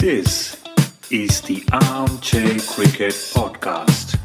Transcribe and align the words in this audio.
This 0.00 0.56
is 1.10 1.42
the 1.42 1.62
Armchair 1.72 2.58
Cricket 2.60 3.12
Podcast. 3.36 4.16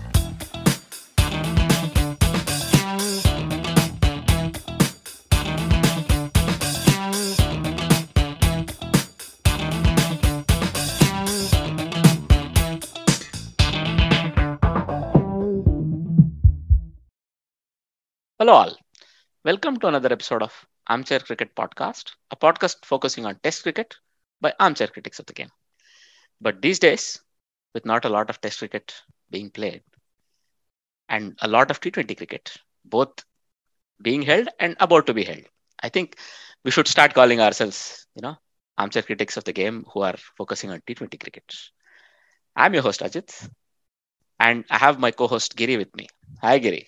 Hello, 18.40 18.54
all. 18.54 18.78
Welcome 19.44 19.76
to 19.80 19.88
another 19.88 20.14
episode 20.14 20.42
of 20.42 20.54
Armchair 20.88 21.20
Cricket 21.20 21.54
Podcast, 21.54 22.14
a 22.32 22.38
podcast 22.38 22.86
focusing 22.86 23.26
on 23.26 23.38
Test 23.44 23.64
cricket 23.64 23.98
by 24.40 24.54
armchair 24.58 24.88
critics 24.88 25.20
of 25.20 25.26
the 25.26 25.34
game. 25.34 25.52
But 26.42 26.62
these 26.62 26.80
days, 26.80 27.22
with 27.74 27.86
not 27.86 28.06
a 28.06 28.10
lot 28.10 28.30
of 28.30 28.42
Test 28.42 28.60
cricket 28.60 28.94
being 29.30 29.50
played 29.50 29.84
and 31.10 31.36
a 31.42 31.48
lot 31.48 31.70
of 31.72 31.80
T20 31.80 32.16
cricket, 32.16 32.52
both 32.84 33.24
being 34.02 34.22
held 34.22 34.48
and 34.60 34.76
about 34.80 35.08
to 35.08 35.14
be 35.14 35.24
held, 35.24 35.44
I 35.82 35.90
think 35.90 36.18
we 36.64 36.72
should 36.72 36.88
start 36.88 37.14
calling 37.14 37.42
ourselves, 37.42 38.06
you 38.16 38.22
know, 38.22 38.38
armchair 38.78 39.04
critics 39.04 39.38
of 39.38 39.44
the 39.46 39.54
game 39.54 39.86
who 39.94 40.02
are 40.02 40.16
focusing 40.38 40.72
on 40.72 40.82
T20 40.88 41.18
cricket. 41.18 41.44
I'm 42.56 42.74
your 42.74 42.84
host, 42.84 43.02
Ajit, 43.02 43.50
and 44.40 44.66
I 44.70 44.78
have 44.78 45.00
my 45.00 45.12
co 45.12 45.28
host, 45.28 45.56
Giri, 45.56 45.78
with 45.78 45.96
me. 45.96 46.08
Hi, 46.42 46.58
Giri. 46.60 46.88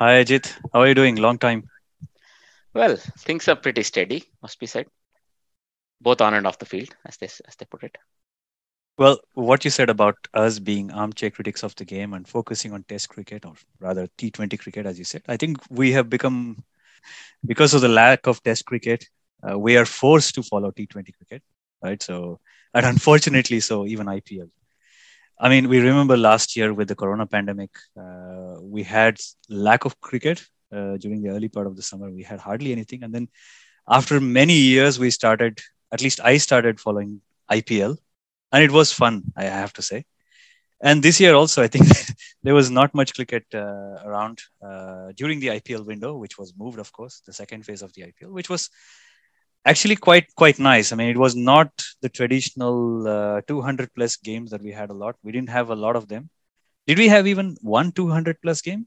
Hi 0.00 0.14
Ajit, 0.22 0.58
how 0.72 0.80
are 0.80 0.88
you 0.88 0.94
doing? 0.94 1.16
Long 1.16 1.38
time. 1.38 1.68
Well, 2.74 2.96
things 2.96 3.48
are 3.48 3.56
pretty 3.56 3.82
steady, 3.82 4.30
must 4.42 4.58
be 4.58 4.66
said, 4.66 4.86
both 6.02 6.20
on 6.20 6.34
and 6.34 6.46
off 6.46 6.58
the 6.58 6.66
field, 6.66 6.94
as 7.06 7.16
they 7.18 7.26
as 7.26 7.56
they 7.58 7.66
put 7.66 7.84
it. 7.84 7.96
Well, 8.98 9.20
what 9.34 9.64
you 9.64 9.70
said 9.70 9.90
about 9.90 10.16
us 10.34 10.58
being 10.58 10.92
armchair 10.92 11.30
critics 11.30 11.62
of 11.62 11.74
the 11.76 11.84
game 11.84 12.12
and 12.12 12.28
focusing 12.28 12.72
on 12.72 12.84
Test 12.84 13.08
cricket, 13.08 13.44
or 13.44 13.54
rather 13.80 14.06
T20 14.18 14.56
cricket, 14.56 14.86
as 14.86 14.98
you 14.98 15.04
said, 15.04 15.22
I 15.28 15.36
think 15.36 15.58
we 15.70 15.92
have 15.92 16.10
become, 16.10 16.64
because 17.46 17.74
of 17.74 17.80
the 17.80 17.88
lack 17.88 18.26
of 18.26 18.42
Test 18.42 18.66
cricket, 18.66 19.06
uh, 19.48 19.58
we 19.58 19.76
are 19.76 19.86
forced 19.86 20.34
to 20.36 20.42
follow 20.42 20.70
T20 20.70 21.12
cricket, 21.12 21.42
right? 21.82 22.02
So, 22.02 22.40
and 22.74 22.86
unfortunately, 22.86 23.60
so 23.60 23.86
even 23.86 24.08
IPL. 24.08 24.48
I 25.40 25.48
mean, 25.48 25.68
we 25.68 25.80
remember 25.80 26.16
last 26.16 26.56
year 26.56 26.72
with 26.74 26.88
the 26.88 26.96
Corona 26.96 27.26
pandemic, 27.26 27.70
uh, 28.00 28.56
we 28.60 28.82
had 28.84 29.18
lack 29.48 29.84
of 29.84 30.00
cricket 30.00 30.44
uh, 30.72 30.96
during 30.98 31.22
the 31.22 31.30
early 31.30 31.48
part 31.48 31.66
of 31.66 31.76
the 31.76 31.82
summer. 31.82 32.10
We 32.10 32.22
had 32.22 32.40
hardly 32.40 32.72
anything, 32.72 33.02
and 33.04 33.14
then 33.14 33.28
after 33.88 34.20
many 34.20 34.54
years, 34.54 34.98
we 34.98 35.10
started. 35.10 35.60
At 35.92 36.00
least 36.02 36.20
I 36.24 36.38
started 36.38 36.80
following 36.80 37.20
IPL, 37.48 37.98
and 38.52 38.64
it 38.64 38.70
was 38.72 38.92
fun. 38.92 39.24
I 39.36 39.44
have 39.44 39.72
to 39.74 39.82
say. 39.82 40.04
And 40.82 41.02
this 41.02 41.20
year 41.20 41.34
also, 41.34 41.62
I 41.62 41.68
think 41.68 41.86
there 42.42 42.54
was 42.54 42.70
not 42.70 42.94
much 42.94 43.14
cricket 43.14 43.44
uh, 43.54 43.96
around 44.04 44.40
uh, 44.62 45.12
during 45.16 45.40
the 45.40 45.50
IPL 45.50 45.84
window, 45.84 46.16
which 46.16 46.38
was 46.38 46.54
moved, 46.58 46.78
of 46.78 46.92
course, 46.92 47.22
the 47.26 47.32
second 47.32 47.64
phase 47.64 47.82
of 47.82 47.92
the 47.94 48.02
IPL, 48.02 48.30
which 48.32 48.50
was 48.50 48.70
actually 49.64 49.96
quite 49.96 50.34
quite 50.34 50.58
nice. 50.58 50.92
I 50.92 50.96
mean, 50.96 51.10
it 51.10 51.18
was 51.18 51.36
not 51.36 51.70
the 52.00 52.08
traditional 52.08 53.06
uh, 53.08 53.40
200 53.48 53.94
plus 53.94 54.16
games 54.16 54.50
that 54.50 54.62
we 54.62 54.72
had 54.72 54.90
a 54.90 54.94
lot. 54.94 55.16
We 55.22 55.32
didn't 55.32 55.50
have 55.50 55.70
a 55.70 55.76
lot 55.76 55.96
of 55.96 56.08
them. 56.08 56.30
Did 56.86 56.98
we 56.98 57.08
have 57.08 57.26
even 57.26 57.56
one 57.60 57.92
200 57.92 58.40
plus 58.42 58.60
game 58.62 58.86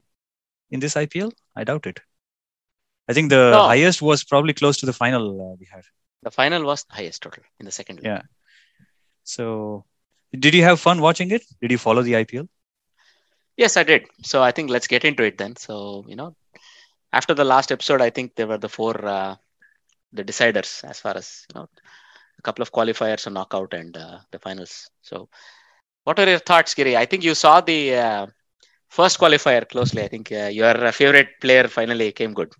in 0.70 0.80
this 0.80 0.96
IPL? 0.96 1.32
I 1.56 1.64
doubt 1.64 1.86
it. 1.86 2.00
I 3.08 3.12
think 3.14 3.30
the 3.30 3.50
No. 3.52 3.62
highest 3.62 4.02
was 4.02 4.24
probably 4.24 4.52
close 4.52 4.76
to 4.78 4.86
the 4.86 4.92
final 4.92 5.52
uh, 5.52 5.56
we 5.58 5.66
had. 5.72 5.84
The 6.22 6.30
final 6.30 6.64
was 6.64 6.84
the 6.84 6.94
highest 6.94 7.22
total 7.22 7.42
in 7.58 7.66
the 7.66 7.72
second. 7.72 7.96
league. 7.96 8.06
Yeah. 8.06 8.22
So, 9.24 9.84
did 10.32 10.54
you 10.54 10.62
have 10.62 10.80
fun 10.80 11.00
watching 11.00 11.30
it? 11.30 11.42
Did 11.60 11.70
you 11.70 11.78
follow 11.78 12.02
the 12.02 12.16
IPL? 12.16 12.48
Yes, 13.56 13.76
I 13.76 13.82
did. 13.84 14.06
So 14.22 14.42
I 14.42 14.52
think 14.52 14.70
let's 14.70 14.86
get 14.86 15.04
into 15.04 15.22
it 15.24 15.38
then. 15.38 15.56
So 15.56 16.04
you 16.08 16.16
know, 16.16 16.34
after 17.12 17.34
the 17.34 17.44
last 17.44 17.72
episode, 17.72 18.00
I 18.02 18.10
think 18.10 18.34
there 18.34 18.46
were 18.46 18.58
the 18.58 18.68
four 18.68 18.94
uh, 19.04 19.36
the 20.12 20.24
deciders 20.24 20.84
as 20.88 21.00
far 21.00 21.16
as 21.16 21.46
you 21.50 21.60
know, 21.60 21.68
a 22.38 22.42
couple 22.42 22.62
of 22.62 22.72
qualifiers, 22.72 23.26
a 23.26 23.30
knockout, 23.30 23.72
and 23.74 23.96
uh, 23.96 24.18
the 24.30 24.38
finals. 24.38 24.90
So, 25.02 25.28
what 26.04 26.18
are 26.18 26.28
your 26.28 26.38
thoughts, 26.38 26.74
Giri? 26.74 26.96
I 26.96 27.06
think 27.06 27.24
you 27.24 27.34
saw 27.34 27.60
the 27.60 27.96
uh, 27.96 28.26
first 28.88 29.18
qualifier 29.18 29.68
closely. 29.68 30.02
I 30.02 30.08
think 30.08 30.32
uh, 30.32 30.48
your 30.52 30.92
favorite 30.92 31.28
player 31.40 31.68
finally 31.68 32.12
came 32.12 32.34
good. 32.34 32.52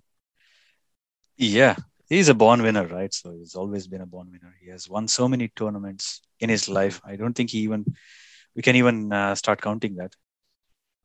Yeah, 1.37 1.77
he's 2.09 2.28
a 2.28 2.34
born 2.34 2.62
winner, 2.62 2.87
right? 2.87 3.12
So 3.12 3.33
he's 3.33 3.55
always 3.55 3.87
been 3.87 4.00
a 4.00 4.06
born 4.06 4.31
winner. 4.33 4.55
He 4.61 4.71
has 4.71 4.89
won 4.89 5.09
so 5.09 5.28
many 5.28 5.49
tournaments 5.56 6.21
in 6.41 6.49
his 6.50 6.69
life. 6.69 7.00
I 7.05 7.17
don't 7.17 7.34
think 7.34 7.50
he 7.50 7.59
even 7.61 7.84
we 8.55 8.62
can 8.62 8.77
even 8.77 9.12
uh, 9.12 9.34
start 9.34 9.61
counting 9.61 9.97
that. 9.97 10.12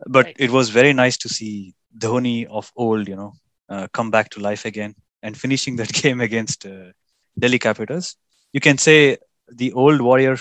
But 0.07 0.27
Right. 0.27 0.37
it 0.37 0.51
was 0.51 0.69
very 0.69 0.93
nice 0.93 1.17
to 1.17 1.29
see 1.29 1.73
Dhoni 1.97 2.45
of 2.45 2.71
old, 2.75 3.07
you 3.07 3.15
know, 3.15 3.33
uh, 3.69 3.87
come 3.93 4.11
back 4.11 4.29
to 4.31 4.39
life 4.39 4.65
again 4.65 4.95
and 5.21 5.37
finishing 5.37 5.75
that 5.77 5.91
game 6.01 6.21
against 6.21 6.65
uh, 6.65 6.91
Delhi 7.37 7.59
Capitals. 7.59 8.15
You 8.53 8.59
can 8.61 8.77
say 8.77 9.17
the 9.49 9.73
old 9.73 10.01
warrior 10.01 10.37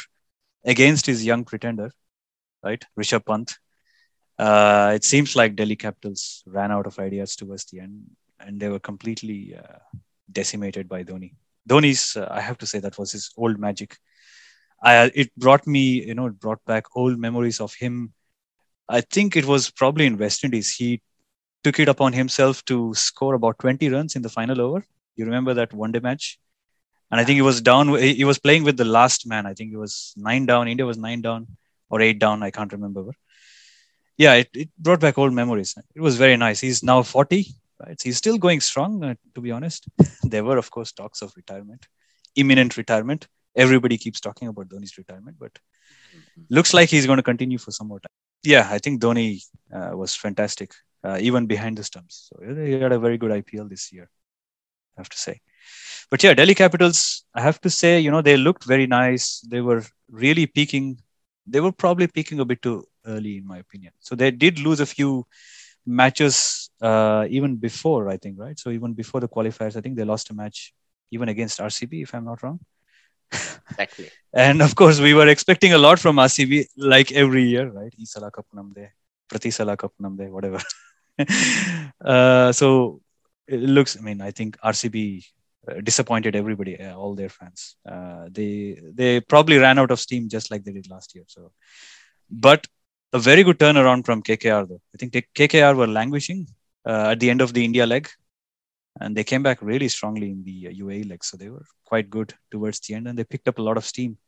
against 0.64 1.06
his 1.06 1.24
young 1.24 1.44
pretender, 1.44 1.90
right? 2.62 2.84
Rishabh 2.98 3.24
Pant. 3.26 3.58
Uh, 4.38 4.92
it 4.94 5.04
seems 5.04 5.36
like 5.36 5.56
Delhi 5.56 5.76
Capitals 5.76 6.42
ran 6.46 6.70
out 6.72 6.86
of 6.86 6.98
ideas 6.98 7.36
towards 7.36 7.64
the 7.66 7.80
end, 7.80 8.02
and 8.40 8.60
they 8.60 8.68
were 8.68 8.78
completely 8.80 9.54
uh, 9.56 9.78
decimated 10.32 10.88
by 10.88 11.04
Dhoni. 11.04 11.34
Dhoni's, 11.68 12.16
uh, 12.16 12.28
I 12.30 12.40
have 12.40 12.58
to 12.58 12.66
say, 12.66 12.78
that 12.80 12.98
was 12.98 13.12
his 13.12 13.30
old 13.36 13.58
magic. 13.58 13.96
I, 14.82 15.10
it 15.14 15.34
brought 15.36 15.66
me, 15.66 16.06
you 16.06 16.14
know, 16.14 16.26
it 16.26 16.40
brought 16.40 16.64
back 16.64 16.84
old 16.96 17.18
memories 17.18 17.60
of 17.60 17.74
him. 17.74 18.12
I 18.88 19.02
think 19.02 19.36
it 19.36 19.44
was 19.44 19.70
probably 19.70 20.06
in 20.06 20.16
West 20.18 20.42
Indies. 20.44 20.74
He 20.74 21.02
took 21.62 21.78
it 21.78 21.88
upon 21.88 22.12
himself 22.12 22.64
to 22.66 22.94
score 22.94 23.34
about 23.34 23.58
20 23.58 23.88
runs 23.90 24.16
in 24.16 24.22
the 24.22 24.28
final 24.28 24.60
over. 24.60 24.84
You 25.16 25.26
remember 25.26 25.54
that 25.54 25.72
one 25.72 25.92
day 25.92 26.00
match? 26.00 26.38
And 27.10 27.20
I 27.20 27.24
think 27.24 27.36
he 27.36 27.42
was 27.42 27.60
down, 27.60 27.88
he 27.98 28.14
he 28.14 28.24
was 28.24 28.38
playing 28.38 28.62
with 28.64 28.76
the 28.76 28.84
last 28.84 29.26
man. 29.26 29.44
I 29.44 29.54
think 29.54 29.70
he 29.70 29.76
was 29.76 30.14
nine 30.16 30.46
down. 30.46 30.68
India 30.68 30.86
was 30.86 30.96
nine 30.96 31.20
down 31.20 31.46
or 31.90 32.00
eight 32.00 32.18
down. 32.18 32.42
I 32.42 32.50
can't 32.50 32.72
remember. 32.72 33.04
Yeah, 34.16 34.34
it, 34.34 34.48
it 34.54 34.68
brought 34.78 35.00
back 35.00 35.18
old 35.18 35.32
memories. 35.32 35.74
It 35.94 36.00
was 36.00 36.16
very 36.16 36.36
nice. 36.36 36.60
He's 36.60 36.82
now 36.82 37.02
40, 37.02 37.46
right? 37.84 38.00
He's 38.02 38.16
still 38.16 38.38
going 38.38 38.60
strong, 38.60 39.02
uh, 39.02 39.14
to 39.34 39.40
be 39.40 39.50
honest. 39.50 39.86
there 40.22 40.44
were, 40.44 40.58
of 40.58 40.70
course, 40.70 40.92
talks 40.92 41.22
of 41.22 41.32
retirement, 41.36 41.86
imminent 42.36 42.76
retirement. 42.76 43.28
Everybody 43.56 43.98
keeps 43.98 44.20
talking 44.20 44.48
about 44.48 44.68
Dhoni's 44.68 44.96
retirement, 44.96 45.36
but 45.38 45.58
looks 46.48 46.72
like 46.72 46.88
he's 46.88 47.06
going 47.06 47.16
to 47.16 47.22
continue 47.22 47.58
for 47.58 47.70
some 47.72 47.88
more 47.88 48.00
time. 48.00 48.10
Yeah, 48.42 48.68
I 48.70 48.78
think 48.78 49.00
Dhoni 49.00 49.42
uh, 49.72 49.90
was 49.94 50.14
fantastic, 50.14 50.72
uh, 51.04 51.18
even 51.20 51.46
behind 51.46 51.76
the 51.76 51.84
stumps. 51.84 52.30
So 52.30 52.54
he 52.64 52.72
had 52.72 52.92
a 52.92 52.98
very 52.98 53.18
good 53.18 53.30
IPL 53.30 53.68
this 53.68 53.92
year, 53.92 54.08
I 54.96 55.00
have 55.00 55.08
to 55.08 55.18
say. 55.18 55.40
But 56.10 56.22
yeah, 56.22 56.34
Delhi 56.34 56.54
Capitals, 56.54 57.24
I 57.34 57.42
have 57.42 57.60
to 57.62 57.70
say, 57.70 58.00
you 58.00 58.10
know, 58.10 58.22
they 58.22 58.36
looked 58.36 58.64
very 58.64 58.86
nice. 58.86 59.40
They 59.40 59.60
were 59.60 59.84
really 60.10 60.46
peaking. 60.46 60.98
They 61.46 61.60
were 61.60 61.72
probably 61.72 62.06
peaking 62.06 62.40
a 62.40 62.44
bit 62.44 62.62
too 62.62 62.84
early, 63.06 63.36
in 63.36 63.46
my 63.46 63.58
opinion. 63.58 63.92
So 64.00 64.14
they 64.14 64.30
did 64.30 64.58
lose 64.58 64.80
a 64.80 64.86
few 64.86 65.26
matches 65.86 66.70
uh, 66.80 67.26
even 67.28 67.56
before, 67.56 68.08
I 68.08 68.16
think, 68.16 68.38
right? 68.38 68.58
So 68.58 68.70
even 68.70 68.92
before 68.94 69.20
the 69.20 69.28
qualifiers, 69.28 69.76
I 69.76 69.80
think 69.80 69.96
they 69.96 70.04
lost 70.04 70.30
a 70.30 70.34
match 70.34 70.72
even 71.10 71.28
against 71.28 71.60
RCB, 71.60 72.02
if 72.02 72.14
I'm 72.14 72.24
not 72.24 72.42
wrong. 72.42 72.60
Exactly. 73.70 74.10
And 74.32 74.62
of 74.62 74.74
course, 74.76 75.00
we 75.00 75.14
were 75.14 75.28
expecting 75.28 75.72
a 75.72 75.78
lot 75.78 75.98
from 75.98 76.16
RCB, 76.16 76.66
like 76.76 77.10
every 77.12 77.44
year, 77.44 77.68
right? 77.68 77.92
Isala 78.00 78.32
Cup 78.32 78.46
namde, 78.54 78.90
Pratisala 79.28 79.76
Cup 79.76 79.92
namde, 80.00 80.30
whatever. 80.30 80.60
uh, 82.04 82.52
so 82.52 83.00
it 83.48 83.60
looks. 83.60 83.96
I 83.98 84.02
mean, 84.02 84.20
I 84.20 84.30
think 84.30 84.56
RCB 84.60 85.24
uh, 85.68 85.80
disappointed 85.82 86.36
everybody, 86.36 86.80
uh, 86.80 86.94
all 86.96 87.14
their 87.14 87.28
fans. 87.28 87.76
Uh, 87.84 88.28
they 88.30 88.80
they 88.94 89.20
probably 89.20 89.58
ran 89.58 89.78
out 89.78 89.90
of 89.90 90.00
steam 90.00 90.28
just 90.28 90.50
like 90.50 90.64
they 90.64 90.72
did 90.72 90.88
last 90.88 91.14
year. 91.14 91.24
So, 91.26 91.52
but 92.30 92.66
a 93.12 93.18
very 93.18 93.42
good 93.42 93.58
turnaround 93.58 94.04
from 94.04 94.22
KKR 94.22 94.68
though. 94.68 94.80
I 94.94 94.98
think 94.98 95.12
KKR 95.34 95.76
were 95.76 95.86
languishing 95.86 96.46
uh, 96.86 97.08
at 97.12 97.20
the 97.20 97.30
end 97.30 97.40
of 97.40 97.52
the 97.52 97.64
India 97.64 97.86
leg, 97.86 98.08
and 99.00 99.16
they 99.16 99.24
came 99.24 99.42
back 99.42 99.60
really 99.60 99.88
strongly 99.88 100.30
in 100.30 100.44
the 100.44 100.68
uh, 100.68 100.84
UAE 100.84 101.08
leg. 101.08 101.24
So 101.24 101.36
they 101.36 101.48
were 101.48 101.64
quite 101.84 102.10
good 102.10 102.34
towards 102.50 102.80
the 102.80 102.94
end, 102.94 103.08
and 103.08 103.18
they 103.18 103.24
picked 103.24 103.48
up 103.48 103.58
a 103.58 103.62
lot 103.62 103.76
of 103.76 103.84
steam 103.84 104.18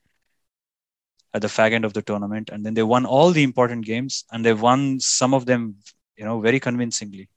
at 1.35 1.43
the 1.43 1.49
fag 1.49 1.73
end 1.73 1.85
of 1.85 1.95
the 1.95 2.03
tournament. 2.03 2.51
And 2.51 2.67
then 2.67 2.75
they 2.75 2.83
won 2.83 3.07
all 3.07 3.31
the 3.31 3.43
important 3.43 3.85
games, 3.85 4.25
and 4.33 4.45
they 4.45 4.53
won 4.53 5.01
some 5.01 5.35
of 5.35 5.47
them, 5.47 5.77
you 6.17 6.25
know, 6.25 6.41
very 6.41 6.61
convincingly 6.61 7.29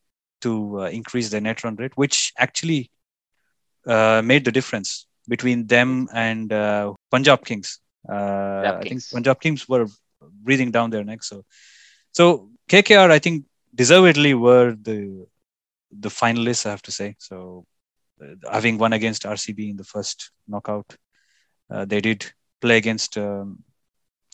to 0.41 0.81
uh, 0.81 0.89
increase 0.89 1.29
their 1.29 1.41
net 1.41 1.63
run 1.63 1.75
rate, 1.75 1.95
which 1.95 2.33
actually 2.37 2.91
uh, 3.87 4.21
made 4.23 4.45
the 4.45 4.51
difference 4.51 5.07
between 5.27 5.67
them 5.67 6.07
and 6.13 6.51
uh, 6.51 6.93
Punjab 7.11 7.45
Kings. 7.45 7.79
Uh, 8.07 8.13
I 8.13 8.71
think 8.79 8.89
Kings. 8.89 9.09
Punjab 9.11 9.39
Kings 9.39 9.67
were 9.67 9.87
breathing 10.31 10.71
down 10.71 10.89
their 10.89 11.03
necks. 11.03 11.29
So, 11.29 11.43
so 12.11 12.49
KKR, 12.69 13.11
I 13.11 13.19
think, 13.19 13.45
deservedly 13.73 14.33
were 14.33 14.75
the 14.75 15.25
the 15.91 16.09
finalists. 16.09 16.65
I 16.65 16.71
have 16.71 16.81
to 16.83 16.91
say. 16.91 17.15
So, 17.19 17.65
uh, 18.21 18.35
having 18.51 18.77
won 18.77 18.93
against 18.93 19.25
RCB 19.25 19.69
in 19.69 19.77
the 19.77 19.89
first 19.95 20.31
knockout, 20.47 20.89
Uh, 21.75 21.85
they 21.91 21.99
did 22.01 22.19
play 22.63 22.77
against 22.77 23.17
um, 23.17 23.47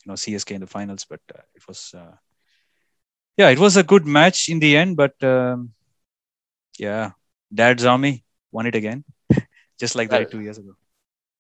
you 0.04 0.08
know 0.10 0.16
CSK 0.24 0.56
in 0.56 0.62
the 0.64 0.68
finals, 0.76 1.04
but 1.12 1.22
uh, 1.36 1.44
it 1.58 1.64
was 1.68 1.80
uh, 2.02 2.16
yeah, 3.38 3.50
it 3.50 3.60
was 3.60 3.78
a 3.78 3.84
good 3.84 4.06
match 4.06 4.50
in 4.50 4.60
the 4.60 4.76
end. 4.78 4.96
But 4.98 5.22
um, 5.24 5.74
yeah, 6.78 7.12
Dad's 7.54 7.86
Army 7.86 8.24
won 8.52 8.66
it 8.66 8.76
again, 8.76 9.04
just 9.80 9.96
like 9.96 10.10
that 10.12 10.30
two 10.30 10.40
years 10.42 10.58
ago. 10.58 10.74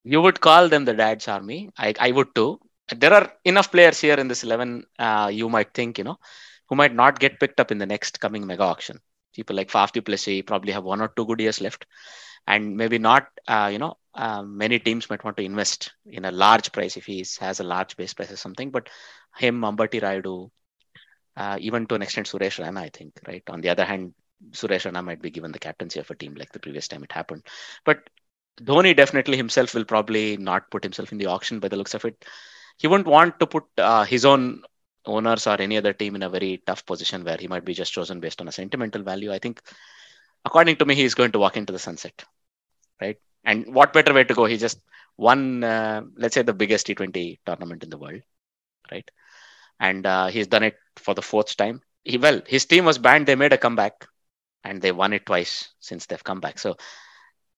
You 0.04 0.21
would 0.21 0.39
call 0.39 0.69
them 0.69 0.86
the 0.86 0.94
dad's 0.94 1.27
army. 1.27 1.69
I, 1.77 1.94
I 2.00 2.12
would 2.12 2.33
too. 2.36 2.59
There 2.89 3.13
are 3.13 3.31
enough 3.45 3.72
players 3.72 4.00
here 4.00 4.16
in 4.16 4.28
this 4.28 4.44
11, 4.44 4.86
uh, 5.00 5.30
you 5.31 5.50
might 5.50 5.74
think, 5.74 5.98
you 5.98 6.04
know, 6.04 6.18
who 6.68 6.75
might 6.75 6.94
not 6.94 7.19
get 7.19 7.39
picked 7.39 7.60
up 7.60 7.72
in 7.72 7.78
the 7.78 7.86
next 7.86 8.19
coming 8.19 8.45
mega 8.45 8.63
auction. 8.63 9.00
People 9.33 9.56
like 9.56 9.69
Faf 9.69 9.92
du 9.94 10.44
probably 10.44 10.74
have 10.74 10.83
one 10.83 11.01
or 11.01 11.07
two 11.10 11.25
good 11.25 11.39
years 11.39 11.62
left. 11.62 11.86
And 12.48 12.75
maybe 12.75 12.98
not, 12.98 13.28
uh, 13.48 13.69
you 13.72 13.78
know, 13.78 13.98
uh, 14.13 14.42
many 14.42 14.80
teams 14.80 15.10
might 15.10 15.24
want 15.24 15.38
to 15.38 15.44
invest 15.44 15.94
in 16.06 16.25
a 16.25 16.31
large 16.31 16.72
price 16.72 16.98
if 16.98 17.06
he 17.06 17.25
has 17.39 17.60
a 17.60 17.63
large 17.63 17.95
base 17.95 18.13
price 18.13 18.31
or 18.31 18.36
something. 18.36 18.72
But 18.72 18.89
him, 19.38 19.62
Ambati 19.62 20.01
Rayudu, 20.01 20.50
uh, 21.38 21.57
even 21.62 21.86
to 21.88 21.95
an 21.95 22.01
extent, 22.01 22.28
Suresh 22.28 22.63
Raina, 22.63 22.80
I 22.80 22.89
think, 22.89 23.13
right? 23.28 23.44
On 23.50 23.62
the 23.62 23.69
other 23.69 23.86
hand, 23.86 24.13
Suresh 24.51 24.89
Raina 24.89 25.04
might 25.04 25.22
be 25.22 25.30
given 25.30 25.51
the 25.51 25.60
captaincy 25.60 26.00
of 26.00 26.10
a 26.12 26.16
team 26.16 26.36
like 26.36 26.51
the 26.51 26.60
previous 26.60 26.88
time 26.88 27.04
it 27.04 27.12
happened. 27.12 27.44
But 27.86 28.10
Dhoni 28.60 28.95
definitely 28.95 29.38
himself 29.38 29.74
will 29.74 29.86
probably 29.86 30.36
not 30.38 30.69
put 30.72 30.83
himself 30.83 31.12
in 31.12 31.18
the 31.18 31.28
auction 31.28 31.60
by 31.60 31.68
the 31.68 31.78
looks 31.78 31.94
of 31.94 32.06
it. 32.06 32.25
He 32.81 32.88
wouldn't 32.88 33.07
want 33.07 33.39
to 33.39 33.45
put 33.45 33.66
uh, 33.78 34.04
his 34.06 34.25
own 34.25 34.63
owners 35.06 35.45
or 35.45 35.62
any 35.62 35.78
other 35.78 35.94
team 35.94 36.16
in 36.16 36.24
a 36.24 36.30
very 36.30 36.63
tough 36.66 36.83
position 36.83 37.24
where 37.24 37.38
he 37.39 37.48
might 37.48 37.63
be 37.63 37.75
just 37.75 37.94
chosen 37.94 38.19
based 38.19 38.42
on 38.42 38.48
a 38.48 38.51
sentimental 38.51 39.04
value. 39.04 39.31
I 39.31 39.38
think, 39.38 39.62
according 40.44 40.78
to 40.78 40.86
me, 40.86 40.95
he 40.95 41.04
is 41.04 41.13
going 41.13 41.31
to 41.33 41.39
walk 41.39 41.57
into 41.57 41.74
the 41.74 41.78
sunset, 41.78 42.24
right? 43.00 43.19
And 43.44 43.75
what 43.75 43.94
better 43.94 44.16
way 44.16 44.24
to 44.24 44.33
go? 44.33 44.45
He 44.45 44.57
just 44.57 44.80
won, 45.16 45.63
uh, 45.63 46.01
let's 46.16 46.33
say, 46.33 46.42
the 46.42 46.54
biggest 46.54 46.88
T20 46.88 47.38
tournament 47.45 47.83
in 47.83 47.92
the 47.92 48.00
world, 48.00 48.22
right? 48.92 49.10
And 49.80 50.06
uh, 50.06 50.28
he's 50.28 50.48
done 50.48 50.63
it 50.63 50.78
for 50.95 51.13
the 51.13 51.22
fourth 51.22 51.56
time. 51.56 51.81
He 52.04 52.18
well, 52.18 52.42
his 52.48 52.66
team 52.66 52.86
was 52.86 52.98
banned. 52.98 53.28
They 53.28 53.36
made 53.36 53.54
a 53.54 53.60
comeback, 53.60 54.07
and 54.63 54.81
they 54.81 54.92
won 54.92 55.13
it 55.13 55.28
twice 55.28 55.69
since 55.80 56.07
they've 56.07 56.24
come 56.24 56.39
back. 56.39 56.57
So 56.57 56.78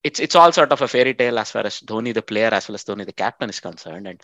it's 0.04 0.20
it's 0.20 0.36
all 0.36 0.52
sort 0.52 0.74
of 0.74 0.82
a 0.82 0.88
fairy 0.88 1.14
tale 1.14 1.40
as 1.40 1.52
far 1.52 1.66
as 1.66 1.80
Dhoni 1.80 2.14
the 2.14 2.22
player 2.22 2.50
as 2.54 2.68
well 2.68 2.76
as 2.76 2.84
Dhoni 2.84 3.06
the 3.06 3.14
captain 3.14 3.50
is 3.50 3.62
concerned. 3.62 4.08
And 4.08 4.22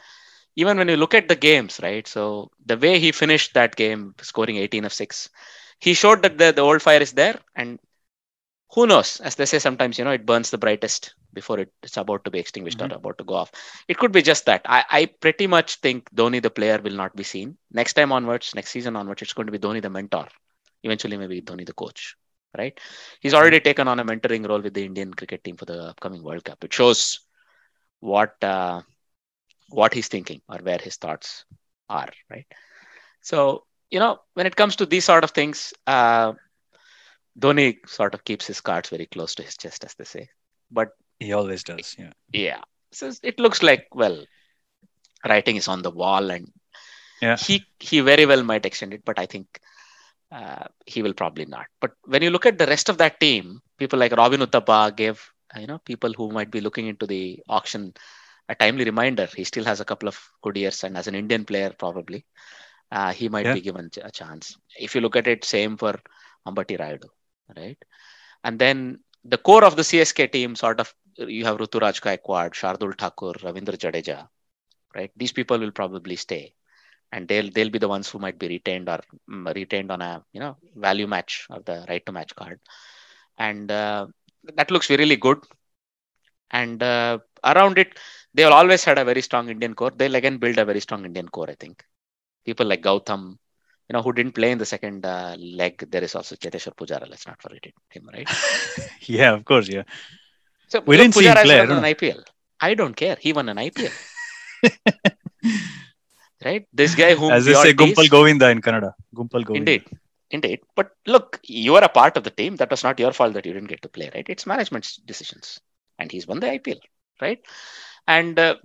even 0.56 0.78
when 0.78 0.88
you 0.90 0.98
look 0.98 1.14
at 1.14 1.28
the 1.28 1.36
games, 1.36 1.80
right? 1.82 2.08
So 2.08 2.52
the 2.66 2.78
way 2.78 3.00
he 3.00 3.12
finished 3.12 3.54
that 3.54 3.76
game, 3.76 4.16
scoring 4.22 4.58
18 4.58 4.86
of 4.86 4.94
six, 4.94 5.30
he 5.80 5.94
showed 5.94 6.22
that 6.24 6.38
the, 6.38 6.52
the 6.52 6.62
old 6.62 6.82
fire 6.82 7.02
is 7.02 7.14
there. 7.14 7.40
And 7.56 7.80
who 8.74 8.86
knows? 8.88 9.20
As 9.22 9.36
they 9.36 9.46
say 9.46 9.60
sometimes, 9.60 9.98
you 9.98 10.06
know, 10.06 10.12
it 10.12 10.26
burns 10.26 10.50
the 10.52 10.58
brightest 10.58 11.14
before 11.34 11.60
it, 11.60 11.72
it's 11.84 11.98
about 11.98 12.24
to 12.26 12.32
be 12.32 12.40
extinguished 12.40 12.82
Mhm. 12.82 12.92
or 12.92 12.96
about 12.96 13.18
to 13.20 13.24
go 13.24 13.36
off. 13.36 13.52
It 13.88 13.98
could 13.98 14.12
be 14.12 14.22
just 14.22 14.46
that. 14.46 14.62
I, 14.66 14.84
I 14.90 15.06
pretty 15.06 15.48
much 15.48 15.76
think 15.78 16.10
Dhoni 16.14 16.42
the 16.42 16.50
player 16.50 16.80
will 16.82 16.94
not 16.96 17.16
be 17.16 17.24
seen. 17.24 17.58
Next 17.72 17.94
time 17.94 18.12
onwards, 18.12 18.54
next 18.56 18.72
season 18.72 18.96
onwards, 18.96 19.22
it's 19.22 19.34
going 19.34 19.48
to 19.48 19.52
be 19.52 19.60
Dhoni 19.60 19.82
the 19.82 19.90
mentor. 19.90 20.28
Eventually, 20.84 21.18
maybe 21.18 21.42
Dhoni 21.42 21.66
the 21.66 21.74
coach, 21.74 22.16
right? 22.58 22.78
He's 23.20 23.34
already 23.34 23.60
taken 23.60 23.88
on 23.88 24.00
a 24.00 24.06
mentoring 24.06 24.48
role 24.48 24.62
with 24.62 24.74
the 24.74 24.86
Indian 24.86 25.14
cricket 25.14 25.44
team 25.44 25.58
for 25.58 25.66
the 25.66 25.82
upcoming 25.90 26.24
World 26.24 26.44
Cup. 26.44 26.64
It 26.64 26.74
shows 26.74 27.20
what 28.00 28.36
uh, 28.44 28.82
what 29.70 29.94
he's 29.94 30.08
thinking 30.08 30.42
or 30.50 30.58
where 30.58 30.80
his 30.80 30.98
thoughts 30.98 31.46
are, 31.90 32.10
right? 32.30 32.46
So 33.22 33.64
you 33.90 34.00
know, 34.00 34.20
when 34.34 34.46
it 34.48 34.56
comes 34.56 34.78
to 34.78 34.86
these 34.86 35.06
sort 35.06 35.24
of 35.24 35.32
things, 35.32 35.74
uh, 35.88 36.34
Dhoni 37.40 37.88
sort 37.88 38.14
of 38.14 38.24
keeps 38.24 38.46
his 38.48 38.62
cards 38.62 38.90
very 38.90 39.06
close 39.06 39.36
to 39.36 39.44
his 39.44 39.58
chest, 39.58 39.84
as 39.84 39.94
they 39.96 40.04
say. 40.06 40.30
But 40.72 40.90
He 41.20 41.34
always 41.34 41.64
does. 41.64 41.96
Yeah. 41.98 42.12
yeah, 42.32 42.62
so 42.92 43.12
it 43.24 43.40
looks 43.40 43.64
like 43.64 43.88
well, 43.94 44.26
writing 45.28 45.56
is 45.56 45.68
on 45.68 45.82
the 45.82 45.92
wall, 45.92 46.30
and 46.32 46.52
Yeah. 47.22 47.38
he 47.38 47.66
he 47.80 48.00
very 48.02 48.26
well 48.26 48.44
might 48.44 48.66
extend 48.66 48.94
it, 48.94 49.04
but 49.06 49.20
I 49.20 49.26
think 49.26 49.60
uh, 50.32 50.66
he 50.86 51.02
will 51.02 51.14
probably 51.14 51.46
not. 51.46 51.68
But 51.80 51.92
when 52.06 52.22
you 52.24 52.30
look 52.32 52.46
at 52.46 52.58
the 52.58 52.68
rest 52.68 52.90
of 52.90 52.98
that 52.98 53.20
team, 53.20 53.62
people 53.78 54.00
like 54.00 54.12
Robin 54.16 54.42
Uthappa 54.42 54.96
gave 54.96 55.32
you 55.58 55.68
know 55.68 55.80
people 55.80 56.14
who 56.14 56.32
might 56.32 56.52
be 56.52 56.62
looking 56.62 56.88
into 56.88 57.06
the 57.08 57.42
auction 57.50 57.94
a 58.50 58.56
timely 58.56 58.86
reminder. 58.86 59.28
He 59.36 59.46
still 59.46 59.66
has 59.66 59.82
a 59.82 59.86
couple 59.86 60.10
of 60.10 60.20
good 60.44 60.58
years, 60.58 60.84
and 60.84 60.98
as 60.98 61.08
an 61.08 61.16
Indian 61.16 61.46
player, 61.46 61.72
probably 61.78 62.26
uh, 62.92 63.12
he 63.14 63.30
might 63.30 63.52
Yeah. 63.52 63.54
be 63.54 63.62
given 63.62 63.90
a 64.04 64.12
chance. 64.12 64.58
If 64.78 64.96
you 64.96 65.02
look 65.02 65.16
at 65.16 65.28
it, 65.28 65.46
same 65.46 65.78
for 65.78 65.94
Ambati 66.48 66.78
Rayudu, 66.80 67.10
right? 67.58 67.78
And 68.44 68.60
then 68.60 69.00
the 69.24 69.38
core 69.38 69.64
of 69.66 69.76
the 69.76 69.84
CSK 69.84 70.28
team, 70.28 70.56
sort 70.56 70.80
of, 70.80 70.94
you 71.18 71.46
have 71.46 71.58
Ruturaj 71.58 72.02
Gaikwad, 72.02 72.52
Shardul 72.54 72.98
Thakur, 72.98 73.34
Ravindra 73.46 73.78
Jadeja, 73.84 74.28
right? 74.96 75.12
These 75.18 75.34
people 75.34 75.60
will 75.60 75.72
probably 75.72 76.16
stay, 76.16 76.54
and 77.12 77.28
they'll 77.28 77.50
they'll 77.52 77.70
be 77.70 77.80
the 77.80 77.88
ones 77.88 78.10
who 78.10 78.20
might 78.20 78.40
be 78.40 78.48
retained 78.48 78.90
or 78.90 79.00
mm, 79.30 79.54
retained 79.56 79.92
on 79.92 80.02
a 80.02 80.24
you 80.34 80.40
know 80.40 80.58
value 80.76 81.08
match 81.08 81.48
or 81.50 81.60
the 81.66 81.86
right 81.90 82.06
to 82.06 82.12
match 82.12 82.36
card, 82.36 82.60
and 83.38 83.72
uh, 83.72 84.08
that 84.56 84.72
looks 84.72 84.90
really 84.90 85.16
good. 85.18 85.40
And 86.52 86.82
uh, 86.82 87.20
around 87.44 87.78
it, 87.78 87.98
they 88.34 88.44
have 88.44 88.54
always 88.54 88.84
had 88.84 88.98
a 88.98 89.06
very 89.06 89.22
strong 89.22 89.50
Indian 89.50 89.74
core. 89.74 89.92
They'll 89.96 90.16
again 90.16 90.38
build 90.38 90.58
a 90.58 90.66
very 90.66 90.80
strong 90.80 91.06
Indian 91.06 91.28
core, 91.28 91.50
I 91.50 91.56
think. 91.56 91.84
People 92.46 92.68
like 92.68 92.82
Gautam, 92.82 93.38
you 93.88 93.94
know, 93.94 94.02
who 94.02 94.14
didn't 94.14 94.34
play 94.34 94.52
in 94.52 94.58
the 94.58 94.66
second 94.66 95.06
uh, 95.06 95.36
leg. 95.40 95.84
There 95.90 96.04
is 96.04 96.16
also 96.16 96.36
Cheteshwar 96.36 96.76
Pujara. 96.76 97.10
Let's 97.10 97.28
not 97.28 97.42
forget 97.42 97.74
him, 97.90 98.10
right? 98.14 98.30
yeah, 99.02 99.34
of 99.34 99.46
course. 99.46 99.68
Yeah. 99.68 99.84
So 100.68 100.82
We 100.82 100.98
didn't 100.98 101.16
see 101.16 101.26
him 101.26 101.34
Pujara 101.34 101.44
play, 101.44 101.60
won 101.60 101.72
an 101.72 101.84
IPL. 101.84 102.24
I 102.62 102.74
don't 102.74 102.96
care. 102.96 103.18
He 103.20 103.34
won 103.34 103.50
an 103.50 103.58
IPL. 103.58 103.92
right? 106.46 106.68
This 106.74 106.96
guy 106.96 107.16
whom 107.16 107.32
As 107.32 107.46
they 107.46 107.54
all 107.54 107.64
say, 107.64 107.74
Gumpal 107.74 108.10
Govinda 108.10 108.50
in 108.50 108.62
Canada. 108.62 108.94
Gumpal 109.16 109.44
Govinda. 109.44 109.72
Indeed. 109.72 109.86
Indeed. 110.32 110.60
But 110.76 110.92
look, 111.08 111.40
you 111.44 111.76
are 111.76 111.84
a 111.84 111.90
part 111.90 112.16
of 112.18 112.24
the 112.24 112.30
team. 112.30 112.58
That 112.58 112.70
was 112.70 112.84
not 112.84 113.00
your 113.00 113.12
fault 113.12 113.34
that 113.34 113.46
you 113.46 113.54
didn't 113.54 113.70
get 113.70 113.82
to 113.82 113.90
play, 113.90 114.12
right? 114.14 114.26
It's 114.30 114.46
management's 114.46 114.98
decisions. 114.98 115.60
And 115.98 116.12
he's 116.12 116.28
won 116.28 116.40
the 116.40 116.48
IPL, 116.48 116.80
right? 117.22 117.40
And 118.10 118.40
uh, 118.40 118.56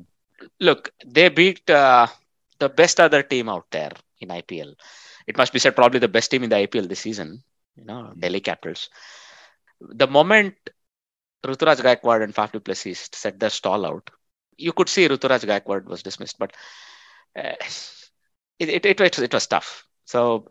look, 0.59 0.91
they 1.05 1.29
beat 1.29 1.69
uh, 1.69 2.07
the 2.59 2.71
best 2.71 2.99
other 2.99 3.23
team 3.23 3.51
out 3.51 3.67
there 3.71 3.93
in 4.19 4.31
IPL. 4.31 4.75
It 5.27 5.37
must 5.37 5.53
be 5.53 5.59
said, 5.59 5.77
probably 5.77 6.01
the 6.01 6.09
best 6.09 6.31
team 6.31 6.45
in 6.45 6.51
the 6.51 6.57
IPL 6.57 6.89
this 6.89 7.01
season, 7.01 7.43
you 7.77 7.85
know, 7.85 8.15
Delhi 8.19 8.41
Capitals. 8.41 8.89
The 9.81 10.07
moment 10.07 10.55
Ruturaj 11.45 11.81
Gaikwad 11.83 12.23
and 12.23 12.35
Faf 12.35 12.53
du 12.53 12.61
Plessis 12.61 13.11
set 13.13 13.39
their 13.39 13.51
stall 13.51 13.85
out, 13.85 14.09
you 14.57 14.73
could 14.73 14.89
see 14.89 15.09
Ruturaj 15.09 15.45
Gaikwad 15.45 15.85
was 15.85 16.03
dismissed, 16.03 16.39
but 16.39 16.55
uh, 17.37 17.53
it, 18.59 18.69
it, 18.71 18.87
it, 18.87 19.01
was, 19.01 19.19
it 19.19 19.35
was 19.35 19.47
tough. 19.47 19.87
So 20.07 20.49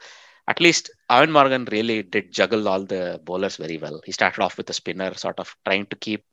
at 0.47 0.61
least 0.61 0.91
Eoin 1.09 1.31
Morgan 1.31 1.65
really 1.71 2.03
did 2.03 2.31
juggle 2.31 2.67
all 2.67 2.83
the 2.83 3.19
bowlers 3.23 3.57
very 3.57 3.77
well. 3.77 4.01
He 4.05 4.11
started 4.11 4.43
off 4.43 4.57
with 4.57 4.69
a 4.69 4.73
spinner, 4.73 5.15
sort 5.15 5.39
of 5.39 5.55
trying 5.65 5.87
to 5.87 5.95
keep 5.95 6.23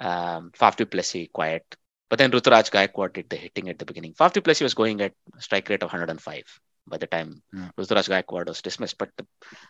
um, 0.00 0.52
Faf 0.58 0.76
du 0.76 0.86
Plessis 0.86 1.28
quiet. 1.30 1.76
But 2.12 2.18
then 2.18 2.30
Ruturaj 2.30 2.70
Gaikwad 2.70 3.14
did 3.14 3.30
the 3.30 3.36
hitting 3.36 3.70
at 3.70 3.78
the 3.78 3.86
beginning. 3.86 4.12
Faf 4.12 4.34
du 4.34 4.42
Plessis 4.42 4.60
was 4.60 4.74
going 4.74 5.00
at 5.00 5.14
strike 5.38 5.70
rate 5.70 5.82
of 5.82 5.90
105 5.90 6.60
by 6.86 6.98
the 6.98 7.06
time 7.06 7.42
Yeah. 7.54 7.70
Ruturaj 7.78 8.06
Gaikwad 8.12 8.48
was 8.48 8.60
dismissed. 8.60 8.98
But 8.98 9.08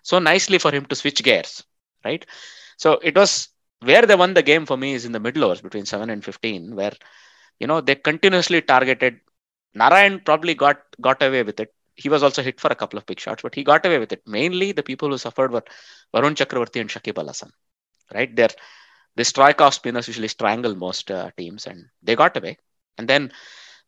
so 0.02 0.18
nicely 0.18 0.58
for 0.58 0.72
him 0.72 0.84
to 0.87 0.96
switch 0.96 1.22
gears, 1.22 1.62
right? 2.04 2.26
So 2.78 2.94
it 3.00 3.14
was 3.14 3.50
where 3.78 4.02
they 4.06 4.16
won 4.16 4.34
the 4.34 4.42
game 4.42 4.66
for 4.66 4.76
me 4.76 4.92
is 4.94 5.04
in 5.04 5.12
the 5.12 5.20
middle 5.20 5.44
overs 5.44 5.61
between 5.61 5.87
7 5.87 6.11
and 6.11 6.25
15, 6.25 6.75
where, 6.75 6.94
you 7.61 7.68
know, 7.68 7.80
they 7.80 7.94
continuously 7.94 8.61
targeted. 8.61 9.20
Narine 9.76 10.25
probably 10.25 10.54
got 10.54 10.82
got 11.00 11.22
away 11.22 11.44
with 11.44 11.61
it. 11.61 11.72
He 11.94 12.08
was 12.08 12.25
also 12.25 12.42
hit 12.42 12.61
for 12.61 12.72
a 12.72 12.75
couple 12.75 12.99
of 12.99 13.06
big 13.06 13.20
shots, 13.20 13.42
but 13.42 13.54
he 13.54 13.62
got 13.62 13.87
away 13.87 14.00
with 14.00 14.12
it. 14.12 14.22
Mainly 14.26 14.72
the 14.72 14.82
people 14.82 15.11
who 15.11 15.16
suffered 15.16 15.52
were 15.52 15.62
Varun 16.12 16.34
Chakravarthy 16.34 16.80
and 16.80 16.90
Shakib 16.90 17.18
Al 17.18 17.28
Hasan, 17.28 17.52
right? 18.12 18.34
They're 18.34 18.56
the 19.16 19.25
strike 19.25 19.61
off 19.61 19.75
spinners 19.75 20.09
usually 20.09 20.28
strangle 20.28 20.75
most 20.75 21.11
uh, 21.11 21.31
teams, 21.37 21.66
and 21.66 21.87
they 22.02 22.16
got 22.16 22.37
away. 22.37 22.59
And 22.99 23.09
then, 23.09 23.33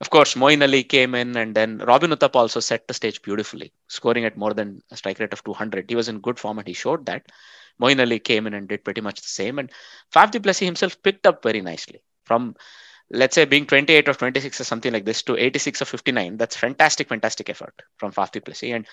of 0.00 0.10
course, 0.10 0.34
Moeen 0.34 0.62
Ali 0.62 0.84
came 0.84 1.14
in, 1.14 1.36
and 1.36 1.54
then 1.54 1.78
Robin 1.78 2.10
Uthappa 2.10 2.36
also 2.36 2.60
set 2.60 2.86
the 2.86 2.94
stage 2.94 3.22
beautifully, 3.22 3.72
scoring 3.88 4.24
at 4.24 4.36
more 4.36 4.54
than 4.54 4.82
a 4.90 4.96
strike 4.96 5.18
rate 5.18 5.32
of 5.32 5.42
200. 5.44 5.88
He 5.88 5.96
was 5.96 6.08
in 6.08 6.20
good 6.20 6.38
form, 6.38 6.58
and 6.58 6.68
he 6.68 6.74
showed 6.74 7.06
that. 7.06 7.26
Moeen 7.80 8.00
Ali 8.00 8.20
came 8.20 8.46
in 8.46 8.54
and 8.54 8.68
did 8.68 8.84
pretty 8.84 9.00
much 9.00 9.20
the 9.20 9.28
same, 9.28 9.58
and 9.58 9.70
Faf 10.14 10.30
du 10.30 10.40
Plessis 10.40 10.66
himself 10.66 11.02
picked 11.02 11.26
up 11.26 11.42
very 11.42 11.60
nicely 11.60 12.02
from, 12.24 12.54
let's 13.10 13.34
say, 13.34 13.44
being 13.44 13.66
28 13.66 14.08
or 14.08 14.14
26 14.14 14.60
or 14.60 14.64
something 14.64 14.92
like 14.92 15.04
this 15.04 15.22
to 15.22 15.36
86 15.36 15.82
or 15.82 15.86
59. 15.86 16.36
That's 16.36 16.56
fantastic, 16.56 17.08
fantastic 17.08 17.50
effort 17.50 17.82
from 17.96 18.12
Faf 18.12 18.30
du. 18.30 18.72
And 18.72 18.86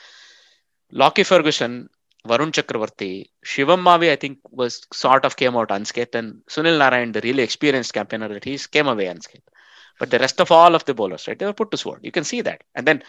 Lockie 0.91 1.23
Ferguson 1.23 1.89
Varun 2.27 2.51
Chakravarthy, 2.51 3.29
Shivam 3.43 3.81
Mavi, 3.81 4.11
I 4.11 4.15
think, 4.15 4.39
was 4.49 4.85
sort 4.93 5.25
of 5.25 5.35
came 5.35 5.55
out 5.55 5.71
unscathed, 5.71 6.15
and 6.15 6.41
Sunil 6.47 6.77
Narine, 6.77 7.13
the 7.13 7.21
really 7.21 7.43
experienced 7.43 7.93
campaigner 7.93 8.27
that 8.27 8.43
he's, 8.43 8.67
came 8.67 8.87
away 8.87 9.07
unscathed. 9.07 9.49
But 9.99 10.11
the 10.11 10.19
rest 10.19 10.39
of 10.39 10.51
all 10.51 10.75
of 10.75 10.85
the 10.85 10.93
bowlers, 10.93 11.27
right, 11.27 11.37
they 11.37 11.45
were 11.45 11.53
put 11.53 11.71
to 11.71 11.77
sword. 11.77 11.99
You 12.03 12.11
can 12.11 12.23
see 12.23 12.41
that. 12.41 12.63
And 12.75 12.87
then 12.87 13.03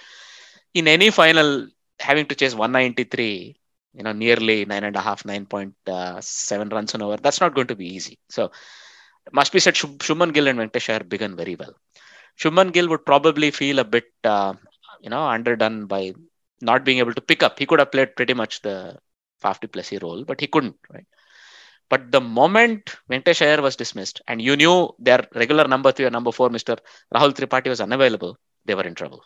in 0.75 0.89
any 0.89 1.11
final, 1.11 1.69
having 1.99 2.27
to 2.27 2.35
chase 2.35 2.55
193, 2.55 3.57
you 3.95 4.03
know, 4.03 4.13
nearly 4.13 4.65
nine 4.65 4.85
and 4.85 4.97
a 4.97 5.01
half, 5.01 5.25
9.7 5.25 6.73
runs 6.73 6.95
an 6.95 7.03
over, 7.03 7.17
that's 7.19 7.41
not 7.41 7.55
going 7.55 7.67
to 7.69 7.77
be 7.77 7.95
easy. 7.95 8.19
So, 8.29 8.51
must 9.33 9.53
be 9.53 9.61
said, 9.61 9.75
Shubman 9.75 10.33
Gill 10.33 10.49
and 10.49 10.59
Venkatesh 10.59 10.93
Iyer 10.93 11.05
begun 11.05 11.37
very 11.37 11.55
well. 11.55 11.75
Shubman 12.39 12.73
Gill 12.73 12.89
would 12.89 13.07
probably 13.07 13.51
feel 13.51 13.79
a 13.79 13.85
bit, 13.85 14.07
uh, 14.25 14.55
you 15.01 15.11
know, 15.11 15.27
underdone 15.27 15.87
by 15.87 16.15
not 16.63 16.85
being 16.85 16.99
able 16.99 17.15
to 17.15 17.21
pick 17.21 17.43
up. 17.43 17.59
He 17.59 17.67
could 17.67 17.79
have 17.79 17.93
played 17.93 18.17
pretty 18.17 18.35
much 18.35 18.63
the 18.63 18.99
Faf 19.43 19.61
du 19.61 19.69
Plessis 19.69 20.03
role, 20.03 20.25
but 20.25 20.41
he 20.41 20.47
couldn't, 20.47 20.77
right? 20.91 21.07
But 21.89 22.11
the 22.11 22.21
moment 22.21 22.97
Venkatesh 23.11 23.61
was 23.61 23.77
dismissed 23.77 24.23
and 24.27 24.41
you 24.41 24.57
knew 24.57 24.95
their 24.99 25.27
regular 25.35 25.69
number 25.69 25.93
three 25.93 26.07
or 26.07 26.11
number 26.11 26.33
four, 26.33 26.49
Mr. 26.49 26.79
Rahul 27.15 27.35
Tripathi, 27.35 27.69
was 27.69 27.81
unavailable, 27.81 28.39
they 28.65 28.75
were 28.75 28.85
in 28.85 28.95
trouble. 28.95 29.23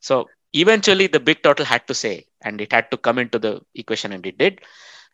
So 0.00 0.28
eventually 0.52 1.06
the 1.06 1.20
big 1.20 1.42
total 1.42 1.64
had 1.64 1.86
to 1.86 1.94
say, 1.94 2.26
and 2.42 2.60
it 2.60 2.72
had 2.72 2.90
to 2.90 2.96
come 2.96 3.18
into 3.18 3.38
the 3.38 3.60
equation, 3.74 4.12
and 4.12 4.26
it 4.26 4.36
did. 4.38 4.60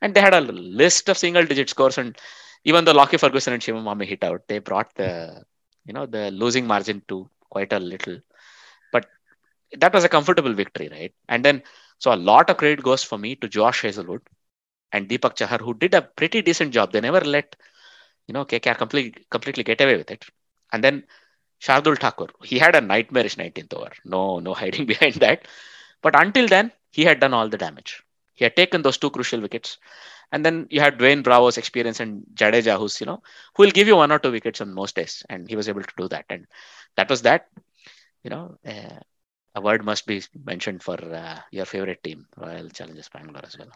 And 0.02 0.14
they 0.14 0.21
had 0.21 0.35
a 0.35 0.40
list 0.40 1.09
of 1.09 1.19
single 1.19 1.45
digit 1.45 1.71
scores. 1.71 1.99
And 1.99 2.16
even 2.64 2.85
though 2.85 2.93
Lockie 2.93 3.16
Ferguson 3.16 3.52
and 3.52 3.62
Shivam 3.62 3.85
Mavi 3.85 4.07
hit 4.07 4.25
out, 4.25 4.43
they 4.49 4.59
brought 4.59 4.95
the 4.95 5.45
you 5.85 5.93
know 5.93 6.07
the 6.07 6.31
losing 6.31 6.66
margin 6.66 7.02
to 7.09 7.28
quite 7.49 7.73
a 7.73 7.78
little. 7.78 8.19
That 9.73 9.92
was 9.92 10.04
a 10.04 10.08
comfortable 10.08 10.52
victory, 10.52 10.88
right? 10.88 11.14
And 11.28 11.44
then 11.44 11.62
so 11.99 12.12
a 12.12 12.16
lot 12.16 12.50
of 12.50 12.56
credit 12.56 12.82
goes 12.82 13.02
for 13.02 13.18
me 13.18 13.37
to 13.37 13.49
Josh 13.49 13.82
Hazlewood 13.82 14.23
and 14.92 15.08
Deepak 15.08 15.37
Chahar, 15.37 15.61
who 15.61 15.75
did 15.75 15.94
a 15.94 16.02
pretty 16.02 16.42
decent 16.42 16.73
job. 16.73 16.92
They 16.92 17.00
never 17.00 17.20
let 17.20 17.56
you 18.26 18.35
know 18.35 18.44
KKR 18.44 18.75
completely 18.75 19.25
completely 19.30 19.64
get 19.64 19.80
away 19.80 19.96
with 19.96 20.11
it. 20.11 20.25
And 20.73 20.85
then 20.85 21.04
Shardul 21.61 21.99
Thakur, 21.99 22.28
he 22.44 22.58
had 22.58 22.76
a 22.76 22.80
nightmarish 22.80 23.37
19th 23.38 23.75
over. 23.75 23.92
No, 24.04 24.40
no 24.40 24.54
hiding 24.54 24.87
behind 24.92 25.14
that. 25.16 25.46
But 26.02 26.20
until 26.20 26.49
then, 26.49 26.73
he 26.92 27.04
had 27.04 27.20
done 27.20 27.35
all 27.35 27.49
the 27.49 27.58
damage. 27.58 28.02
He 28.35 28.44
had 28.44 28.56
taken 28.56 28.82
those 28.82 28.99
two 28.99 29.11
crucial 29.11 29.40
wickets. 29.40 29.78
And 30.32 30.44
then 30.44 30.66
you 30.70 30.80
had 30.80 30.99
Dwayne 30.99 31.23
Bravo's 31.23 31.56
experience 31.58 32.00
and 32.00 32.25
Jadeja, 32.35 32.78
who's, 32.78 33.00
you 33.00 33.06
know, 33.06 33.23
who 33.54 33.62
will 33.64 33.70
give 33.70 33.87
you 33.87 33.96
one 33.96 34.12
or 34.12 34.18
two 34.18 34.32
wickets 34.32 34.61
on 34.61 34.75
most 34.75 34.96
days. 34.96 35.25
And 35.30 35.49
he 35.49 35.56
was 35.56 35.68
able 35.68 35.82
to 35.82 35.94
do 35.96 36.08
that. 36.08 36.26
And 36.28 36.46
that 36.96 37.08
was 37.11 37.23
that. 37.23 37.49
You 38.25 38.30
know, 38.30 38.58
uh, 38.66 39.00
a 39.57 39.61
word 39.63 39.85
must 39.85 40.07
be 40.07 40.23
mentioned 40.45 40.85
for 40.85 40.97
uh, 41.03 41.41
your 41.51 41.67
favorite 41.67 42.05
team, 42.05 42.29
Royal 42.37 42.71
Challengers 42.71 43.09
Bangalore 43.11 43.47
as 43.47 43.59
well. 43.59 43.73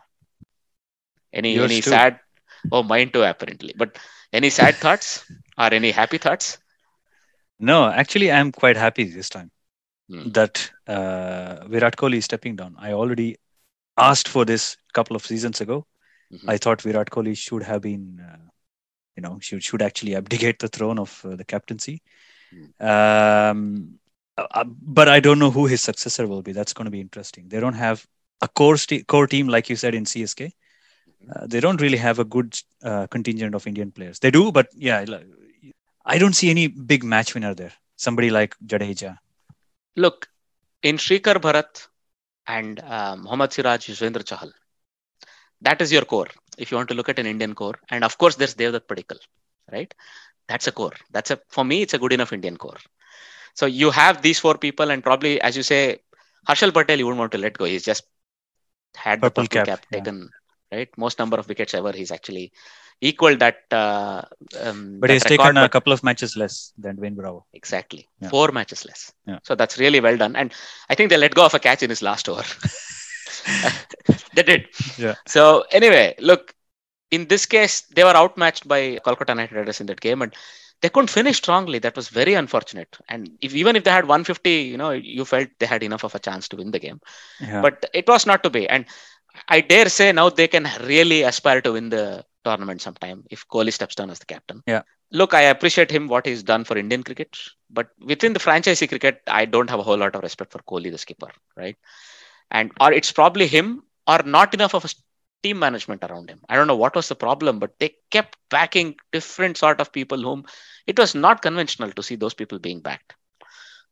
Any 1.33 1.59
Yours 1.59 1.65
any 1.65 1.81
too. 1.81 1.83
sad? 1.83 2.21
Oh, 2.71 2.83
mine 2.83 3.11
too, 3.11 3.23
apparently. 3.25 3.75
But 3.77 3.99
any 4.33 4.51
sad 4.51 4.81
thoughts 4.81 5.27
or 5.59 5.73
any 5.75 5.91
happy 5.93 6.19
thoughts? 6.19 6.59
No, 7.59 7.87
actually, 7.91 8.31
I'm 8.31 8.53
quite 8.53 8.77
happy 8.77 9.05
this 9.05 9.29
time 9.31 9.51
Hmm. 10.09 10.25
that 10.25 10.73
uh, 10.87 11.67
Virat 11.69 11.97
Kohli 11.97 12.17
is 12.19 12.25
stepping 12.27 12.57
down. 12.57 12.77
I 12.79 12.93
already 12.93 13.37
asked 13.99 14.29
for 14.29 14.45
this 14.45 14.77
a 14.91 14.93
couple 14.93 15.17
of 15.17 15.25
seasons 15.27 15.61
ago. 15.61 15.87
Mhm. 16.31 16.49
I 16.49 16.59
thought 16.59 16.83
Virat 16.83 17.11
Kohli 17.11 17.37
should 17.37 17.63
have 17.65 17.83
been, 17.83 18.21
uh, 18.21 18.49
you 19.17 19.23
know, 19.23 19.39
should 19.41 19.63
should 19.65 19.83
actually 19.83 20.17
abdicate 20.17 20.59
the 20.61 20.69
throne 20.69 20.99
of 20.99 21.25
uh, 21.25 21.37
the 21.37 21.45
captaincy. 21.45 22.03
Um, 22.81 24.00
uh, 24.51 24.65
but 24.65 25.09
I 25.09 25.21
don't 25.21 25.39
know 25.39 25.51
who 25.51 25.67
his 25.67 25.81
successor 25.81 26.27
will 26.27 26.43
be. 26.43 26.53
That's 26.53 26.73
going 26.73 26.85
to 26.87 26.91
be 26.91 27.01
interesting. 27.01 27.49
They 27.49 27.61
don't 27.61 27.75
have 27.75 28.07
a 28.41 28.49
core 28.49 28.77
st- 28.77 29.07
core 29.07 29.27
team 29.27 29.49
like 29.49 29.69
you 29.69 29.77
said 29.77 29.95
in 29.95 30.05
CSK. 30.05 30.53
Uh, 31.35 31.47
they 31.47 31.61
don't 31.61 31.81
really 31.81 31.99
have 31.99 32.19
a 32.19 32.25
good 32.25 32.59
uh, 32.83 33.07
contingent 33.09 33.55
of 33.55 33.67
Indian 33.67 33.91
players. 33.91 34.19
They 34.19 34.31
do, 34.31 34.51
but 34.51 34.69
yeah, 34.75 35.05
I 36.05 36.19
don't 36.19 36.33
see 36.33 36.51
any 36.51 36.69
big 36.69 37.05
match 37.05 37.35
winner 37.35 37.55
there. 37.55 37.73
Somebody 37.97 38.31
like 38.31 38.57
Jadeja. 38.65 39.19
Look, 39.97 40.29
in 40.83 40.97
Srikar 40.97 41.35
Bharat 41.35 41.89
and 42.47 42.81
uh, 42.81 43.17
Mohammad 43.17 43.53
Siraj, 43.53 43.89
Yuzvendra 43.89 44.25
Chahal, 44.25 44.51
that 45.61 45.83
is 45.83 45.93
your 45.93 46.05
core. 46.05 46.29
If 46.57 46.71
you 46.71 46.77
want 46.77 46.89
to 46.89 46.95
look 46.95 47.09
at 47.09 47.19
an 47.19 47.27
Indian 47.27 47.55
core, 47.55 47.79
and 47.91 48.03
of 48.03 48.17
course 48.17 48.37
there's 48.37 48.55
Devdutt 48.55 48.87
Padikkal, 48.87 49.19
right? 49.71 49.93
That's 50.49 50.67
a 50.67 50.73
core. 50.73 50.95
That's 51.11 51.31
a 51.31 51.39
for 51.49 51.65
me, 51.65 51.83
it's 51.83 51.95
a 51.95 51.99
good 51.99 52.13
enough 52.13 52.33
Indian 52.33 52.57
core. 52.57 52.79
So 53.55 53.67
you 53.67 53.91
have 53.91 54.23
these 54.23 54.39
four 54.39 54.57
people, 54.57 54.91
and 54.91 55.03
probably 55.03 55.41
as 55.41 55.57
you 55.57 55.63
say, 55.63 56.01
Harshal 56.49 56.73
Patel, 56.73 56.99
you 56.99 57.07
wouldn't 57.07 57.19
want 57.19 57.33
to 57.33 57.39
let 57.39 57.55
go. 57.55 57.65
He's 57.65 57.85
just 57.85 58.05
had 58.95 59.21
Purple 59.21 59.45
the 59.45 59.49
purple 59.49 59.65
cap, 59.65 59.81
cap, 59.81 59.87
yeah. 59.91 59.99
taken, 59.99 60.31
right? 60.73 60.89
Most 60.97 61.19
number 61.19 61.39
of 61.39 61.49
wickets 61.49 61.75
ever. 61.75 61.93
He's 61.93 62.11
actually 62.11 62.53
equaled 63.01 63.39
that. 63.41 63.59
Uh, 63.71 64.23
um, 64.61 64.99
But 65.01 65.09
that 65.09 65.15
he's 65.15 65.25
record, 65.25 65.39
taken 65.39 65.57
a 65.59 65.69
couple 65.69 65.93
of 65.93 66.03
matches 66.03 66.37
less 66.37 66.73
than 66.79 66.97
Dwayne 66.97 67.17
Bravo. 67.17 67.47
Exactly. 67.53 68.09
Yeah. 68.21 68.29
Four 68.29 68.53
matches 68.53 68.85
less. 68.85 69.13
Yeah. 69.27 69.39
So 69.43 69.55
that's 69.55 69.79
really 69.79 70.01
well 70.01 70.17
done. 70.17 70.37
And 70.37 70.53
I 70.89 70.95
think 70.95 71.11
they 71.11 71.17
let 71.17 71.35
go 71.35 71.45
of 71.47 71.55
a 71.55 71.59
catch 71.59 71.83
in 71.83 71.91
his 71.91 72.03
last 72.03 72.29
over. 72.29 72.43
they 74.35 74.43
did. 74.43 74.69
Yeah. 74.99 75.15
So 75.27 75.65
anyway, 75.71 76.15
look, 76.19 76.55
in 77.11 77.27
this 77.27 77.47
case, 77.47 77.83
they 77.83 78.05
were 78.05 78.17
outmatched 78.17 78.69
by 78.69 78.99
Kolkata 79.05 79.37
Knight 79.37 79.53
Riders 79.53 79.81
in 79.81 79.87
that 79.87 80.01
game 80.01 80.23
and 80.23 80.35
they 80.81 80.89
couldn't 80.89 81.11
finish 81.11 81.37
strongly. 81.37 81.79
That 81.79 81.97
was 81.97 82.09
very 82.09 82.35
unfortunate. 82.35 82.97
And 83.09 83.31
if 83.41 83.55
even 83.55 83.77
if 83.77 83.85
they 83.85 83.91
had 83.91 84.05
150, 84.05 84.51
you 84.51 84.77
know, 84.77 84.91
you 84.91 85.25
felt 85.25 85.49
they 85.59 85.67
had 85.67 85.83
enough 85.83 86.05
of 86.05 86.15
a 86.15 86.19
chance 86.19 86.49
to 86.49 86.57
win 86.57 86.71
the 86.71 86.79
game. 86.79 87.01
Yeah. 87.41 87.61
But 87.61 87.85
it 87.93 88.09
was 88.09 88.27
not 88.27 88.43
to 88.45 88.51
be. 88.51 88.69
And 88.69 88.87
I 89.49 89.61
dare 89.61 89.89
say 89.89 90.13
now 90.13 90.31
they 90.31 90.49
can 90.49 90.69
really 90.83 91.23
aspire 91.23 91.61
to 91.63 91.73
win 91.73 91.91
the 91.91 92.25
tournament 92.45 92.81
sometime 92.81 93.25
if 93.31 93.47
Kohli 93.49 93.73
steps 93.73 93.95
down 93.95 94.11
as 94.11 94.19
the 94.19 94.27
captain. 94.27 94.63
Yeah. 94.67 94.83
Look, 95.13 95.35
I 95.35 95.43
appreciate 95.43 95.91
him 95.91 96.09
what 96.09 96.25
he's 96.25 96.43
done 96.43 96.65
for 96.65 96.79
Indian 96.79 97.03
cricket, 97.03 97.37
but 97.69 97.89
within 98.01 98.33
the 98.33 98.39
franchisee 98.39 98.89
cricket, 98.89 99.21
I 99.27 99.45
don't 99.45 99.69
have 99.69 99.81
a 99.81 99.83
whole 99.83 99.99
lot 99.99 100.15
of 100.15 100.23
respect 100.23 100.53
for 100.53 100.61
Kohli, 100.61 100.91
the 100.91 100.99
skipper, 100.99 101.31
right? 101.57 101.77
And 102.51 102.71
or 102.81 102.93
it's 102.93 103.13
probably 103.13 103.49
him 103.49 103.83
or 104.07 104.23
not 104.25 104.55
enough 104.55 104.75
of 104.75 104.85
a 104.85 104.89
team 105.43 105.59
management 105.59 106.05
around 106.05 106.31
him. 106.31 106.41
I 106.49 106.57
don't 106.57 106.67
know 106.67 106.77
what 106.77 106.95
was 106.97 107.09
the 107.09 107.15
problem, 107.17 107.59
but 107.59 107.79
they 107.79 107.95
kept 108.11 108.37
backing 108.51 108.97
different 109.13 109.57
sort 109.57 109.81
of 109.81 109.93
people 109.93 110.21
whom 110.23 110.45
it 110.87 110.99
was 110.99 111.15
not 111.15 111.43
conventional 111.43 111.91
to 111.93 112.03
see 112.03 112.17
those 112.17 112.35
people 112.35 112.59
being 112.59 112.81
backed. 112.81 113.15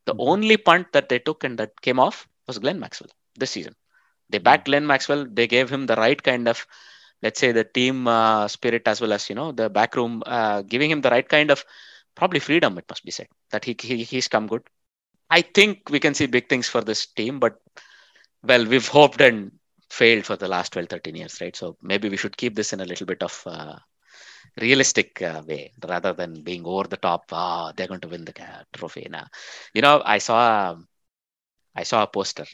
The 0.07 0.15
Mhm. 0.15 0.19
only 0.19 0.57
punt 0.57 0.93
that 0.93 1.09
they 1.09 1.19
took 1.19 1.45
and 1.45 1.59
that 1.59 1.81
came 1.81 1.99
off 2.01 2.29
was 2.47 2.59
Glenn 2.59 2.81
Maxwell 2.81 3.11
this 3.37 3.51
season. 3.51 3.75
They 4.31 4.39
backed 4.39 4.67
Glenn 4.67 4.87
Maxwell. 4.87 5.27
They 5.31 5.47
gave 5.47 5.71
him 5.71 5.87
the 5.87 5.97
right 5.97 6.21
kind 6.23 6.49
of, 6.49 6.67
let's 7.23 7.39
say, 7.41 7.53
the 7.53 7.65
team 7.65 8.07
uh, 8.09 8.49
spirit 8.49 8.87
as 8.87 9.01
well 9.01 9.13
as 9.13 9.29
you 9.29 9.35
know 9.37 9.53
the 9.53 9.69
back 9.71 9.95
room, 9.97 10.23
uh, 10.27 10.63
giving 10.63 10.91
him 10.91 11.01
the 11.03 11.11
right 11.11 11.29
kind 11.29 11.51
of 11.51 11.65
probably 12.15 12.41
freedom. 12.41 12.79
It 12.79 12.85
must 12.89 13.05
be 13.05 13.11
said 13.11 13.29
that 13.51 13.65
he, 13.65 13.77
he 13.81 14.03
he's 14.05 14.29
come 14.29 14.47
good. 14.47 14.63
I 15.31 15.43
think 15.43 15.91
we 15.91 16.01
can 16.01 16.15
see 16.15 16.27
big 16.27 16.49
things 16.49 16.69
for 16.69 16.81
this 16.83 17.07
team, 17.07 17.39
but 17.41 17.59
well, 18.43 18.65
we've 18.67 18.89
hoped 18.89 19.21
and 19.21 19.53
failed 19.90 20.26
for 20.26 20.36
the 20.36 20.48
last 20.48 20.74
12, 20.74 20.90
13 20.90 21.16
years, 21.16 21.40
right? 21.42 21.56
So 21.56 21.78
maybe 21.82 22.10
we 22.10 22.18
should 22.18 22.38
keep 22.38 22.56
this 22.56 22.74
in 22.74 22.82
a 22.82 22.86
little 22.86 23.06
bit 23.06 23.24
of 23.24 23.44
uh, 23.46 23.78
realistic 24.60 25.22
uh, 25.22 25.42
way 25.48 25.72
rather 25.88 26.14
than 26.14 26.44
being 26.44 26.66
over 26.66 26.88
the 26.88 26.98
top. 26.98 27.26
Ah, 27.32 27.72
they're 27.76 27.88
going 27.88 28.02
to 28.02 28.08
win 28.08 28.26
the 28.26 28.34
ca- 28.34 28.64
trophy. 28.74 29.08
Nah. 29.10 29.26
You 29.74 29.82
know, 29.82 30.02
I 30.06 30.18
saw 30.20 30.72
um, 30.72 30.88
I 31.76 31.84
saw 31.84 32.04
a 32.04 32.08
poster, 32.08 32.46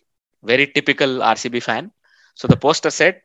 very 0.43 0.67
typical 0.67 1.23
RCB 1.23 1.59
fan. 1.59 1.91
So 2.35 2.47
the 2.47 2.57
poster 2.67 2.91
said, 3.01 3.15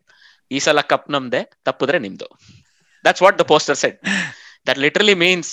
"ಈ 0.56 0.58
ಸಲ 0.66 0.80
cup 0.92 1.06
ನಮ್ದೆ 1.14 1.40
ತಪ್ಪಿದ್ರೆ 1.66 1.98
ನಿಮ್ದು." 2.06 2.28
That's 3.06 3.20
what 3.24 3.36
the 3.40 3.46
poster 3.52 3.76
said. 3.82 3.96
That 4.68 4.78
literally 4.84 5.14
means 5.24 5.48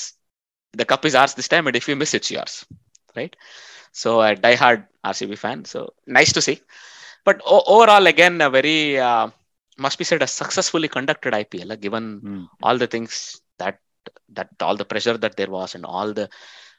the 0.82 0.86
cup 0.92 1.04
is 1.10 1.16
ours 1.20 1.34
this 1.40 1.50
time, 1.54 1.66
and 1.70 1.76
if 1.80 1.86
you 1.90 1.96
miss, 2.02 2.14
it's 2.20 2.32
yours, 2.36 2.54
right? 3.20 3.34
So 4.02 4.10
a 4.28 4.30
die-hard 4.46 4.82
RCB 5.14 5.36
fan. 5.44 5.60
So 5.74 5.80
nice 6.20 6.32
to 6.38 6.42
see. 6.48 6.58
but 7.27 7.43
o- 7.45 7.65
overall, 7.67 8.07
again, 8.07 8.41
a 8.41 8.51
very 8.51 8.99
uh, 8.99 9.29
must 9.79 9.99
be 9.99 10.05
said 10.05 10.23
a 10.23 10.27
successfully 10.29 10.89
conducted 10.89 11.35
IPL, 11.35 11.73
uh, 11.73 11.77
given 11.77 12.21
Hmm. 12.23 12.45
all 12.63 12.79
the 12.79 12.87
things 12.87 13.43
that 13.59 13.81
that 14.31 14.49
all 14.63 14.77
the 14.77 14.85
pressure 14.85 15.19
that 15.19 15.37
there 15.37 15.51
was 15.51 15.75
and 15.75 15.85
all 15.85 16.13
the 16.15 16.31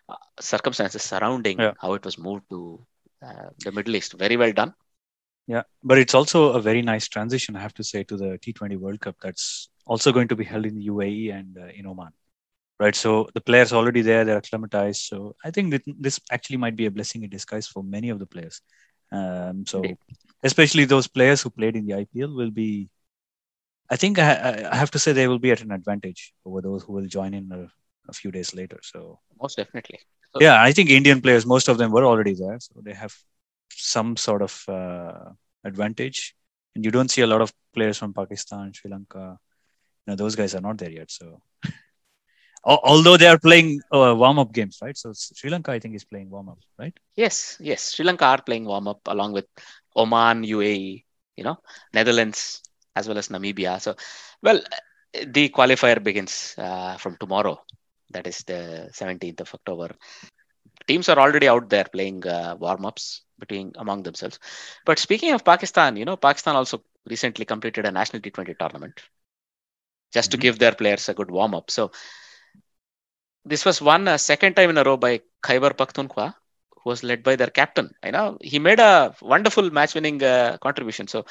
uh, 0.09 0.15
circumstances 0.39 1.03
surrounding 1.03 1.59
Yeah. 1.59 1.73
how 1.81 1.93
it 1.93 2.05
was 2.05 2.17
moved 2.17 2.45
to 2.49 2.59
uh, 3.21 3.49
the 3.65 3.71
Middle 3.71 3.95
East. 3.97 4.13
Very 4.25 4.37
well 4.37 4.53
done. 4.53 4.73
Yeah, 5.47 5.63
but 5.83 5.97
it's 5.97 6.13
also 6.13 6.53
a 6.53 6.61
very 6.61 6.81
nice 6.81 7.07
transition, 7.07 7.55
I 7.55 7.61
have 7.61 7.73
to 7.75 7.83
say, 7.83 8.03
to 8.05 8.17
the 8.17 8.37
T20 8.37 8.75
World 8.77 8.99
Cup 8.99 9.15
that's 9.21 9.69
also 9.85 10.11
going 10.11 10.27
to 10.29 10.35
be 10.35 10.43
held 10.43 10.65
in 10.65 10.75
the 10.75 10.83
UAE 10.83 11.29
and 11.29 11.57
uh, 11.57 11.67
in 11.75 11.85
Oman. 11.87 12.11
Right, 12.79 12.95
so 12.95 13.27
the 13.33 13.41
players 13.41 13.73
already 13.73 14.01
there, 14.01 14.23
they're 14.23 14.37
acclimatized. 14.37 15.01
So 15.01 15.35
I 15.43 15.49
think 15.51 15.71
that 15.71 15.83
this 15.99 16.19
actually 16.31 16.57
might 16.57 16.75
be 16.75 16.85
a 16.85 16.91
blessing 16.91 17.23
in 17.23 17.29
disguise 17.29 17.67
for 17.67 17.83
many 17.83 18.09
of 18.09 18.19
the 18.19 18.27
players. 18.27 18.61
Um, 19.11 19.65
so, 19.65 19.81
especially 20.43 20.85
those 20.85 21.07
players 21.07 21.41
who 21.41 21.49
played 21.49 21.75
in 21.75 21.85
the 21.85 21.93
IPL 21.95 22.35
will 22.35 22.51
be, 22.51 22.89
I 23.89 23.95
think 23.95 24.19
I, 24.19 24.69
I- 24.71 24.75
have 24.75 24.91
to 24.91 24.99
say 24.99 25.13
they 25.13 25.27
will 25.27 25.39
be 25.39 25.51
at 25.51 25.61
an 25.61 25.71
advantage 25.71 26.33
over 26.45 26.61
those 26.61 26.83
who 26.83 26.93
will 26.93 27.07
join 27.07 27.33
in 27.33 27.51
a, 27.51 27.67
a 28.09 28.13
few 28.13 28.31
days 28.31 28.53
later. 28.53 28.79
So, 28.83 29.19
Most 29.41 29.57
definitely. 29.57 29.99
So- 30.33 30.41
yeah, 30.41 30.61
I 30.61 30.73
think 30.73 30.89
Indian 30.89 31.21
players, 31.21 31.45
most 31.45 31.67
of 31.69 31.77
them 31.77 31.91
were 31.91 32.05
already 32.05 32.33
there, 32.33 32.59
so 32.59 32.81
they 32.83 32.93
have 32.93 33.15
some 33.71 34.17
sort 34.17 34.41
of 34.41 34.63
uh, 34.67 35.31
advantage. 35.63 36.35
And 36.75 36.85
you 36.85 36.91
don't 36.91 37.09
see 37.09 37.21
a 37.21 37.27
lot 37.27 37.41
of 37.41 37.51
players 37.73 37.97
from 37.97 38.13
Pakistan, 38.13 38.73
Sri 38.73 38.91
Lanka. 38.91 39.39
You 40.05 40.11
know, 40.11 40.15
those 40.15 40.35
guys 40.35 40.53
are 40.53 40.61
not 40.61 40.77
there 40.77 40.91
yet. 40.91 41.09
So, 41.09 41.41
although 42.67 43.17
they 43.17 43.27
are 43.27 43.39
playing 43.39 43.81
uh, 43.91 44.13
warm-up 44.15 44.51
games, 44.53 44.79
right? 44.81 44.97
So 44.97 45.13
Sri 45.13 45.49
Lanka, 45.49 45.71
I 45.71 45.79
think, 45.79 45.95
is 45.95 46.03
playing 46.05 46.29
warm-up, 46.29 46.59
right? 46.77 46.93
Yes, 47.15 47.57
yes. 47.59 47.93
Sri 47.93 48.05
Lanka 48.05 48.25
are 48.25 48.41
playing 48.41 48.65
warm 48.65 48.87
up 48.87 49.01
along 49.07 49.33
with 49.33 49.45
Oman, 49.95 50.43
UAE, 50.43 51.05
you 51.35 51.43
know, 51.43 51.57
Netherlands 51.93 52.61
as 52.95 53.07
well 53.07 53.17
as 53.17 53.29
Namibia. 53.29 53.79
So, 53.81 53.95
well, 54.41 54.61
the 55.25 55.49
qualifier 55.49 56.01
begins 56.03 56.55
uh, 56.57 56.97
from 56.97 57.17
tomorrow. 57.17 57.59
That 58.11 58.27
is 58.27 58.43
the 58.43 58.89
17th 58.91 59.41
of 59.41 59.53
October. 59.53 59.89
teams 60.87 61.09
are 61.09 61.19
already 61.19 61.47
out 61.47 61.69
there 61.69 61.85
playing 61.91 62.25
uh, 62.27 62.55
warm-ups 62.59 63.23
between 63.39 63.73
among 63.77 64.03
themselves. 64.03 64.39
But 64.85 64.99
speaking 64.99 65.33
of 65.33 65.43
Pakistan, 65.45 65.95
you 65.97 66.05
know, 66.05 66.17
Pakistan 66.17 66.55
also 66.55 66.81
recently 67.05 67.45
completed 67.45 67.85
a 67.85 67.91
national 67.91 68.21
T20 68.21 68.55
tournament 68.59 69.01
just 70.13 70.31
to 70.31 70.37
Mhm. 70.37 70.41
give 70.43 70.57
their 70.59 70.73
players 70.73 71.09
a 71.09 71.13
good 71.13 71.31
warm-up. 71.31 71.69
So 71.71 71.91
this 73.47 73.65
was 73.65 73.81
won 73.81 74.07
a 74.07 74.17
second 74.19 74.55
time 74.55 74.69
in 74.71 74.77
a 74.77 74.83
row 74.83 74.97
by 74.97 75.21
Khyber 75.43 75.71
Pakhtunkhwa, 75.81 76.33
who 76.81 76.89
was 76.89 77.03
led 77.03 77.23
by 77.23 77.35
their 77.35 77.47
captain. 77.59 77.93
You 78.05 78.11
know, 78.11 78.37
he 78.41 78.59
made 78.59 78.79
a 78.79 79.15
wonderful 79.21 79.69
match-winning 79.71 80.21
uh, 80.23 80.57
contribution. 80.61 81.07
So 81.07 81.25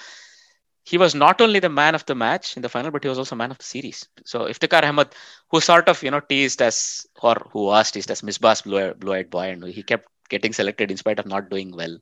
he 0.85 0.99
was 0.99 1.15
not 1.15 1.41
only 1.41 1.61
the 1.61 1.69
man 1.69 1.95
of 1.95 2.07
the 2.07 2.15
match 2.15 2.57
in 2.57 2.63
the 2.63 2.69
final, 2.69 2.91
but 2.91 3.03
he 3.05 3.09
was 3.09 3.19
also 3.19 3.37
man 3.37 3.51
of 3.51 3.59
the 3.59 3.65
series. 3.65 4.09
So 4.25 4.41
Iftikhar 4.47 4.85
Ahmed, 4.85 5.09
who 5.51 5.61
sort 5.61 5.89
of 5.89 6.03
you 6.03 6.11
know 6.11 6.21
teased 6.21 6.63
as 6.63 7.07
or 7.23 7.37
who 7.53 7.65
was 7.67 7.91
teased 7.93 8.11
as 8.11 8.23
Misbah's 8.23 8.63
blue- 8.63 8.95
blue-eyed 8.95 9.31
boy, 9.31 9.49
and 9.51 9.65
he 9.65 9.83
kept 9.83 10.09
getting 10.29 10.53
selected 10.53 10.91
in 10.91 10.97
spite 10.97 11.19
of 11.21 11.27
not 11.27 11.51
doing 11.51 11.75
well. 11.77 11.99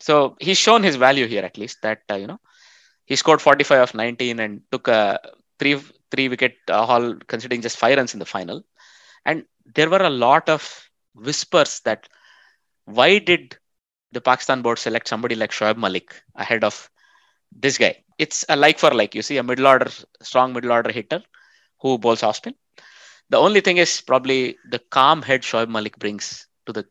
So 0.00 0.36
he's 0.40 0.58
shown 0.58 0.82
his 0.82 0.96
value 0.96 1.26
here 1.26 1.44
at 1.44 1.58
least 1.58 1.82
that 1.82 2.02
uh, 2.10 2.14
you 2.16 2.26
know 2.26 2.40
he 3.06 3.16
scored 3.16 3.40
45 3.42 3.80
of 3.82 3.94
19 3.94 4.38
and 4.40 4.62
took 4.72 4.88
a 4.88 5.20
three 5.58 5.76
three 6.10 6.28
wicket 6.28 6.56
uh, 6.68 6.86
haul 6.86 7.16
considering 7.28 7.62
just 7.62 7.76
five 7.78 7.96
runs 7.96 8.14
in 8.14 8.20
the 8.20 8.26
final. 8.26 8.62
And 9.26 9.44
there 9.74 9.90
were 9.90 10.02
a 10.02 10.10
lot 10.10 10.48
of 10.48 10.62
whispers 11.14 11.80
that 11.80 12.08
why 12.86 13.18
did 13.18 13.56
the 14.12 14.20
Pakistan 14.20 14.62
board 14.62 14.78
select 14.78 15.08
somebody 15.08 15.34
like 15.34 15.50
Shoaib 15.50 15.76
Malik 15.76 16.14
ahead 16.36 16.64
of 16.64 16.88
this 17.52 17.76
guy? 17.76 18.04
It's 18.18 18.44
a 18.48 18.56
like 18.56 18.78
for 18.78 18.92
like. 18.92 19.14
You 19.14 19.22
see 19.22 19.36
a 19.36 19.42
middle 19.42 19.66
order, 19.66 19.90
strong 20.22 20.54
middle 20.54 20.72
order 20.72 20.92
hitter 20.92 21.22
who 21.80 21.98
bowls 21.98 22.22
off 22.22 22.36
spin. 22.36 22.54
The 23.28 23.38
only 23.38 23.60
thing 23.60 23.78
is 23.78 24.00
probably 24.00 24.56
the 24.70 24.78
calm 24.78 25.22
head 25.22 25.42
Shoaib 25.42 25.68
Malik 25.68 25.98
brings 25.98 26.46
to 26.66 26.72
the 26.72 26.86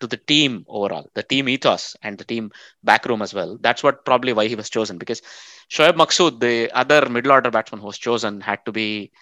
to 0.00 0.06
the 0.06 0.16
team 0.18 0.66
overall, 0.68 1.08
the 1.14 1.22
team 1.22 1.48
ethos 1.48 1.96
and 2.02 2.18
the 2.18 2.24
team 2.24 2.50
backroom 2.84 3.22
as 3.22 3.32
well. 3.32 3.56
That's 3.60 3.82
what 3.82 4.04
probably 4.04 4.32
why 4.34 4.48
he 4.48 4.54
was 4.54 4.68
chosen 4.68 4.98
because 4.98 5.22
Shoaib 5.70 5.94
Maqsood, 5.94 6.40
the 6.40 6.70
other 6.72 7.08
middle 7.08 7.32
order 7.32 7.50
batsman 7.50 7.80
who 7.80 7.86
was 7.86 7.98
chosen, 7.98 8.40
had 8.40 8.64
to 8.66 8.72
be 8.72 9.12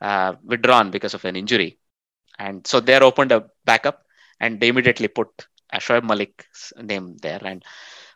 uh, 0.00 0.34
withdrawn 0.44 0.90
because 0.90 1.14
of 1.14 1.24
an 1.24 1.36
injury. 1.36 1.78
And 2.38 2.66
so 2.66 2.80
they 2.80 2.98
opened 2.98 3.32
a 3.32 3.46
backup 3.64 4.04
and 4.40 4.60
they 4.60 4.68
immediately 4.68 5.08
put 5.08 5.28
Shoaib 5.74 6.02
Malik's 6.02 6.72
name 6.80 7.16
there. 7.22 7.40
And 7.44 7.62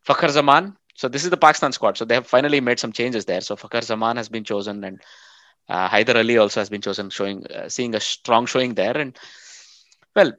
Fakhar 0.06 0.30
Zaman, 0.30 0.76
so 0.94 1.08
this 1.08 1.24
is 1.24 1.30
the 1.30 1.36
Pakistan 1.36 1.72
squad. 1.72 1.96
So 1.96 2.04
they 2.04 2.14
have 2.14 2.26
finally 2.26 2.60
made 2.60 2.78
some 2.78 2.92
changes 2.92 3.24
there. 3.24 3.40
So 3.40 3.56
Fakhar 3.56 3.82
Zaman 3.84 4.16
has 4.16 4.28
been 4.28 4.44
chosen 4.44 4.82
and 4.84 5.00
uh, 5.68 5.88
Haider 5.88 6.16
Ali 6.16 6.38
also 6.38 6.60
has 6.60 6.70
been 6.70 6.80
chosen, 6.80 7.10
showing 7.10 7.46
uh, 7.46 7.68
seeing 7.68 7.94
a 7.94 8.00
strong 8.00 8.46
showing 8.46 8.74
there. 8.74 8.96
And 8.96 9.18
well, 10.14 10.32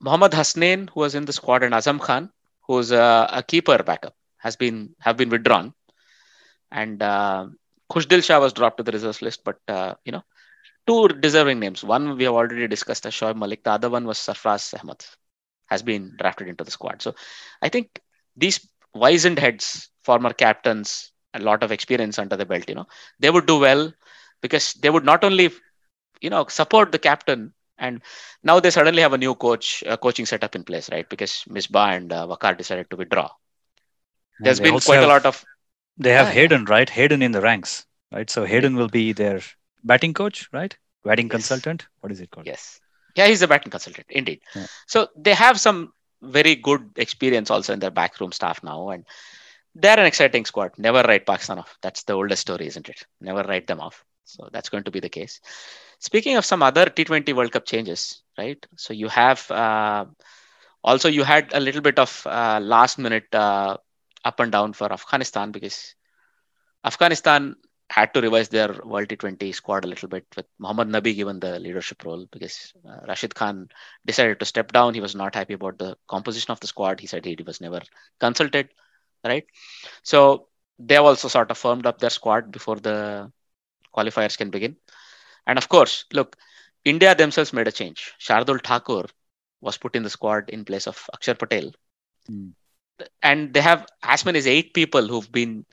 Mohammad 0.00 0.32
Hasnain, 0.32 0.90
who 0.90 1.00
was 1.00 1.14
in 1.14 1.24
the 1.24 1.32
squad, 1.32 1.62
and 1.62 1.74
Azam 1.74 2.00
Khan, 2.00 2.30
who's 2.66 2.90
a, 2.90 3.28
a 3.32 3.42
keeper 3.42 3.82
backup, 3.82 4.14
has 4.38 4.56
been 4.56 4.94
have 4.98 5.16
been 5.16 5.30
withdrawn. 5.30 5.72
And 6.70 7.02
uh, 7.02 7.46
Khushdil 7.90 8.24
Shah 8.24 8.40
was 8.40 8.52
dropped 8.52 8.78
to 8.78 8.82
the 8.82 8.92
reserves 8.92 9.22
list, 9.22 9.44
but 9.44 9.58
uh, 9.68 9.94
you 10.04 10.12
know, 10.12 10.24
two 10.86 11.08
deserving 11.08 11.60
names. 11.60 11.84
One 11.84 12.16
we 12.16 12.24
have 12.24 12.34
already 12.34 12.66
discussed 12.68 13.06
as 13.06 13.14
Shoaib 13.14 13.36
Malik. 13.36 13.64
The 13.64 13.72
other 13.72 13.90
one 13.90 14.06
was 14.06 14.18
Sarfraz 14.18 14.74
Ahmed, 14.80 15.04
has 15.66 15.82
been 15.82 16.14
drafted 16.18 16.48
into 16.48 16.64
the 16.64 16.70
squad. 16.70 17.02
So 17.02 17.14
I 17.62 17.68
think 17.68 18.00
these 18.36 18.66
wizened 18.94 19.38
heads, 19.38 19.90
former 20.02 20.32
captains, 20.32 21.12
a 21.34 21.40
lot 21.40 21.62
of 21.62 21.72
experience 21.72 22.18
under 22.18 22.36
the 22.36 22.46
belt, 22.46 22.68
you 22.68 22.74
know, 22.74 22.86
they 23.20 23.30
would 23.30 23.46
do 23.46 23.58
well 23.58 23.92
because 24.40 24.74
they 24.74 24.90
would 24.90 25.04
not 25.04 25.24
only, 25.24 25.50
you 26.20 26.30
know, 26.30 26.46
support 26.48 26.92
the 26.92 26.98
captain. 26.98 27.52
And 27.78 28.02
now 28.42 28.60
they 28.60 28.70
suddenly 28.70 29.02
have 29.02 29.12
a 29.12 29.18
new 29.18 29.34
coach, 29.34 29.82
uh, 29.86 29.96
coaching 29.96 30.26
setup 30.26 30.54
in 30.54 30.64
place, 30.64 30.90
right? 30.90 31.08
Because 31.08 31.44
Misbah 31.48 31.96
and 31.96 32.12
uh, 32.12 32.26
Waqar 32.26 32.56
decided 32.56 32.90
to 32.90 32.96
withdraw. 32.96 33.30
There's 34.40 34.60
been 34.60 34.72
also 34.72 34.80
quite 34.80 35.02
a 35.02 35.06
lot 35.06 35.26
of 35.26 35.44
They 35.98 36.12
have 36.12 36.28
Yeah, 36.28 36.32
yeah. 36.32 36.34
Hayden, 36.34 36.64
right? 36.64 36.88
Hayden 36.88 37.22
in 37.22 37.32
the 37.32 37.40
ranks, 37.40 37.86
right? 38.12 38.28
So 38.30 38.44
Hayden 38.44 38.76
will 38.76 38.88
be 38.88 39.12
their 39.12 39.40
batting 39.86 40.14
coach, 40.14 40.48
right? 40.52 40.76
Batting 41.04 41.26
Yes. 41.26 41.32
consultant. 41.32 41.86
What 42.00 42.12
is 42.12 42.20
it 42.20 42.30
called? 42.30 42.46
Yes. 42.46 42.80
Yeah, 43.16 43.26
he's 43.28 43.42
a 43.42 43.48
batting 43.48 43.70
consultant, 43.70 44.06
indeed. 44.10 44.40
Yeah. 44.54 44.66
So 44.86 45.08
they 45.16 45.34
have 45.34 45.58
some 45.60 45.92
very 46.22 46.54
good 46.56 46.90
experience 46.96 47.50
also 47.50 47.72
in 47.72 47.78
their 47.78 47.90
backroom 47.90 48.32
staff 48.32 48.62
now. 48.62 48.90
And 48.90 49.04
they're 49.74 49.98
an 49.98 50.06
exciting 50.06 50.44
squad. 50.44 50.72
Never 50.78 51.02
write 51.02 51.26
Pakistan 51.26 51.58
off. 51.58 51.78
That's 51.82 52.02
the 52.04 52.14
oldest 52.14 52.42
story, 52.42 52.66
isn't 52.66 52.88
it? 52.88 53.06
Never 53.20 53.42
write 53.42 53.66
them 53.66 53.80
off. 53.80 54.04
So 54.24 54.48
that's 54.52 54.68
going 54.68 54.84
to 54.84 54.90
be 54.90 55.00
the 55.00 55.08
case. 55.08 55.40
Speaking 56.00 56.36
of 56.36 56.44
some 56.44 56.62
other 56.62 56.86
T20 56.86 57.34
World 57.34 57.52
Cup 57.52 57.64
changes, 57.64 58.22
right? 58.36 58.64
So 58.76 58.92
you 58.92 59.08
have 59.08 59.48
uh, 59.50 60.06
also 60.82 61.08
you 61.08 61.22
had 61.24 61.52
a 61.54 61.60
little 61.60 61.80
bit 61.80 61.98
of 61.98 62.26
uh, 62.26 62.58
last 62.62 62.98
minute 62.98 63.32
uh, 63.34 63.76
up 64.24 64.40
and 64.40 64.50
down 64.52 64.72
for 64.72 64.92
Afghanistan 64.92 65.52
because 65.52 65.94
Afghanistan 66.84 67.56
had 67.90 68.12
to 68.14 68.20
revise 68.20 68.48
their 68.48 68.68
World 68.84 69.08
T20 69.08 69.54
squad 69.54 69.84
a 69.84 69.88
little 69.88 70.08
bit 70.08 70.26
with 70.36 70.46
Mohammad 70.58 70.88
Nabi 70.88 71.14
given 71.14 71.38
the 71.40 71.58
leadership 71.58 72.04
role 72.04 72.26
because 72.30 72.72
uh, 72.88 72.98
Rashid 73.06 73.34
Khan 73.34 73.68
decided 74.04 74.40
to 74.40 74.46
step 74.46 74.72
down. 74.72 74.94
He 74.94 75.00
was 75.00 75.14
not 75.14 75.34
happy 75.34 75.54
about 75.54 75.78
the 75.78 75.96
composition 76.08 76.50
of 76.50 76.60
the 76.60 76.66
squad. 76.66 77.00
He 77.00 77.06
said 77.06 77.24
he 77.24 77.36
was 77.46 77.60
never 77.60 77.80
consulted, 78.18 78.70
right? 79.24 79.46
So 80.02 80.48
they 80.78 80.94
have 80.94 81.04
also 81.04 81.28
sort 81.28 81.50
of 81.50 81.58
firmed 81.58 81.86
up 81.86 81.98
their 81.98 82.10
squad 82.10 82.50
before 82.50 82.76
the 82.76 83.30
qualifiers 83.96 84.36
can 84.36 84.50
begin. 84.50 84.76
And 85.46 85.58
of 85.58 85.68
course, 85.68 86.04
look, 86.12 86.36
India 86.84 87.14
themselves 87.14 87.52
made 87.52 87.68
a 87.68 87.72
change. 87.72 88.14
Shardul 88.20 88.62
Thakur 88.62 89.06
was 89.60 89.78
put 89.78 89.96
in 89.96 90.02
the 90.02 90.10
squad 90.10 90.50
in 90.50 90.64
place 90.64 90.86
of 90.86 91.08
Akshar 91.14 91.38
Patel. 91.38 91.72
Hmm. 92.26 92.50
And 93.22 93.52
they 93.52 93.60
have 93.60 93.86
as 94.02 94.24
many 94.24 94.38
as 94.38 94.46
eight 94.46 94.74
people 94.74 95.06
who've 95.06 95.30
been 95.30 95.66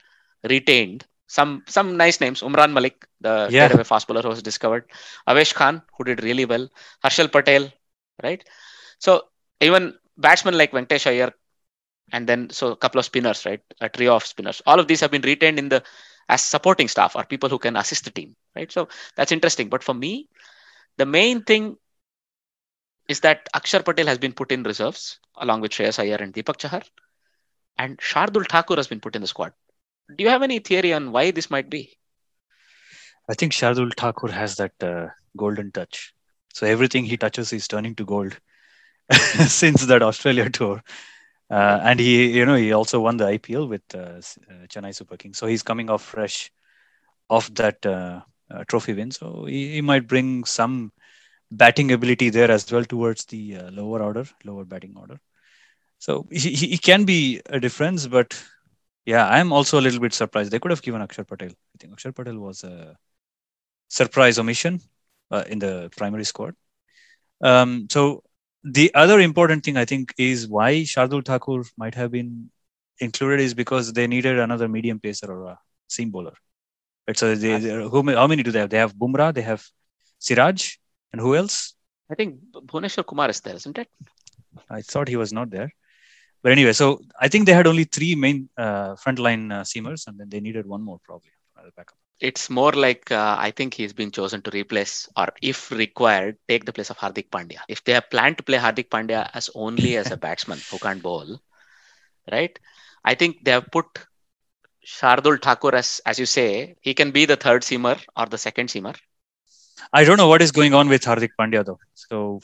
retained. 0.43 1.05
Some 1.37 1.51
some 1.75 1.87
nice 1.97 2.17
names. 2.23 2.41
Umran 2.47 2.73
Malik, 2.77 3.05
the 3.27 3.35
Yeah. 3.57 3.69
fast 3.91 4.07
bowler 4.07 4.21
who 4.25 4.33
was 4.33 4.43
discovered. 4.49 4.83
Avesh 5.27 5.53
Khan, 5.59 5.81
who 5.97 6.03
did 6.09 6.23
really 6.27 6.45
well. 6.51 6.65
Harshal 7.03 7.31
Patel, 7.35 7.71
right? 8.25 8.43
So 8.99 9.11
even 9.67 9.93
batsmen 10.25 10.57
like 10.61 10.71
Venkatesh 10.77 11.07
Iyer, 11.13 11.31
and 12.11 12.29
then 12.29 12.49
so 12.57 12.71
a 12.73 12.75
couple 12.83 12.99
of 12.99 13.05
spinners, 13.05 13.45
right? 13.47 13.61
A 13.81 13.89
trio 13.89 14.15
of 14.15 14.25
spinners. 14.33 14.61
All 14.67 14.79
of 14.79 14.87
these 14.87 15.01
have 15.05 15.09
been 15.15 15.23
retained 15.31 15.57
in 15.63 15.69
the 15.69 15.81
as 16.29 16.45
supporting 16.45 16.87
staff 16.87 17.15
or 17.15 17.23
people 17.33 17.49
who 17.49 17.59
can 17.65 17.75
assist 17.83 18.05
the 18.05 18.11
team, 18.11 18.35
right? 18.55 18.71
So 18.71 18.87
that's 19.15 19.31
interesting. 19.37 19.69
But 19.69 19.83
for 19.83 19.95
me, 20.03 20.29
the 20.97 21.07
main 21.17 21.43
thing 21.43 21.77
is 23.15 23.21
that 23.21 23.49
Akshar 23.55 23.83
Patel 23.83 24.07
has 24.07 24.19
been 24.19 24.33
put 24.33 24.51
in 24.51 24.63
reserves 24.63 25.19
along 25.47 25.61
with 25.61 25.71
Shreyas 25.71 25.99
Iyer 26.05 26.21
and 26.25 26.33
Deepak 26.33 26.57
Chahar, 26.57 26.83
and 27.77 27.97
Shardul 27.97 28.47
Thakur 28.55 28.75
has 28.75 28.87
been 28.87 29.01
put 29.07 29.15
in 29.15 29.21
the 29.21 29.27
squad. 29.27 29.53
Do 30.09 30.23
you 30.23 30.29
have 30.29 30.41
any 30.43 30.59
theory 30.59 30.93
on 30.93 31.11
why 31.11 31.31
this 31.31 31.49
might 31.49 31.69
be? 31.69 31.97
I 33.29 33.33
think 33.33 33.53
Shardul 33.53 33.93
Thakur 33.95 34.31
has 34.31 34.57
that 34.57 34.71
uh, 34.81 35.07
golden 35.37 35.71
touch. 35.71 36.13
So 36.53 36.65
everything 36.65 37.05
he 37.05 37.17
touches 37.17 37.51
is 37.53 37.67
turning 37.67 37.95
to 37.95 38.05
gold 38.05 38.39
since 39.47 39.85
that 39.85 40.01
Australia 40.01 40.49
tour. 40.49 40.81
Uh, 41.49 41.79
and 41.83 41.99
he, 41.99 42.37
you 42.37 42.45
know, 42.45 42.55
he 42.55 42.71
also 42.73 42.99
won 42.99 43.17
the 43.17 43.25
IPL 43.27 43.67
with 43.67 43.81
uh, 43.93 43.97
uh, 43.99 44.65
Chennai 44.67 44.95
Super 44.95 45.17
Kings. 45.17 45.37
So 45.37 45.47
he's 45.47 45.63
coming 45.63 45.89
off 45.89 46.03
fresh 46.03 46.51
off 47.29 47.53
that 47.55 47.85
uh, 47.85 48.21
uh, 48.51 48.63
trophy 48.67 48.93
win. 48.93 49.11
So 49.11 49.45
he, 49.45 49.73
he 49.75 49.81
might 49.81 50.07
bring 50.07 50.45
some 50.45 50.91
batting 51.51 51.91
ability 51.91 52.29
there 52.29 52.51
as 52.51 52.69
well 52.71 52.83
towards 52.83 53.25
the 53.25 53.57
lower 53.71 54.01
order, 54.01 54.25
lower 54.43 54.65
batting 54.65 54.93
order. 54.97 55.19
So 55.99 56.27
he 56.31 56.51
he 56.55 56.77
can 56.77 57.05
be 57.05 57.41
a 57.47 57.59
difference, 57.59 58.07
but 58.07 58.41
yeah, 59.05 59.27
I'm 59.27 59.51
also 59.51 59.79
a 59.79 59.81
little 59.81 59.99
bit 59.99 60.13
surprised. 60.13 60.51
They 60.51 60.59
could 60.59 60.71
have 60.71 60.81
given 60.81 61.01
Akshar 61.01 61.27
Patel. 61.27 61.49
I 61.49 61.77
think 61.79 61.95
Akshar 61.95 62.15
Patel 62.15 62.39
was 62.39 62.63
a 62.63 62.97
surprise 63.89 64.39
omission 64.39 64.79
uh, 65.31 65.43
in 65.47 65.59
the 65.59 65.89
primary 65.97 66.23
squad. 66.23 66.55
Um, 67.41 67.87
so 67.91 68.23
the 68.63 68.93
other 68.95 69.19
important 69.19 69.63
thing 69.63 69.77
I 69.77 69.85
think 69.85 70.13
is 70.17 70.47
why 70.47 70.75
Shardul 70.83 71.25
Thakur 71.25 71.63
might 71.77 71.95
have 71.95 72.11
been 72.11 72.49
included 72.99 73.41
is 73.41 73.53
because 73.53 73.91
they 73.91 74.07
needed 74.07 74.39
another 74.39 74.67
medium 74.67 74.99
pacer 74.99 75.31
or 75.31 75.45
a 75.47 75.59
seam 75.87 76.11
bowler. 76.11 76.33
Right, 77.07 77.17
so 77.17 77.35
they, 77.35 77.59
who, 77.59 78.15
how 78.15 78.27
many 78.27 78.43
do 78.43 78.51
they 78.51 78.59
have? 78.59 78.69
They 78.69 78.77
have 78.77 78.95
Bumrah, 78.95 79.33
they 79.33 79.41
have 79.41 79.65
Siraj, 80.19 80.77
and 81.11 81.19
who 81.19 81.35
else? 81.35 81.73
I 82.09 82.15
think 82.15 82.39
Bhuvneshwar 82.51 83.05
Kumar 83.05 83.29
is 83.29 83.41
there, 83.41 83.55
isn't 83.55 83.77
it? 83.77 83.89
I 84.69 84.81
thought 84.81 85.09
he 85.09 85.17
was 85.17 85.33
not 85.33 85.49
there. 85.49 85.73
But 86.43 86.51
anyway, 86.51 86.73
so 86.73 87.01
I 87.19 87.29
think 87.29 87.45
they 87.45 87.53
had 87.53 87.67
only 87.67 87.85
three 87.85 88.15
main 88.15 88.49
uh, 88.57 88.95
frontline 88.95 89.51
uh, 89.51 89.61
seamers, 89.63 90.07
and 90.07 90.19
then 90.19 90.29
they 90.29 90.41
needed 90.41 90.67
one 90.67 90.81
more 90.83 90.99
probably 91.03 91.31
as 91.57 91.69
a 91.69 91.71
backup. 91.71 91.97
It's 92.19 92.49
more 92.49 92.73
like 92.73 93.11
uh, 93.11 93.35
I 93.39 93.51
think 93.51 93.73
he's 93.73 93.93
been 93.93 94.11
chosen 94.11 94.41
to 94.43 94.51
replace, 94.51 95.09
or 95.15 95.29
if 95.41 95.71
required, 95.71 96.37
take 96.49 96.65
the 96.65 96.73
place 96.73 96.89
of 96.89 96.97
Hardik 96.97 97.29
Pandya. 97.29 97.59
If 97.69 97.83
they 97.85 97.93
have 97.93 98.09
planned 98.09 98.37
to 98.37 98.43
play 98.43 98.57
Hardik 98.57 98.89
Pandya 98.89 99.29
as 99.33 99.49
only 99.55 99.95
as 99.95 100.11
a 100.11 100.17
batsman 100.25 100.59
who 100.69 100.77
can't 100.79 101.01
bowl, 101.01 101.39
right? 102.29 102.57
I 103.05 103.15
think 103.15 103.43
they 103.43 103.51
have 103.51 103.71
put 103.71 103.85
Shardul 104.85 105.41
Thakur 105.41 105.75
as, 105.75 106.01
as 106.05 106.19
you 106.19 106.25
say, 106.25 106.75
he 106.81 106.93
can 106.93 107.11
be 107.11 107.25
the 107.25 107.37
third 107.37 107.61
seamer 107.63 107.99
or 108.17 108.25
the 108.25 108.37
second 108.37 108.67
seamer. 108.67 108.95
I 109.91 110.03
don't 110.03 110.17
know 110.17 110.27
what 110.27 110.41
is 110.41 110.51
going 110.51 110.73
on 110.73 110.89
with 110.89 111.03
Hardik 111.03 111.31
Pandya 111.39 111.65
though. 111.65 111.79
So 111.93 112.41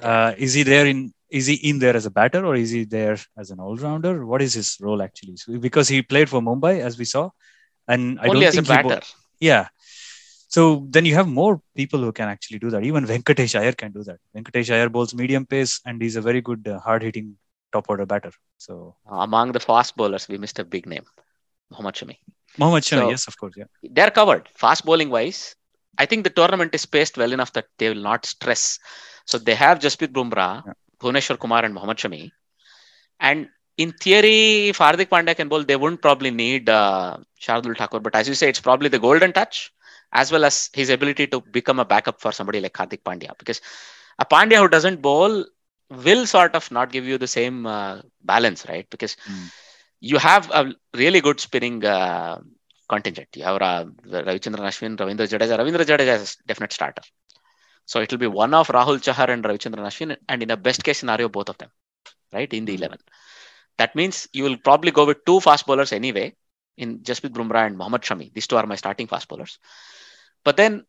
uh, 0.00 0.34
is 0.36 0.54
he 0.54 0.62
there 0.62 0.86
in 0.86 1.12
is 1.30 1.46
he 1.46 1.54
in 1.54 1.78
there 1.78 1.94
as 1.96 2.06
a 2.06 2.10
batter 2.10 2.44
or 2.46 2.54
is 2.54 2.70
he 2.70 2.84
there 2.84 3.18
as 3.36 3.50
an 3.50 3.60
all-rounder? 3.60 4.24
What 4.26 4.42
is 4.42 4.54
his 4.54 4.76
role 4.80 5.02
actually? 5.02 5.36
So, 5.36 5.58
because 5.58 5.88
he 5.88 6.02
played 6.02 6.28
for 6.28 6.40
Mumbai, 6.40 6.80
as 6.80 6.98
we 6.98 7.04
saw, 7.04 7.30
and 7.86 8.18
I 8.20 8.28
Only 8.28 8.40
don't 8.40 8.48
as 8.48 8.54
a 8.54 8.62
think 8.62 8.66
he 8.78 8.82
bo- 8.82 8.88
batter. 8.88 9.06
yeah. 9.40 9.68
So 10.50 10.86
then 10.88 11.04
you 11.04 11.14
have 11.14 11.28
more 11.28 11.60
people 11.76 12.00
who 12.00 12.10
can 12.12 12.28
actually 12.28 12.58
do 12.58 12.70
that. 12.70 12.82
Even 12.82 13.04
Venkatesh 13.06 13.58
Iyer 13.60 13.72
can 13.72 13.92
do 13.92 14.02
that. 14.04 14.18
Venkatesh 14.34 14.72
Iyer 14.74 14.88
bowls 14.88 15.12
medium 15.14 15.44
pace 15.44 15.80
and 15.84 16.00
he's 16.00 16.16
a 16.16 16.22
very 16.22 16.40
good 16.40 16.66
uh, 16.66 16.78
hard-hitting 16.78 17.36
top 17.70 17.84
order 17.90 18.06
batter. 18.06 18.32
So 18.56 18.96
Among 19.06 19.52
the 19.52 19.60
fast 19.60 19.94
bowlers, 19.96 20.26
we 20.28 20.38
missed 20.38 20.58
a 20.58 20.64
big 20.64 20.86
name, 20.86 21.04
Mohammad 21.70 21.94
Shami. 21.96 22.16
Mohammad 22.56 22.82
Shami, 22.84 23.00
So- 23.02 23.10
yes, 23.10 23.28
of 23.28 23.36
course, 23.38 23.54
yeah. 23.58 23.64
They're 23.82 24.10
covered. 24.10 24.48
Fast 24.54 24.86
bowling 24.86 25.10
wise, 25.10 25.54
I 25.98 26.06
think 26.06 26.24
the 26.24 26.30
tournament 26.30 26.74
is 26.74 26.86
paced 26.86 27.18
well 27.18 27.32
enough 27.32 27.52
that 27.52 27.66
they 27.76 27.90
will 27.90 28.02
not 28.02 28.24
stress. 28.24 28.78
So 29.26 29.36
they 29.36 29.54
have 29.54 29.80
Jasprit 29.80 30.08
Bumrah, 30.12 30.64
Yeah. 30.66 30.72
Bhuvneshwar 31.00 31.38
Kumar, 31.38 31.64
and 31.64 31.74
Mohammad 31.74 31.98
Shami. 31.98 32.30
And 33.20 33.48
in 33.76 33.92
theory, 33.92 34.68
if 34.68 34.78
Hardik 34.78 35.08
Pandya 35.08 35.36
can 35.36 35.48
bowl, 35.48 35.64
they 35.64 35.76
wouldn't 35.76 36.02
probably 36.02 36.30
need 36.30 36.68
uh, 36.68 37.16
Shardul 37.40 37.76
Thakur. 37.76 38.00
But 38.00 38.14
as 38.14 38.28
you 38.28 38.34
say, 38.34 38.48
it's 38.48 38.60
probably 38.60 38.88
the 38.88 38.98
golden 38.98 39.32
touch 39.32 39.72
as 40.12 40.32
well 40.32 40.44
as 40.44 40.70
his 40.72 40.88
ability 40.90 41.26
to 41.28 41.40
become 41.40 41.78
a 41.78 41.84
backup 41.84 42.20
for 42.20 42.32
somebody 42.32 42.60
like 42.60 42.72
Hardik 42.72 43.02
Pandya. 43.02 43.36
Because 43.38 43.60
a 44.18 44.24
Pandya 44.24 44.58
who 44.58 44.68
doesn't 44.68 45.02
bowl 45.02 45.44
will 45.90 46.26
sort 46.26 46.54
of 46.54 46.70
not 46.70 46.92
give 46.92 47.04
you 47.06 47.18
the 47.18 47.26
same 47.26 47.66
uh, 47.66 48.00
balance, 48.22 48.66
right? 48.68 48.88
Because 48.90 49.16
Mm. 49.28 49.50
you 50.00 50.18
have 50.18 50.50
a 50.50 50.72
really 50.94 51.20
good 51.20 51.40
spinning 51.40 51.84
uh, 51.84 52.38
contingent. 52.88 53.28
You 53.36 53.44
have 53.44 53.62
uh, 53.62 53.84
Ravichandran 54.06 54.66
Ashwin, 54.70 54.96
Ravindra 54.96 55.26
Jadeja. 55.28 55.58
Ravindra 55.58 55.84
Jadeja 55.84 56.14
is 56.20 56.36
a 56.40 56.46
definite 56.46 56.72
starter. 56.72 57.02
So 57.88 58.00
it 58.04 58.10
will 58.12 58.18
be 58.18 58.26
one 58.26 58.52
of 58.52 58.68
Rahul 58.68 58.98
Chahar 59.06 59.30
and 59.34 59.42
Ravichandran 59.42 59.86
Ashwin, 59.90 60.16
and 60.28 60.42
in 60.42 60.50
a 60.50 60.56
best 60.56 60.84
case 60.84 60.98
scenario, 60.98 61.28
both 61.36 61.48
of 61.48 61.56
them, 61.62 61.70
right, 62.34 62.52
in 62.58 62.66
the 62.66 62.74
Mm. 62.74 62.80
11. 62.80 62.98
That 63.78 63.94
means 64.00 64.28
you 64.38 64.44
will 64.44 64.58
probably 64.58 64.92
go 64.98 65.04
with 65.10 65.24
two 65.24 65.40
fast 65.40 65.66
bowlers 65.66 65.92
anyway, 66.00 66.26
in 66.76 66.98
Jasprit 66.98 67.32
Bumrah 67.38 67.66
and 67.66 67.78
Mohammad 67.78 68.02
Shami. 68.02 68.32
These 68.34 68.46
two 68.46 68.58
are 68.58 68.66
my 68.66 68.76
starting 68.76 69.06
fast 69.06 69.26
bowlers. 69.28 69.58
But 70.44 70.58
then, 70.58 70.84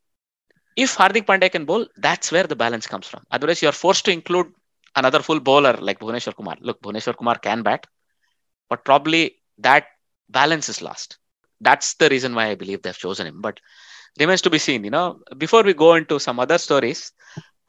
if 0.76 0.98
Hardik 0.98 1.26
Pandya 1.26 1.52
can 1.52 1.66
bowl, 1.66 1.88
that's 1.98 2.32
where 2.34 2.48
the 2.48 2.56
balance 2.56 2.86
comes 2.88 3.08
from. 3.08 3.24
Otherwise, 3.32 3.62
you 3.62 3.70
are 3.70 3.80
forced 3.86 4.06
to 4.06 4.12
include 4.12 4.48
another 4.96 5.22
full 5.22 5.40
bowler 5.40 5.74
like 5.80 6.00
Bhuvneshwar 6.00 6.36
Kumar. 6.36 6.58
Look, 6.60 6.82
Bhuvneshwar 6.82 7.16
Kumar 7.18 7.38
can 7.38 7.64
bat, 7.64 7.88
but 8.70 8.84
probably 8.84 9.38
that 9.60 9.88
balance 10.30 10.70
is 10.70 10.82
lost. 10.82 11.18
That's 11.62 11.94
the 11.96 12.10
reason 12.10 12.36
why 12.36 12.48
I 12.48 12.56
believe 12.56 12.82
they've 12.82 12.98
chosen 12.98 13.28
him. 13.28 13.42
But 13.42 13.60
remains 14.20 14.42
to 14.44 14.50
be 14.50 14.60
seen. 14.60 14.84
You 14.84 14.92
know, 14.92 15.20
before 15.38 15.64
we 15.64 15.74
go 15.74 15.96
into 15.96 16.20
some 16.20 16.40
other 16.40 16.58
stories, 16.58 17.12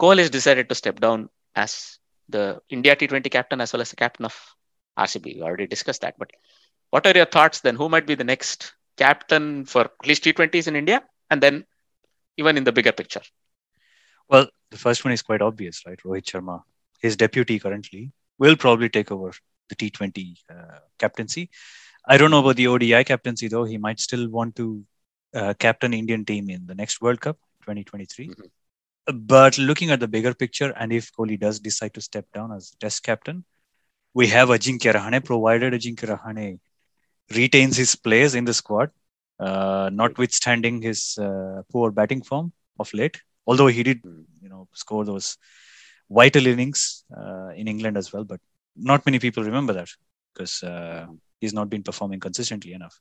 Kohli 0.00 0.18
has 0.18 0.30
decided 0.30 0.68
to 0.68 0.74
step 0.74 1.00
down 1.00 1.28
as 1.54 1.98
the 2.28 2.60
India 2.68 2.96
T20 2.96 3.30
captain 3.30 3.60
as 3.60 3.72
well 3.72 3.82
as 3.82 3.90
the 3.90 3.96
captain 3.96 4.24
of 4.24 4.36
RCB. 4.98 5.36
We 5.36 5.42
already 5.42 5.66
discussed 5.66 6.02
that. 6.02 6.14
But 6.18 6.30
what 6.90 7.06
are 7.06 7.12
your 7.12 7.26
thoughts 7.26 7.60
then? 7.60 7.76
Who 7.76 7.88
might 7.88 8.06
be 8.06 8.14
the 8.14 8.24
next 8.24 8.74
captain 8.96 9.64
for 9.64 9.82
at 9.82 10.06
least 10.06 10.24
T20s 10.24 10.68
in 10.68 10.76
India? 10.76 11.02
And 11.30 11.40
then 11.40 11.64
even 12.36 12.56
in 12.56 12.64
the 12.64 12.72
bigger 12.72 12.92
picture. 12.92 13.22
Well, 14.28 14.48
the 14.70 14.78
first 14.78 15.04
one 15.04 15.12
is 15.12 15.22
quite 15.22 15.42
obvious, 15.42 15.82
right? 15.86 15.98
Rohit 16.04 16.24
Sharma, 16.24 16.62
his 17.00 17.16
deputy 17.16 17.58
currently, 17.58 18.12
will 18.38 18.56
probably 18.56 18.88
take 18.88 19.10
over 19.10 19.32
the 19.68 19.76
T20 19.76 20.36
uh, 20.50 20.78
captaincy. 20.98 21.50
I 22.06 22.16
don't 22.16 22.30
know 22.30 22.40
about 22.40 22.56
the 22.56 22.68
ODI 22.68 23.04
captaincy 23.04 23.48
though. 23.48 23.64
He 23.64 23.78
might 23.78 24.00
still 24.00 24.28
want 24.28 24.56
to 24.56 24.84
uh, 25.34 25.54
captain 25.58 25.92
Indian 25.94 26.24
team 26.24 26.50
in 26.50 26.66
the 26.66 26.74
next 26.74 27.00
World 27.00 27.20
Cup 27.20 27.38
2023. 27.62 28.28
Mhm. 28.28 28.50
But 29.26 29.58
looking 29.58 29.90
at 29.90 30.00
the 30.00 30.08
bigger 30.08 30.34
picture, 30.34 30.70
and 30.76 30.92
if 30.92 31.10
Kohli 31.12 31.38
does 31.38 31.60
decide 31.60 31.94
to 31.94 32.00
step 32.00 32.26
down 32.34 32.52
as 32.52 32.72
Test 32.80 33.02
captain, 33.02 33.44
we 34.14 34.26
have 34.28 34.48
Ajinkya 34.48 34.94
Rahane. 34.94 35.24
Provided 35.24 35.72
Ajinkya 35.72 36.16
Rahane 36.16 36.58
retains 37.34 37.76
his 37.76 37.94
place 37.94 38.34
in 38.34 38.44
the 38.44 38.54
squad, 38.54 38.90
uh, 39.38 39.90
notwithstanding 39.92 40.82
his 40.82 41.18
uh, 41.18 41.62
poor 41.72 41.90
batting 41.90 42.22
form 42.22 42.52
of 42.78 42.92
late. 42.94 43.20
Although 43.46 43.68
he 43.68 43.82
did, 43.82 44.02
Mm. 44.02 44.24
you 44.42 44.48
know, 44.48 44.68
score 44.74 45.04
those 45.04 45.36
vital 46.10 46.46
innings 46.46 47.04
uh, 47.16 47.50
in 47.56 47.68
England 47.68 47.96
as 47.96 48.12
well, 48.12 48.24
but 48.24 48.40
not 48.76 49.04
many 49.06 49.18
people 49.18 49.42
remember 49.44 49.72
that 49.74 49.88
because 50.32 50.62
uh, 50.62 51.06
he's 51.40 51.52
not 51.54 51.70
been 51.70 51.82
performing 51.82 52.20
consistently 52.20 52.72
enough. 52.72 53.00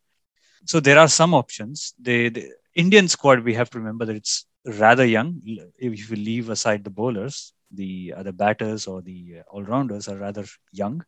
So 0.66 0.80
there 0.80 1.00
are 1.00 1.08
some 1.08 1.34
options. 1.34 1.94
The, 2.00 2.30
the 2.30 2.52
Indian 2.76 3.08
squad, 3.08 3.44
we 3.44 3.54
have 3.56 3.70
to 3.72 3.80
remember 3.80 4.06
that 4.06 4.16
it's 4.16 4.46
rather 4.66 5.06
young. 5.06 5.42
If 5.78 6.10
you 6.10 6.16
leave 6.16 6.50
aside 6.50 6.84
the 6.84 6.90
bowlers, 6.90 7.54
the 7.72 8.14
other 8.16 8.32
batters 8.32 8.88
or 8.88 9.02
the 9.02 9.40
uh, 9.40 9.42
all-rounders 9.50 10.08
are 10.08 10.18
rather 10.18 10.46
young. 10.72 11.04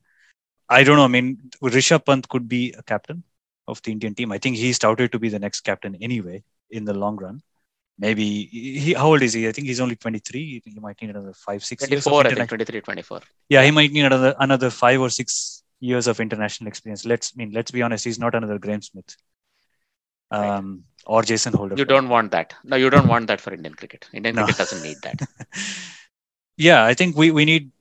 I 0.69 0.83
don't 0.83 0.95
know. 0.95 1.05
I 1.05 1.07
mean, 1.07 1.37
Rishabh 1.61 2.05
Pant 2.05 2.27
could 2.29 2.47
be 2.47 2.73
a 2.77 2.83
captain 2.83 3.23
of 3.67 3.81
the 3.81 3.91
Indian 3.91 4.15
team. 4.15 4.31
I 4.31 4.37
think 4.37 4.55
he's 4.55 4.79
touted 4.79 5.11
to 5.11 5.19
be 5.19 5.29
the 5.29 5.39
next 5.39 5.61
captain 5.61 5.95
anyway 6.01 6.43
in 6.69 6.85
the 6.85 6.93
long 6.93 7.17
run. 7.17 7.41
Maybe 7.99 8.45
he. 8.45 8.93
How 8.93 9.07
old 9.07 9.21
is 9.21 9.33
he? 9.33 9.47
I 9.47 9.51
think 9.51 9.67
he's 9.67 9.79
only 9.79 9.95
23. 9.95 10.61
He 10.65 10.79
might 10.79 10.99
need 11.01 11.11
another 11.11 11.33
five, 11.33 11.63
six 11.63 11.87
years. 11.87 12.03
24, 12.03 12.27
I 12.27 12.33
think, 12.33 12.49
23, 12.49 12.81
24. 12.81 13.21
yeah, 13.49 13.63
he 13.63 13.71
might 13.71 13.91
need 13.91 14.05
another 14.05 14.33
another 14.39 14.69
five 14.69 14.99
or 14.99 15.09
six 15.09 15.63
years 15.79 16.07
of 16.07 16.19
international 16.19 16.67
experience. 16.67 17.05
Let's 17.05 17.33
I 17.35 17.37
mean, 17.37 17.51
let's 17.51 17.69
be 17.69 17.81
honest. 17.81 18.05
He's 18.05 18.17
not 18.17 18.33
another 18.33 18.57
Graeme 18.57 18.81
Smith, 18.81 19.15
um, 20.31 20.83
or 21.05 21.23
Jason 21.23 21.53
Holder. 21.53 21.77
You 21.77 21.85
don't 21.85 22.09
want 22.09 22.31
that. 22.31 22.55
No, 22.63 22.75
you 22.77 22.89
don't 22.89 23.07
want 23.07 23.27
that 23.27 23.41
for 23.41 23.53
Indian 23.53 23.73
cricket. 23.75 24.09
Indian 24.13 24.35
No. 24.35 24.45
cricket 24.45 24.57
doesn't 24.57 24.81
need 24.81 25.01
that. 25.03 25.21
yeah, 26.57 26.83
I 26.85 26.93
think 26.93 27.15
we 27.17 27.31
we 27.31 27.45
need 27.45 27.71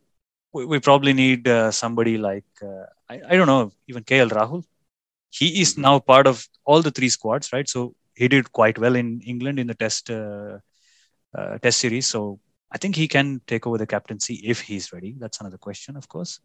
we, 0.52 0.64
we 0.66 0.78
probably 0.80 1.12
need 1.12 1.48
uh, 1.48 1.70
somebody 1.70 2.18
like 2.18 2.44
uh, 2.62 2.86
I, 3.08 3.20
I 3.30 3.36
don't 3.36 3.46
know 3.46 3.72
even 3.88 4.04
KL 4.04 4.28
Rahul. 4.30 4.64
He 5.30 5.60
is 5.60 5.76
Mhm. 5.76 5.82
now 5.82 5.98
part 6.00 6.26
of 6.26 6.46
all 6.64 6.82
the 6.82 6.90
three 6.90 7.08
squads, 7.08 7.52
right? 7.52 7.68
So 7.68 7.94
he 8.14 8.28
did 8.28 8.52
quite 8.52 8.78
well 8.78 8.94
in 8.96 9.20
England 9.26 9.58
in 9.58 9.66
the 9.66 9.74
test 9.74 10.10
uh, 10.10 10.58
uh, 11.36 11.58
test 11.58 11.78
series. 11.80 12.06
So 12.06 12.38
I 12.72 12.78
think 12.78 12.96
he 12.96 13.08
can 13.08 13.40
take 13.46 13.66
over 13.66 13.78
the 13.78 13.86
captaincy 13.86 14.34
if 14.44 14.60
he's 14.62 14.92
ready. 14.92 15.16
That's 15.18 15.40
another 15.40 15.58
question, 15.58 15.96
of 15.96 16.08
course. 16.08 16.40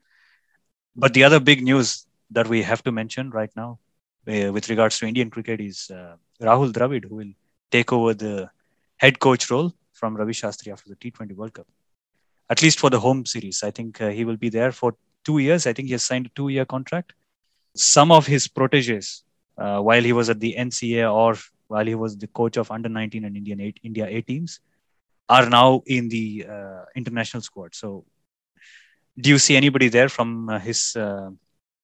But 0.96 1.14
the 1.14 1.24
other 1.24 1.40
big 1.40 1.64
news 1.64 2.06
that 2.32 2.48
we 2.48 2.64
have 2.64 2.84
to 2.84 2.92
mention 2.92 3.30
right 3.32 3.52
now, 3.56 3.80
with 4.26 4.70
regards 4.70 5.00
to 5.00 5.08
Indian 5.08 5.30
cricket, 5.30 5.62
is 5.62 5.92
uh, 5.92 6.16
Rahul 6.42 6.72
Dravid, 6.72 7.06
who 7.06 7.16
will 7.16 7.34
take 7.72 7.92
over 7.94 8.14
the 8.14 8.50
head 8.98 9.20
coach 9.20 9.50
role 9.50 9.74
from 9.94 10.16
Ravi 10.16 10.34
Shastri 10.34 10.72
after 10.72 10.90
the 10.90 10.96
T20 10.96 11.36
World 11.36 11.54
Cup. 11.54 11.68
At 12.50 12.62
least 12.62 12.80
for 12.80 12.90
the 12.90 13.00
home 13.00 13.26
series, 13.26 13.64
I 13.64 13.72
think 13.72 14.02
uh, 14.02 14.10
he 14.10 14.26
will 14.26 14.38
be 14.38 14.50
there 14.50 14.72
for 14.72 14.96
two 15.24 15.40
years. 15.40 15.66
I 15.66 15.74
think 15.74 15.88
he 15.88 15.94
has 15.94 16.04
signed 16.04 16.28
a 16.28 16.30
two-year 16.36 16.66
contract. 16.66 17.14
Some 17.76 18.12
of 18.12 18.28
his 18.28 18.48
proteges, 18.48 19.24
uh, 19.58 19.80
while 19.80 20.04
he 20.04 20.14
was 20.14 20.30
at 20.30 20.40
the 20.40 20.56
NCA 20.58 21.12
or 21.12 21.36
while 21.68 21.86
he 21.86 21.96
was 21.96 22.18
the 22.18 22.28
coach 22.28 22.58
of 22.58 22.70
under 22.72 22.90
19 22.90 23.26
and 23.26 23.36
Indian 23.36 23.60
eight, 23.60 23.80
India 23.84 24.06
A 24.08 24.22
teams, 24.22 24.60
are 25.28 25.50
now 25.50 25.82
in 25.88 26.08
the 26.10 26.46
uh, 26.48 26.86
international 26.96 27.42
squad. 27.42 27.74
So, 27.74 28.06
do 29.20 29.30
you 29.30 29.40
see 29.40 29.56
anybody 29.56 29.90
there 29.90 30.10
from 30.10 30.50
uh, 30.50 30.60
his, 30.60 30.96
uh, 30.96 31.32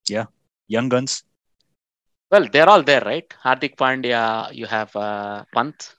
yeah, 0.08 0.25
young 0.67 0.89
guns? 0.89 1.23
Well, 2.32 2.48
they're 2.52 2.70
all 2.70 2.84
there, 2.84 3.02
right? 3.02 3.28
Hardik 3.44 3.76
Pandya, 3.76 4.54
you 4.54 4.65
have 4.65 4.96
uh, 4.96 5.44
Pant, 5.54 5.96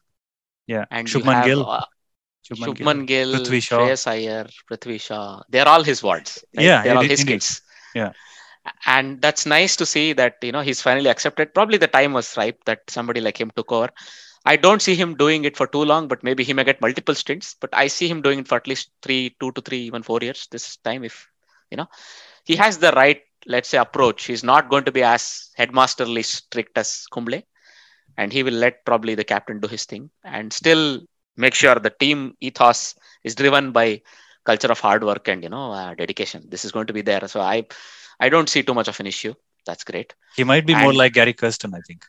Yeah, 0.67 0.87
and 0.91 1.07
Shubman 1.07 1.45
Gill. 1.45 1.69
uh, 1.69 1.85
Shubman 2.49 2.75
Gill. 2.75 2.87
Shubman 2.87 3.07
Gill, 3.07 3.33
Prithvi 3.35 3.63
Shaw. 3.63 3.79
Shreyas 3.81 4.07
Iyer, 4.07 4.47
Prithvi 4.71 5.01
Shaw. 5.01 5.43
They're 5.51 5.69
all 5.69 5.83
his 5.83 6.03
wards. 6.03 6.45
Right? 6.57 6.65
Yeah, 6.65 6.83
they're 6.83 6.97
all 6.97 7.03
his 7.03 7.21
indeed. 7.21 7.33
kids. 7.35 7.61
Yeah. 7.95 8.13
And 8.87 9.21
that's 9.21 9.45
nice 9.45 9.77
to 9.77 9.85
see 9.87 10.13
that 10.15 10.37
you 10.41 10.53
know 10.53 10.61
he's 10.61 10.81
finally 10.81 11.11
accepted. 11.11 11.53
Probably 11.53 11.79
the 11.79 11.89
time 11.89 12.13
was 12.13 12.37
ripe 12.37 12.65
that 12.65 12.81
somebody 12.89 13.21
like 13.21 13.39
him 13.41 13.51
took 13.57 13.73
over. 13.73 13.91
I 14.45 14.57
don't 14.57 14.81
see 14.83 14.95
him 14.95 15.17
doing 15.17 15.45
it 15.45 15.57
for 15.57 15.67
too 15.67 15.85
long, 15.85 16.09
but 16.09 16.23
maybe 16.25 16.45
he 16.45 16.53
may 16.53 16.65
get 16.65 16.81
multiple 16.81 17.15
stints. 17.15 17.57
But 17.61 17.71
I 17.73 17.89
see 17.89 18.09
him 18.09 18.23
doing 18.23 18.41
it 18.41 18.49
for 18.49 18.57
at 18.57 18.67
least 18.67 18.91
three, 19.03 19.37
two 19.41 19.53
to 19.53 19.61
three, 19.61 19.83
even 19.83 20.03
four 20.03 20.21
years 20.21 20.49
this 20.51 20.77
time. 20.79 21.05
If 21.05 21.29
you 21.71 21.77
know, 21.77 21.89
he 22.45 22.57
has 22.57 22.79
the 22.79 22.93
right, 22.93 23.21
let's 23.47 23.69
say, 23.69 23.79
approach. 23.79 24.25
He's 24.25 24.45
not 24.45 24.69
going 24.69 24.85
to 24.85 24.93
be 24.93 25.03
as 25.03 25.51
headmasterly 25.57 26.23
strict 26.23 26.77
as 26.79 27.07
Kumble, 27.13 27.43
and 28.17 28.33
he 28.33 28.43
will 28.43 28.55
let 28.55 28.85
probably 28.85 29.15
the 29.15 29.25
captain 29.25 29.61
do 29.61 29.69
his 29.69 29.85
thing 29.85 30.11
and 30.25 30.53
still 30.53 31.01
make 31.37 31.55
sure 31.55 31.75
the 31.77 31.91
team 31.91 32.37
ethos 32.41 32.95
is 33.25 33.35
driven 33.35 33.73
by 33.73 34.03
culture 34.45 34.69
of 34.71 34.81
hard 34.81 35.05
work 35.05 35.29
and 35.29 35.43
you 35.43 35.49
know 35.49 35.73
uh, 35.73 35.95
dedication. 35.95 36.45
This 36.49 36.65
is 36.65 36.73
going 36.73 36.87
to 36.89 36.93
be 36.93 37.03
there. 37.03 37.27
So 37.29 37.41
I, 37.41 37.67
I 38.21 38.29
don't 38.29 38.49
see 38.49 38.63
too 38.63 38.75
much 38.75 38.89
of 38.89 38.99
an 39.01 39.07
issue. 39.07 39.35
That's 39.67 39.85
great. 39.85 40.15
He 40.37 40.45
might 40.45 40.67
be 40.67 40.75
more 40.75 40.93
like 40.93 41.13
Gary 41.13 41.33
Kirsten, 41.33 41.75
I 41.75 41.81
think. 41.87 42.05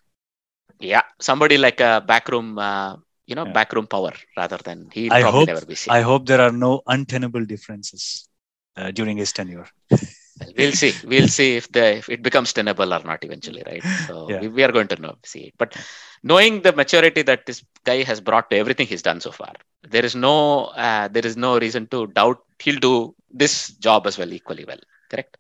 Yeah, 0.80 1.04
somebody 1.22 1.58
like 1.58 1.80
a 1.80 2.04
backroom, 2.06 2.58
uh, 2.60 2.98
you 3.26 3.36
know, 3.36 3.46
Yeah. 3.46 3.54
backroom 3.54 3.88
power 3.88 4.12
rather 4.36 4.58
than 4.58 4.90
he 4.92 5.10
I 5.10 5.22
probably 5.22 5.40
hope- 5.40 5.48
never 5.48 5.66
be 5.66 5.76
seen. 5.76 5.94
I 5.94 6.02
hope 6.02 6.26
there 6.26 6.42
are 6.42 6.52
no 6.52 6.82
untenable 6.88 7.46
differences 7.46 8.28
uh, 8.76 8.92
during 8.92 9.18
his 9.18 9.32
tenure. 9.32 9.68
we'll 10.58 10.72
see. 10.72 10.94
We'll 11.04 11.28
see 11.28 11.56
if 11.58 11.72
the 11.72 11.98
if 11.98 12.10
it 12.10 12.22
becomes 12.24 12.54
tenable 12.54 12.94
or 12.94 13.00
not 13.04 13.24
eventually, 13.24 13.64
right? 13.66 13.86
So 13.98 14.30
Yeah. 14.30 14.42
we, 14.42 14.48
we 14.48 14.64
are 14.64 14.72
going 14.72 14.88
to 14.88 15.00
know 15.02 15.16
see 15.24 15.42
it. 15.48 15.54
But 15.58 15.76
knowing 16.24 16.62
the 16.62 16.72
maturity 16.74 17.22
that 17.24 17.46
this 17.46 17.64
guy 17.84 18.04
has 18.04 18.20
brought 18.22 18.50
to 18.50 18.58
everything 18.58 18.88
he's 18.88 19.02
done 19.02 19.20
so 19.22 19.32
far, 19.32 19.54
there 19.84 20.06
is 20.06 20.16
no 20.16 20.66
uh, 20.88 21.08
there 21.10 21.26
is 21.26 21.38
no 21.38 21.58
reason 21.60 21.88
to 21.88 22.08
doubt 22.08 22.40
he'll 22.60 22.80
do 22.80 23.16
this 23.32 23.70
job 23.88 24.08
as 24.08 24.18
well 24.18 24.32
equally 24.34 24.66
well. 24.66 24.80
Correct. 25.10 25.38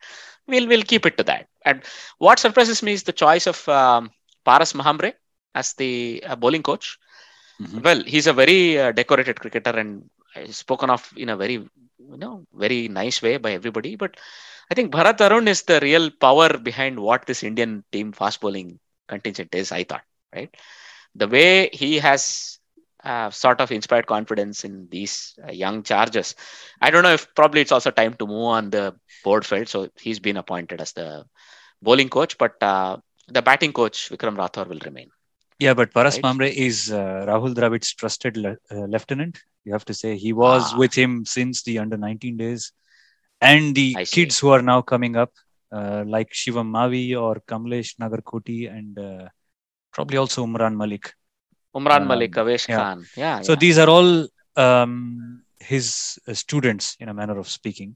We'll 0.47 0.67
we'll 0.67 0.83
keep 0.83 1.05
it 1.05 1.17
to 1.17 1.23
that. 1.23 1.47
And 1.65 1.81
what 2.17 2.39
surprises 2.39 2.81
me 2.83 2.93
is 2.93 3.03
the 3.03 3.13
choice 3.13 3.47
of 3.47 3.67
um, 3.69 4.11
Paras 4.45 4.73
Mhambrey 4.73 5.13
as 5.55 5.73
the 5.73 6.23
uh, 6.25 6.35
bowling 6.35 6.63
coach. 6.63 6.97
Mhm. 7.61 7.83
Well, 7.83 8.03
he's 8.03 8.27
a 8.27 8.33
very 8.33 8.79
uh, 8.79 8.91
decorated 8.91 9.39
cricketer 9.39 9.71
and 9.71 10.09
spoken 10.51 10.89
of 10.89 11.11
in 11.15 11.29
a 11.29 11.37
very 11.37 11.53
you 11.53 12.17
know 12.17 12.45
very 12.53 12.87
nice 12.87 13.21
way 13.21 13.37
by 13.37 13.51
everybody. 13.53 13.95
But 13.95 14.15
I 14.73 14.75
think 14.75 14.91
Bharat 14.91 15.21
Arun 15.21 15.47
is 15.47 15.61
the 15.61 15.79
real 15.81 16.09
power 16.09 16.57
behind 16.57 16.99
what 16.99 17.27
this 17.27 17.43
Indian 17.43 17.83
team 17.91 18.11
fast 18.11 18.41
bowling 18.41 18.79
contingent 19.07 19.53
is. 19.53 19.71
I 19.71 19.83
thought 19.83 20.01
right 20.33 20.49
the 21.13 21.27
way 21.27 21.69
he 21.71 21.99
has 21.99 22.57
uh, 23.03 23.29
sort 23.29 23.61
of 23.61 23.71
inspired 23.71 24.07
confidence 24.07 24.63
in 24.63 24.87
these 24.89 25.35
uh, 25.47 25.51
young 25.51 25.83
charges. 25.83 26.33
I 26.81 26.89
don't 26.89 27.03
know 27.03 27.13
if 27.13 27.27
probably 27.35 27.61
it's 27.61 27.71
also 27.71 27.91
time 27.91 28.15
to 28.15 28.25
move 28.25 28.45
on 28.45 28.71
the 28.71 28.95
board 29.23 29.45
field. 29.45 29.67
So 29.67 29.89
he's 30.01 30.19
been 30.19 30.37
appointed 30.37 30.81
as 30.81 30.93
the 30.93 31.25
bowling 31.83 32.09
coach, 32.09 32.39
but 32.39 32.53
uh, 32.63 32.97
the 33.27 33.43
batting 33.43 33.73
coach 33.73 34.09
Vikram 34.09 34.37
Rathour, 34.37 34.67
will 34.67 34.79
remain. 34.83 35.11
Yeah, 35.59 35.75
but 35.75 35.93
Paras 35.93 36.15
Right. 36.15 36.23
Mhambrey 36.23 36.51
is 36.51 36.91
uh, 36.91 37.25
Rahul 37.27 37.53
Dravid's 37.53 37.93
trusted 37.93 38.37
le- 38.37 38.57
uh, 38.71 38.85
lieutenant. 38.85 39.39
You 39.65 39.73
have 39.73 39.85
to 39.85 39.93
say 39.93 40.17
he 40.17 40.33
was 40.33 40.73
Ah. 40.73 40.77
with 40.79 40.95
him 40.95 41.25
since 41.25 41.61
the 41.61 41.77
under 41.77 41.95
19 41.95 42.37
days, 42.37 42.71
and 43.51 43.75
the 43.79 43.87
I 44.01 44.03
see. 44.05 44.15
kids 44.15 44.39
who 44.39 44.49
are 44.55 44.61
now 44.71 44.81
coming 44.81 45.15
up, 45.23 45.31
uh, 45.77 46.03
like 46.15 46.29
Shivam 46.41 46.69
Mavi 46.77 47.05
or 47.23 47.33
Kamlesh 47.51 47.91
Nagarkoti, 48.01 48.59
and 48.77 48.97
uh, 48.99 49.25
probably 49.91 50.17
also 50.17 50.45
Umran 50.45 50.75
Malik. 50.83 51.13
Umran 51.75 52.01
Um, 52.03 52.07
Malik, 52.07 52.33
Avesh 52.43 52.67
yeah. 52.69 52.77
Khan. 52.77 53.05
Yeah. 53.23 53.41
So 53.41 53.53
yeah. 53.53 53.59
these 53.63 53.77
are 53.83 53.89
all 53.95 54.27
um, 54.65 55.43
his 55.59 56.19
uh, 56.27 56.33
students, 56.43 56.95
in 56.99 57.09
a 57.09 57.13
manner 57.21 57.37
of 57.43 57.47
speaking. 57.59 57.95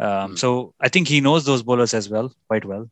Um, 0.00 0.30
Hmm. 0.30 0.36
So 0.42 0.48
I 0.80 0.88
think 0.88 1.08
he 1.08 1.20
knows 1.20 1.44
those 1.44 1.62
bowlers 1.62 1.92
as 2.00 2.06
well, 2.08 2.32
quite 2.48 2.64
well. 2.64 2.84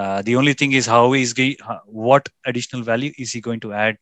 Uh, 0.00 0.20
the 0.22 0.34
only 0.36 0.52
thing 0.60 0.72
is 0.72 0.86
how 0.94 1.04
is 1.14 1.32
he, 1.38 1.48
what 1.86 2.28
additional 2.50 2.82
value 2.82 3.12
is 3.24 3.32
he 3.32 3.40
going 3.40 3.60
to 3.60 3.72
add 3.72 3.96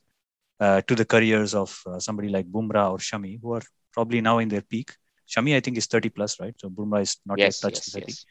uh, 0.65 0.81
to 0.89 0.95
the 1.01 1.05
careers 1.05 1.55
of 1.55 1.71
uh, 1.87 1.99
somebody 2.07 2.29
like 2.37 2.47
Bumrah 2.57 2.87
or 2.93 2.99
Shami, 2.99 3.33
who 3.43 3.53
are 3.59 3.67
probably 3.93 4.21
now 4.21 4.39
in 4.45 4.49
their 4.55 4.65
peak. 4.73 4.89
Shami, 5.35 5.57
I 5.57 5.61
think, 5.61 5.77
is 5.79 5.87
30 5.87 6.11
plus, 6.11 6.39
right? 6.41 6.55
So 6.59 6.69
Bumrah 6.71 7.03
is 7.03 7.17
not 7.27 7.39
yes, 7.39 7.61
yet 7.63 7.69
touched 7.69 7.87
yes, 7.87 7.93
30. 7.93 8.05
yes. 8.09 8.25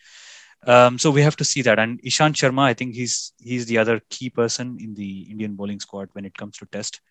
Um, 0.68 1.00
so 1.00 1.10
we 1.10 1.22
have 1.24 1.36
to 1.38 1.44
see 1.44 1.62
that. 1.64 1.80
And 1.80 2.02
Ishant 2.04 2.36
Sharma, 2.36 2.62
I 2.62 2.74
think 2.74 2.94
he's 2.94 3.34
he's 3.40 3.66
the 3.66 3.80
other 3.80 4.00
key 4.10 4.30
person 4.30 4.78
in 4.80 4.94
the 4.94 5.22
Indian 5.32 5.56
bowling 5.56 5.80
squad 5.80 6.10
when 6.14 6.26
it 6.26 6.38
comes 6.38 6.58
to 6.58 6.68
test. 6.68 7.02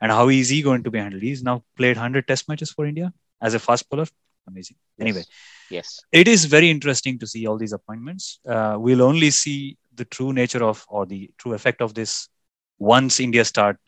And 0.00 0.12
how 0.12 0.28
is 0.28 0.48
he 0.50 0.62
going 0.62 0.82
to 0.84 0.90
be 0.90 0.98
handled? 0.98 1.22
He's 1.22 1.42
now 1.42 1.64
played 1.76 1.96
100 1.96 2.28
test 2.28 2.48
matches 2.48 2.70
for 2.70 2.86
India 2.86 3.12
as 3.40 3.54
a 3.54 3.58
fast 3.58 3.88
bowler. 3.88 4.06
Amazing. 4.46 4.76
Anyway, 5.00 5.24
Yes. 5.70 6.00
it 6.12 6.28
is 6.28 6.44
very 6.46 6.70
interesting 6.70 7.18
to 7.18 7.26
see 7.26 7.46
all 7.46 7.58
these 7.58 7.72
appointments. 7.72 8.40
Uh, 8.48 8.76
we'll 8.78 9.02
only 9.02 9.30
see 9.30 9.76
the 9.94 10.04
true 10.04 10.32
nature 10.32 10.62
of 10.64 10.84
or 10.88 11.04
the 11.06 11.30
true 11.38 11.54
effect 11.54 11.80
of 11.82 11.94
this 11.94 12.28
once 12.78 13.20
India 13.20 13.44
start, 13.44 13.78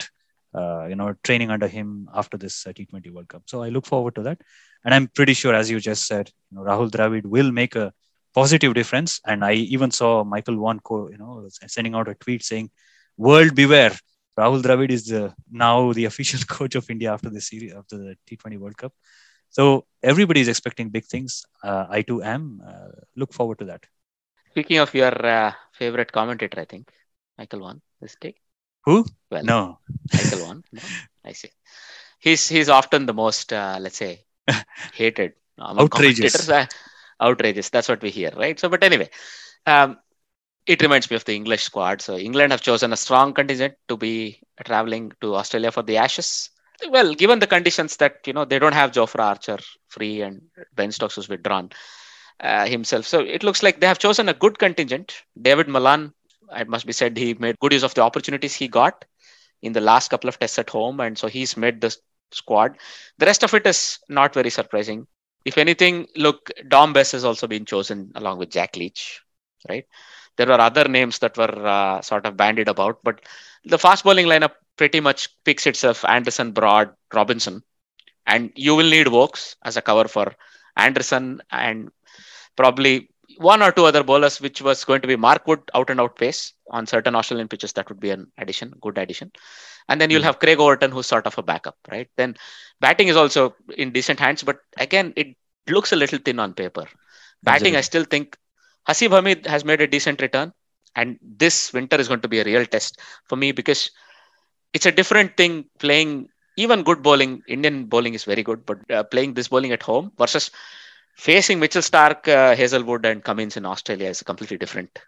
uh, 0.55 0.87
you 0.87 0.97
know, 0.97 1.15
training 1.23 1.51
under 1.51 1.69
him 1.69 2.09
after 2.15 2.37
this 2.37 2.67
uh, 2.67 2.73
T20 2.73 3.11
World 3.13 3.29
Cup. 3.29 3.43
So 3.47 3.63
I 3.63 3.69
look 3.69 3.87
forward 3.87 4.15
to 4.17 4.23
that, 4.23 4.41
and 4.85 4.95
I'm 4.95 5.09
pretty 5.09 5.35
sure, 5.35 5.55
as 5.55 5.71
you 5.71 5.81
just 5.81 6.07
said, 6.07 6.31
you 6.51 6.59
know, 6.59 6.65
Rahul 6.65 6.91
Dravid 6.91 7.25
will 7.25 7.53
make 7.53 7.77
a 7.77 7.93
positive 8.35 8.75
difference. 8.75 9.21
And 9.27 9.45
I 9.45 9.55
even 9.55 9.91
saw 9.91 10.25
Michael 10.25 10.57
Vaughan, 10.57 10.81
you 11.13 11.19
know, 11.19 11.49
sending 11.67 11.95
out 11.95 12.09
a 12.09 12.15
tweet 12.15 12.45
saying, 12.45 12.71
"World 13.17 13.55
beware." 13.55 13.97
Rahul 14.39 14.63
Dravid 14.63 14.91
is 14.91 15.07
the, 15.07 15.35
now 15.51 15.93
the 15.93 16.07
official 16.07 16.41
coach 16.49 16.75
of 16.75 16.89
India 16.89 17.13
after 17.13 17.29
the 17.29 17.41
series 17.41 17.73
after 17.75 17.99
the 17.99 18.17
T20 18.27 18.59
World 18.59 18.77
Cup. 18.77 18.93
So 19.51 19.87
everybody 20.03 20.41
is 20.41 20.49
expecting 20.49 20.91
big 20.91 21.05
things. 21.05 21.45
Uh, 21.63 21.87
I 21.91 22.03
too 22.03 22.23
am. 22.23 22.63
Uh, 22.67 22.89
look 23.17 23.33
forward 23.33 23.59
to 23.59 23.65
that. 23.67 23.85
Speaking 24.51 24.79
of 24.79 24.95
your 24.95 25.15
uh, 25.27 25.53
favorite 25.73 26.13
commentator, 26.13 26.61
I 26.61 26.65
think 26.65 26.91
Michael 27.37 27.61
Vaughan 27.61 27.83
this 28.01 28.17
day. 28.21 28.35
Who? 28.85 29.05
Well, 29.31 29.45
No. 29.45 29.79
Michael 30.13 30.41
Vaughan. 30.41 30.65
No, 30.73 30.83
I 31.25 31.33
see. 31.33 31.51
He's 32.19 32.49
he's 32.49 32.69
often 32.69 33.07
the 33.07 33.15
most 33.15 33.53
uh, 33.53 33.79
let's 33.81 33.97
say 33.97 34.25
hated 34.93 35.33
Outrageous. 35.61 36.49
Uh, 36.49 36.67
outrageous. 37.23 37.71
That's 37.71 37.89
what 37.89 38.03
we 38.03 38.11
hear, 38.11 38.31
right? 38.37 38.59
So, 38.59 38.69
but 38.69 38.83
anyway, 38.83 39.09
um, 39.67 39.99
it 40.67 40.83
reminds 40.83 41.11
me 41.11 41.17
of 41.17 41.25
the 41.25 41.35
English 41.35 41.63
squad. 41.65 42.01
So 42.03 42.17
England 42.17 42.53
have 42.53 42.63
chosen 42.63 42.93
a 42.93 42.97
strong 42.97 43.33
contingent 43.35 43.75
to 43.89 43.97
be 43.97 44.41
traveling 44.65 45.13
to 45.21 45.35
Australia 45.35 45.71
for 45.71 45.83
the 45.83 45.97
Ashes. 45.99 46.51
Well, 46.89 47.15
given 47.15 47.39
the 47.41 47.47
conditions 47.47 47.97
that 47.99 48.27
you 48.27 48.33
know 48.33 48.45
they 48.45 48.59
don't 48.59 48.75
have 48.75 48.93
Jofra 48.93 49.21
Archer 49.21 49.59
free 49.89 50.23
and 50.23 50.43
Ben 50.75 50.93
Stokes 50.93 51.17
was 51.17 51.29
withdrawn 51.29 51.71
uh, 52.41 52.67
himself, 52.67 53.07
so 53.07 53.21
it 53.21 53.43
looks 53.43 53.63
like 53.63 53.81
they 53.81 53.87
have 53.87 53.99
chosen 53.99 54.29
a 54.29 54.35
good 54.35 54.59
contingent. 54.59 55.23
David 55.41 55.69
Malan, 55.69 56.13
it 56.53 56.69
must 56.69 56.87
be 56.87 56.93
said, 56.93 57.17
he 57.17 57.35
made 57.35 57.59
good 57.59 57.73
use 57.73 57.83
of 57.83 57.95
the 57.95 58.03
opportunities 58.03 58.55
he 58.55 58.69
got 58.69 59.05
in 59.63 59.73
the 59.73 59.81
last 59.81 60.09
couple 60.09 60.29
of 60.29 60.39
tests 60.39 60.59
at 60.59 60.71
home, 60.71 61.01
and 61.01 61.17
so 61.17 61.29
he's 61.29 61.57
made 61.57 61.81
the 61.81 61.95
squad. 62.33 62.77
The 63.19 63.27
rest 63.27 63.43
of 63.43 63.55
it 63.55 63.67
is 63.67 63.99
not 64.09 64.35
very 64.35 64.51
surprising. 64.51 65.07
If 65.45 65.59
anything, 65.59 66.07
look, 66.17 66.51
Dom 66.69 66.93
Bess 66.93 67.13
has 67.13 67.25
also 67.25 67.47
been 67.47 67.65
chosen 67.65 68.13
along 68.15 68.39
with 68.39 68.51
Jack 68.51 68.77
Leach, 68.77 69.21
right? 69.69 69.87
There 70.37 70.47
were 70.47 70.61
other 70.61 70.85
names 70.85 71.19
that 71.19 71.37
were 71.37 71.67
uh, 71.67 72.01
sort 72.01 72.27
of 72.27 72.37
bandied 72.37 72.69
about, 72.69 73.01
but 73.03 73.21
the 73.65 73.79
fast 73.79 74.05
bowling 74.05 74.27
lineup 74.27 74.53
pretty 74.77 75.01
much 75.01 75.29
picks 75.45 75.67
itself 75.67 76.05
Anderson, 76.05 76.53
Broad, 76.53 76.95
Robinson, 77.13 77.63
and 78.27 78.53
you 78.55 78.75
will 78.75 78.89
need 78.89 79.09
Woakes 79.09 79.57
as 79.65 79.77
a 79.77 79.83
cover 79.83 80.09
for 80.09 80.35
Anderson 80.77 81.43
and 81.51 81.91
probably 82.57 83.10
one 83.41 83.63
or 83.63 83.73
two 83.73 83.85
other 83.87 84.03
bowlers, 84.05 84.41
which 84.41 84.63
was 84.63 84.85
going 84.85 85.01
to 85.03 85.09
be 85.09 85.17
Mark 85.17 85.47
Wood 85.47 85.61
out 85.75 85.91
and 85.91 86.01
out 86.01 86.17
pace 86.17 86.55
on 86.71 86.87
certain 86.87 87.15
Australian 87.17 87.49
pitches. 87.49 87.73
That 87.75 87.89
would 87.89 88.01
be 88.01 88.11
an 88.11 88.31
addition, 88.39 88.73
good 88.81 88.99
addition. 88.99 89.33
And 89.89 90.01
then 90.01 90.11
you'll 90.11 90.23
Mhm. 90.23 90.31
have 90.31 90.39
Craig 90.41 90.59
Overton, 90.61 90.93
who's 90.93 91.07
sort 91.07 91.27
of 91.27 91.39
a 91.39 91.43
backup, 91.43 91.77
right? 91.91 92.09
Then 92.17 92.37
batting 92.81 93.09
is 93.09 93.17
also 93.17 93.57
in 93.77 93.93
decent 93.93 94.21
hands, 94.21 94.43
but 94.43 94.59
again, 94.79 95.13
it 95.17 95.37
looks 95.69 95.93
a 95.93 95.97
little 95.97 96.19
thin 96.19 96.39
on 96.39 96.55
paper. 96.55 96.87
Batting, 97.43 97.77
I 97.77 97.81
still 97.83 98.05
think 98.05 98.37
Hasib 98.89 99.11
Hamid 99.11 99.47
has 99.47 99.65
made 99.65 99.81
a 99.81 99.87
decent 99.87 100.21
return, 100.23 100.53
and 100.97 101.19
this 101.23 101.73
winter 101.73 101.97
is 101.97 102.09
going 102.09 102.21
to 102.23 102.29
be 102.29 102.41
a 102.41 102.45
real 102.45 102.67
test 102.67 103.01
for 103.29 103.37
me 103.37 103.53
because 103.53 103.91
it's 104.73 104.87
a 104.87 104.93
different 104.93 105.37
thing 105.37 105.65
playing 105.79 106.29
even 106.57 106.83
good 106.83 107.03
bowling. 107.03 107.43
Indian 107.49 107.87
bowling 107.87 108.15
is 108.15 108.25
very 108.25 108.43
good, 108.43 108.67
but 108.67 108.79
uh, 108.91 109.03
playing 109.05 109.35
this 109.35 109.49
bowling 109.49 109.73
at 109.73 109.83
home 109.83 110.13
versus 110.19 110.51
facing 111.17 111.59
Mitchell 111.61 111.83
Starc, 111.83 112.29
uh, 112.29 112.55
Hazlewood, 112.57 113.05
and 113.07 113.23
Cummins 113.25 113.57
in 113.57 113.67
Australia 113.67 114.09
is 114.09 114.21
a 114.21 114.25
completely 114.25 114.59
different 114.59 114.99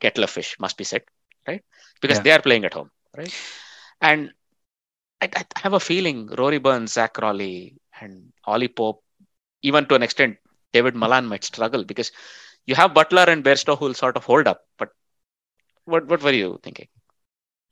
kettle 0.00 0.24
of 0.24 0.30
fish, 0.30 0.56
must 0.58 0.76
be 0.76 0.84
said, 0.84 1.02
right? 1.46 1.62
Because 2.00 2.18
Yeah. 2.18 2.22
they 2.22 2.32
are 2.32 2.42
playing 2.42 2.64
at 2.64 2.74
home, 2.74 2.90
right? 3.16 3.34
And 4.00 4.32
I, 5.20 5.28
I 5.36 5.44
have 5.60 5.72
a 5.74 5.80
feeling 5.80 6.26
Rory 6.28 6.58
Burns, 6.58 6.92
Zak 6.92 7.14
Crawley, 7.14 7.74
and 8.00 8.32
Ollie 8.44 8.68
Pope, 8.68 9.02
even 9.62 9.86
to 9.86 9.94
an 9.94 10.02
extent, 10.02 10.36
David 10.72 10.94
Malan 10.94 11.26
might 11.26 11.44
struggle 11.44 11.84
because 11.84 12.12
you 12.66 12.74
have 12.74 12.92
Buttler 12.92 13.28
and 13.28 13.44
Bairstow 13.44 13.78
who 13.78 13.86
will 13.86 13.94
sort 13.94 14.16
of 14.16 14.24
hold 14.24 14.46
up. 14.46 14.62
But 14.78 14.90
what 15.84 16.06
what 16.06 16.22
were 16.22 16.32
you 16.32 16.58
thinking? 16.62 16.88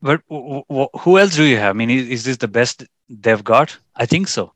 But 0.02 0.22
who 0.28 1.18
else 1.18 1.36
do 1.36 1.44
you 1.44 1.56
have? 1.58 1.70
I 1.70 1.72
mean, 1.78 1.90
is, 1.90 2.08
is 2.08 2.24
this 2.24 2.36
the 2.38 2.48
best 2.48 2.84
they've 3.08 3.42
got? 3.42 3.78
I 3.96 4.06
think 4.06 4.28
so. 4.28 4.52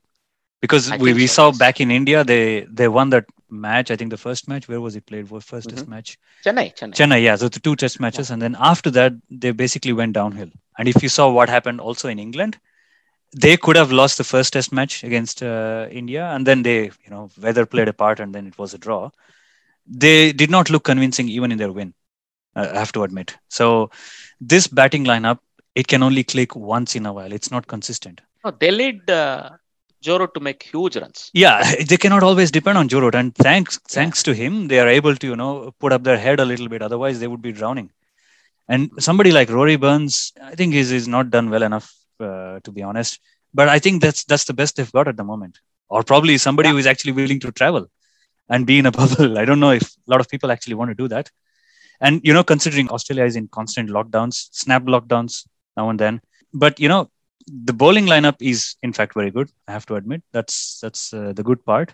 Because 0.61 0.91
I 0.91 0.97
we, 0.97 1.13
we 1.13 1.27
so, 1.27 1.33
saw 1.33 1.51
back 1.51 1.79
in 1.79 1.91
India, 1.91 2.23
they 2.23 2.61
they 2.69 2.87
won 2.87 3.09
that 3.11 3.25
match. 3.49 3.91
I 3.91 3.95
think 3.95 4.11
the 4.11 4.17
first 4.17 4.47
match. 4.47 4.67
Where 4.67 4.81
was 4.81 4.95
it 4.95 5.05
played? 5.05 5.29
Was 5.29 5.43
first 5.45 5.69
test 5.69 5.85
Mhm. 5.85 5.89
match? 5.89 6.17
Chennai, 6.45 6.73
Chennai. 6.75 6.93
Chennai. 6.99 7.21
Yeah, 7.23 7.35
so 7.35 7.47
the 7.49 7.59
two 7.59 7.75
test 7.75 7.99
matches, 7.99 8.29
and 8.31 8.41
then 8.41 8.55
after 8.59 8.89
that, 8.91 9.13
they 9.29 9.51
basically 9.51 9.93
went 9.93 10.13
downhill. 10.13 10.49
And 10.77 10.87
if 10.87 11.01
you 11.03 11.09
saw 11.09 11.29
what 11.29 11.49
happened 11.49 11.79
also 11.79 12.07
in 12.09 12.19
England, 12.19 12.57
they 13.35 13.57
could 13.57 13.75
have 13.75 13.91
lost 13.91 14.17
the 14.17 14.23
first 14.23 14.53
test 14.53 14.71
match 14.71 15.03
against 15.03 15.43
uh, 15.43 15.87
India, 15.91 16.25
and 16.25 16.45
then 16.45 16.63
they, 16.63 16.83
you 16.85 17.09
know, 17.09 17.29
weather 17.41 17.65
played 17.65 17.87
a 17.87 17.93
part, 17.93 18.19
and 18.19 18.33
then 18.33 18.47
it 18.47 18.57
was 18.57 18.73
a 18.73 18.77
draw. 18.77 19.09
They 19.87 20.31
did 20.31 20.49
not 20.49 20.69
look 20.69 20.83
convincing 20.83 21.29
even 21.29 21.51
in 21.51 21.57
their 21.57 21.71
win. 21.71 21.93
uh, 22.55 22.69
I 22.73 22.79
have 22.79 22.91
to 22.93 23.03
admit. 23.03 23.37
So 23.49 23.89
this 24.39 24.67
batting 24.67 25.05
lineup, 25.05 25.39
it 25.75 25.87
can 25.87 26.03
only 26.03 26.23
click 26.23 26.55
once 26.55 26.95
in 26.95 27.05
a 27.05 27.13
while. 27.13 27.31
It's 27.31 27.51
not 27.51 27.67
consistent. 27.67 28.21
No, 28.43 28.51
they 28.51 28.71
lead 28.71 29.09
uh, 29.09 29.49
Joe 30.07 30.17
Root 30.21 30.33
to 30.35 30.41
make 30.47 30.63
huge 30.73 30.95
runs. 31.01 31.19
Yeah, 31.43 31.57
they 31.91 31.97
cannot 32.03 32.23
always 32.29 32.51
depend 32.57 32.77
on 32.81 32.87
Joe 32.93 33.01
Root, 33.05 33.15
and 33.21 33.35
thanks 33.47 33.77
thanks 33.97 34.23
to 34.27 34.33
him, 34.41 34.67
they 34.71 34.79
are 34.83 34.87
able 34.99 35.15
to 35.21 35.27
you 35.33 35.37
know 35.43 35.51
put 35.83 35.93
up 35.97 36.03
their 36.09 36.19
head 36.25 36.39
a 36.39 36.49
little 36.51 36.69
bit. 36.73 36.81
Otherwise, 36.89 37.19
they 37.19 37.27
would 37.33 37.41
be 37.49 37.53
drowning. 37.61 37.89
And 38.69 38.91
somebody 39.07 39.31
like 39.31 39.49
Rory 39.57 39.77
Burns, 39.85 40.33
I 40.51 40.55
think 40.59 40.73
is 40.83 40.91
is 40.91 41.07
not 41.15 41.29
done 41.35 41.49
well 41.55 41.63
enough 41.71 41.87
uh, 42.27 42.59
to 42.65 42.71
be 42.77 42.83
honest. 42.91 43.19
But 43.59 43.69
I 43.75 43.79
think 43.79 44.01
that's 44.05 44.23
that's 44.31 44.45
the 44.51 44.57
best 44.61 44.75
they've 44.75 44.91
got 44.99 45.07
at 45.11 45.17
the 45.21 45.23
moment, 45.33 45.59
or 45.89 46.03
probably 46.03 46.37
somebody 46.37 46.69
Yeah. 46.69 46.73
who 46.73 46.79
is 46.83 46.89
actually 46.93 47.13
willing 47.21 47.39
to 47.45 47.51
travel 47.61 47.85
and 48.49 48.65
be 48.71 48.77
in 48.79 48.85
a 48.85 48.91
bubble. 48.99 49.37
I 49.41 49.45
don't 49.45 49.63
know 49.65 49.71
if 49.81 49.87
a 50.07 50.11
lot 50.13 50.21
of 50.23 50.29
people 50.33 50.51
actually 50.55 50.75
want 50.79 50.91
to 50.91 50.95
do 51.03 51.07
that. 51.15 51.29
And 51.99 52.21
you 52.23 52.33
know, 52.33 52.43
considering 52.53 52.89
Australia 52.89 53.25
is 53.25 53.35
in 53.41 53.47
constant 53.59 53.89
lockdowns, 53.89 54.47
snap 54.63 54.83
lockdowns 54.95 55.47
now 55.75 55.89
and 55.89 55.99
then, 55.99 56.21
but 56.53 56.79
you 56.79 56.89
know, 56.93 57.09
the 57.47 57.73
bowling 57.73 58.05
lineup 58.05 58.35
is 58.39 58.75
in 58.83 58.93
fact 58.93 59.13
very 59.13 59.31
good. 59.31 59.49
I 59.67 59.71
have 59.71 59.85
to 59.87 59.95
admit 59.95 60.21
that's 60.31 60.79
that's 60.81 61.13
uh, 61.13 61.33
the 61.33 61.43
good 61.43 61.65
part. 61.65 61.93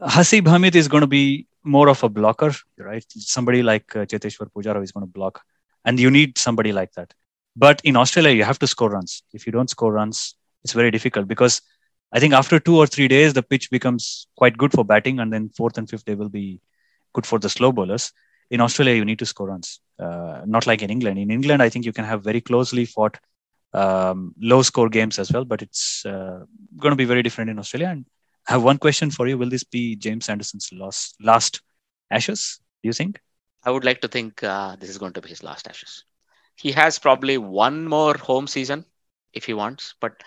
Hasib 0.00 0.46
Hamid 0.46 0.76
is 0.76 0.88
going 0.88 1.02
to 1.02 1.06
be 1.06 1.46
more 1.62 1.88
of 1.88 2.02
a 2.02 2.08
blocker, 2.08 2.52
right? 2.78 3.04
Somebody 3.08 3.62
like 3.62 3.94
uh, 3.96 4.06
Cheteshwar 4.06 4.48
Pujara 4.50 4.82
is 4.82 4.92
going 4.92 5.06
to 5.06 5.12
block, 5.12 5.42
and 5.84 5.98
you 5.98 6.10
need 6.10 6.38
somebody 6.38 6.72
like 6.72 6.92
that. 6.92 7.12
But 7.56 7.80
in 7.84 7.96
Australia, 7.96 8.32
you 8.32 8.44
have 8.44 8.58
to 8.60 8.66
score 8.66 8.90
runs. 8.90 9.22
If 9.32 9.46
you 9.46 9.52
don't 9.52 9.70
score 9.70 9.92
runs, 9.92 10.34
it's 10.62 10.72
very 10.72 10.90
difficult 10.90 11.28
because 11.28 11.60
I 12.12 12.20
think 12.20 12.32
after 12.32 12.60
two 12.60 12.76
or 12.76 12.86
three 12.86 13.08
days, 13.08 13.32
the 13.32 13.42
pitch 13.42 13.70
becomes 13.70 14.28
quite 14.36 14.56
good 14.56 14.72
for 14.72 14.84
batting, 14.84 15.18
and 15.20 15.32
then 15.32 15.48
fourth 15.50 15.78
and 15.78 15.88
fifth 15.88 16.04
day 16.04 16.14
will 16.14 16.28
be 16.28 16.60
good 17.12 17.26
for 17.26 17.38
the 17.38 17.48
slow 17.48 17.72
bowlers. 17.72 18.12
In 18.50 18.60
Australia, 18.60 18.94
you 18.94 19.04
need 19.04 19.18
to 19.18 19.26
score 19.26 19.48
runs, 19.48 19.80
uh, 19.98 20.42
not 20.46 20.66
like 20.66 20.82
in 20.82 20.90
England. 20.90 21.18
In 21.18 21.30
England, 21.30 21.62
I 21.62 21.68
think 21.68 21.84
you 21.84 21.92
can 21.92 22.04
have 22.04 22.22
very 22.22 22.40
closely 22.40 22.84
fought 22.84 23.18
um, 23.74 24.34
low 24.40 24.62
score 24.62 24.88
games 24.88 25.18
as 25.18 25.32
well, 25.32 25.44
but 25.44 25.62
it's 25.62 26.06
uh, 26.06 26.40
going 26.78 26.92
to 26.92 26.96
be 26.96 27.04
very 27.04 27.22
different 27.22 27.50
in 27.50 27.58
Australia. 27.58 27.88
And 27.88 28.06
I 28.48 28.52
have 28.54 28.64
one 28.64 28.78
question 28.78 29.10
for 29.10 29.28
you: 29.28 29.38
Will 29.38 29.50
this 29.50 29.64
be 29.64 29.96
James 29.96 30.28
Anderson's 30.30 30.70
last 30.72 31.16
last 31.20 31.62
Ashes? 32.10 32.60
Do 32.82 32.88
you 32.88 32.94
think? 32.94 33.20
I 33.64 33.70
would 33.70 33.84
like 33.84 34.00
to 34.02 34.08
think 34.08 34.42
uh, 34.42 34.76
this 34.76 34.90
is 34.90 34.98
going 34.98 35.12
to 35.14 35.20
be 35.22 35.28
his 35.28 35.42
last 35.42 35.68
Ashes. 35.68 36.04
He 36.56 36.72
has 36.72 36.98
probably 36.98 37.38
one 37.38 37.86
more 37.86 38.16
home 38.16 38.46
season 38.46 38.84
if 39.32 39.44
he 39.46 39.54
wants, 39.54 39.94
but 40.00 40.22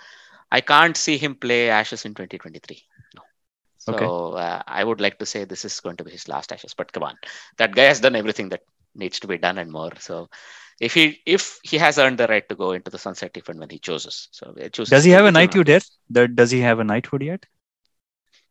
I 0.52 0.62
can't 0.62 0.98
see 0.98 1.18
him 1.18 1.36
play 1.36 1.70
Ashes 1.70 2.06
in 2.06 2.14
2023. 2.16 2.84
No. 3.16 3.24
So 3.78 3.96
Okay. 3.96 4.16
uh, 4.34 4.62
I 4.68 4.84
would 4.84 5.02
like 5.02 5.20
to 5.20 5.26
say 5.26 5.46
this 5.46 5.66
is 5.66 5.80
going 5.82 5.98
to 5.98 6.04
be 6.04 6.12
his 6.12 6.28
last 6.28 6.52
Ashes. 6.52 6.74
But 6.76 6.92
come 6.92 7.04
on, 7.04 7.18
that 7.58 7.76
guy 7.76 7.84
has 7.84 8.00
done 8.02 8.16
everything 8.16 8.50
that 8.50 8.62
needs 8.98 9.20
to 9.22 9.28
be 9.28 9.38
done 9.38 9.58
and 9.58 9.72
more. 9.72 9.92
So 10.00 10.30
if 10.80 10.94
he 10.94 11.20
if 11.26 11.60
he 11.64 11.78
has 11.78 11.98
earned 11.98 12.18
the 12.18 12.28
right 12.28 12.48
to 12.50 12.56
go 12.56 12.72
into 12.72 12.92
the 12.92 12.98
sunset 12.98 13.32
even 13.38 13.60
when 13.60 13.70
he 13.70 13.80
chooses, 13.80 14.28
so 14.32 14.54
he 14.58 14.70
chooses. 14.70 14.92
Does 14.92 15.04
he 15.04 15.12
have 15.12 15.26
a 15.26 15.32
knighthood 15.32 15.68
yet? 15.70 15.86
That- 16.10 16.36
Does 16.36 16.52
he 16.52 16.60
have 16.62 16.80
a 16.80 16.84
knighthood 16.84 17.24
yet? 17.24 17.46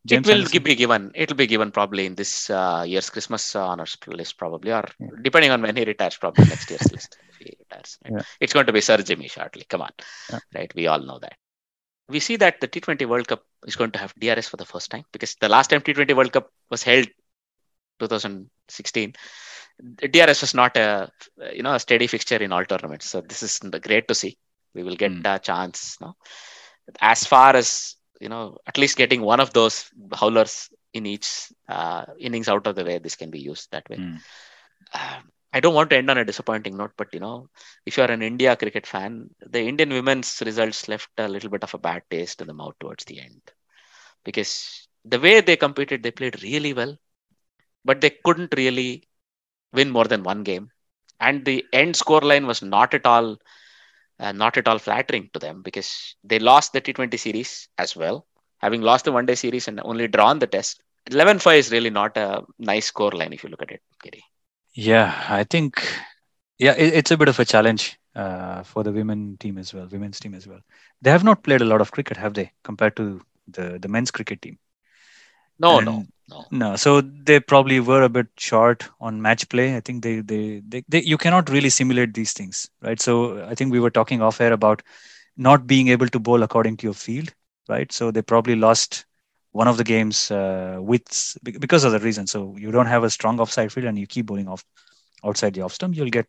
it 0.08 0.24
will 0.24 0.34
Anderson? 0.38 0.62
be 0.62 0.74
given. 0.76 1.10
It 1.14 1.28
will 1.30 1.36
be 1.36 1.46
given 1.46 1.72
probably 1.72 2.06
in 2.06 2.14
this 2.14 2.48
uh, 2.48 2.84
year's 2.86 3.10
Christmas 3.10 3.56
uh, 3.56 3.66
honors 3.66 3.96
list, 4.06 4.38
probably, 4.38 4.72
or 4.72 4.84
Yeah. 5.00 5.08
depending 5.22 5.50
on 5.50 5.62
when 5.62 5.74
he 5.76 5.84
retires, 5.84 6.16
probably 6.16 6.44
next 6.44 6.70
year's 6.70 6.92
list. 6.92 7.18
If 7.28 7.36
he 7.38 7.56
retires, 7.58 7.98
right? 8.04 8.12
Yeah. 8.14 8.22
It's 8.40 8.52
going 8.52 8.66
to 8.66 8.72
be 8.72 8.80
Sir 8.80 8.98
Jimmy 8.98 9.28
shortly. 9.28 9.64
Come 9.68 9.82
on, 9.82 9.90
Yeah. 10.32 10.38
right? 10.54 10.72
We 10.74 10.86
all 10.86 11.00
know 11.00 11.18
that. 11.18 11.34
We 12.08 12.20
see 12.20 12.36
that 12.36 12.60
the 12.60 12.68
T20 12.68 13.04
World 13.04 13.26
Cup 13.26 13.42
is 13.66 13.74
going 13.74 13.90
to 13.92 13.98
have 13.98 14.14
DRS 14.14 14.46
for 14.48 14.56
the 14.56 14.64
first 14.64 14.90
time 14.90 15.04
because 15.10 15.34
the 15.40 15.48
last 15.48 15.70
time 15.70 15.80
T20 15.80 16.14
World 16.14 16.32
Cup 16.32 16.50
was 16.70 16.84
held, 16.84 17.08
2016, 17.98 19.14
the 19.14 19.16
DRS 19.80 20.40
was 20.42 20.54
not 20.54 20.76
a 20.76 21.10
you 21.52 21.62
know 21.62 21.74
a 21.74 21.80
steady 21.80 22.06
fixture 22.06 22.36
in 22.36 22.52
all 22.52 22.64
tournaments. 22.64 23.06
So 23.06 23.20
this 23.20 23.42
is 23.42 23.58
great 23.58 24.08
to 24.08 24.14
see. 24.14 24.36
We 24.74 24.82
will 24.82 24.96
get 24.96 25.12
Hmm. 25.12 25.22
a 25.24 25.38
chance. 25.38 25.98
No? 26.00 26.16
As 27.00 27.24
far 27.26 27.56
as 27.56 27.96
you 28.20 28.28
know, 28.28 28.58
at 28.66 28.78
least 28.78 28.96
getting 28.96 29.22
one 29.22 29.40
of 29.40 29.52
those 29.52 29.90
howlers 30.14 30.70
in 30.92 31.06
each 31.06 31.52
uh, 31.68 32.04
innings 32.18 32.48
out 32.48 32.66
of 32.66 32.74
the 32.74 32.84
way, 32.84 32.98
this 32.98 33.16
can 33.16 33.30
be 33.30 33.40
used 33.40 33.70
that 33.72 33.88
way. 33.90 33.96
Hmm. 33.96 34.16
Um, 34.94 35.30
I 35.52 35.60
don't 35.60 35.74
want 35.74 35.90
to 35.90 35.96
end 35.96 36.10
on 36.10 36.18
a 36.18 36.24
disappointing 36.24 36.76
note, 36.76 36.92
but 36.96 37.12
you 37.14 37.20
know, 37.20 37.48
if 37.86 37.96
you're 37.96 38.10
an 38.10 38.22
India 38.22 38.56
cricket 38.56 38.86
fan, 38.86 39.30
the 39.40 39.60
Indian 39.60 39.90
women's 39.90 40.42
results 40.44 40.88
left 40.88 41.10
a 41.18 41.28
little 41.28 41.50
bit 41.50 41.62
of 41.64 41.74
a 41.74 41.78
bad 41.78 42.02
taste 42.10 42.40
in 42.40 42.46
the 42.46 42.54
mouth 42.54 42.74
towards 42.80 43.04
the 43.04 43.20
end 43.20 43.40
because 44.24 44.88
the 45.04 45.20
way 45.20 45.40
they 45.40 45.56
competed, 45.56 46.02
they 46.02 46.10
played 46.10 46.42
really 46.42 46.72
well, 46.72 46.96
but 47.84 48.00
they 48.00 48.10
couldn't 48.24 48.52
really 48.56 49.05
win 49.76 49.90
more 49.90 50.06
than 50.06 50.24
one 50.24 50.42
game, 50.44 50.70
and 51.20 51.44
the 51.44 51.64
end 51.72 51.94
scoreline 51.94 52.46
was 52.46 52.62
not 52.62 52.94
at 52.94 53.06
all 53.06 53.38
uh, 54.20 54.32
not 54.32 54.56
at 54.58 54.68
all 54.68 54.78
flattering 54.78 55.30
to 55.34 55.40
them 55.40 55.62
because 55.62 56.16
they 56.24 56.38
lost 56.38 56.72
the 56.72 56.80
T20 56.80 57.16
series 57.18 57.68
as 57.78 57.96
well, 57.96 58.26
having 58.58 58.82
lost 58.82 59.04
the 59.04 59.12
one 59.12 59.26
day 59.26 59.34
series 59.36 59.68
and 59.68 59.80
only 59.84 60.08
drawn 60.08 60.38
the 60.38 60.46
test. 60.46 60.80
11 61.10 61.38
5 61.38 61.58
is 61.58 61.72
really 61.72 61.90
not 61.90 62.16
a 62.16 62.42
nice 62.58 62.86
score 62.86 63.12
line 63.12 63.32
if 63.32 63.44
you 63.44 63.50
look 63.50 63.62
at 63.62 63.72
it, 63.72 63.82
Giri. 64.02 64.22
Yeah, 64.74 65.24
I 65.28 65.44
think 65.44 65.82
yeah, 66.58 66.72
it, 66.76 66.94
it's 66.94 67.10
a 67.12 67.16
bit 67.18 67.28
of 67.28 67.38
a 67.40 67.44
challenge 67.44 67.98
uh, 68.14 68.62
for 68.62 68.82
the 68.84 68.92
women 68.92 69.36
team 69.38 69.58
as 69.58 69.74
well, 69.74 69.88
women's 69.90 70.20
team 70.20 70.34
as 70.34 70.46
well. 70.46 70.60
They 71.02 71.10
have 71.10 71.24
not 71.24 71.42
played 71.44 71.62
a 71.62 71.66
lot 71.66 71.80
of 71.80 71.92
cricket, 71.92 72.16
have 72.18 72.34
they, 72.34 72.52
compared 72.64 72.96
to 72.96 73.20
the 73.48 73.78
the 73.78 73.88
men's 73.88 74.10
cricket 74.10 74.42
team? 74.42 74.58
No, 75.58 75.80
And- 75.80 75.80
no, 75.80 76.06
no. 76.28 76.44
No, 76.50 76.76
so 76.76 77.00
they 77.00 77.40
probably 77.40 77.80
were 77.80 78.02
a 78.02 78.08
bit 78.08 78.26
short 78.36 78.88
on 79.00 79.22
match 79.22 79.48
play. 79.48 79.76
I 79.76 79.80
think 79.80 80.02
they, 80.02 80.20
they, 80.20 80.62
they, 80.66 80.84
they, 80.88 81.02
you 81.02 81.16
cannot 81.18 81.48
really 81.50 81.70
simulate 81.70 82.14
these 82.14 82.32
things, 82.32 82.68
right? 82.82 83.00
So 83.00 83.44
I 83.44 83.54
think 83.54 83.72
we 83.72 83.80
were 83.80 83.90
talking 83.90 84.22
off 84.22 84.40
air 84.40 84.52
about 84.52 84.82
not 85.36 85.66
being 85.66 85.88
able 85.88 86.08
to 86.08 86.18
bowl 86.18 86.42
according 86.42 86.78
to 86.78 86.86
your 86.86 86.94
field, 86.94 87.32
right? 87.68 87.90
So 87.92 88.10
they 88.10 88.22
probably 88.22 88.56
lost 88.56 89.06
one 89.52 89.68
of 89.68 89.76
the 89.76 89.84
games 89.84 90.30
uh, 90.30 90.78
with 90.80 91.38
because 91.42 91.84
of 91.84 91.92
the 91.92 92.00
reason. 92.00 92.26
So 92.26 92.56
you 92.56 92.70
don't 92.70 92.86
have 92.86 93.04
a 93.04 93.10
strong 93.10 93.40
offside 93.40 93.72
field 93.72 93.86
and 93.86 93.98
you 93.98 94.06
keep 94.06 94.26
bowling 94.26 94.48
off 94.48 94.64
outside 95.24 95.54
the 95.54 95.62
off 95.62 95.74
stump, 95.74 95.96
you'll 95.96 96.10
get, 96.10 96.26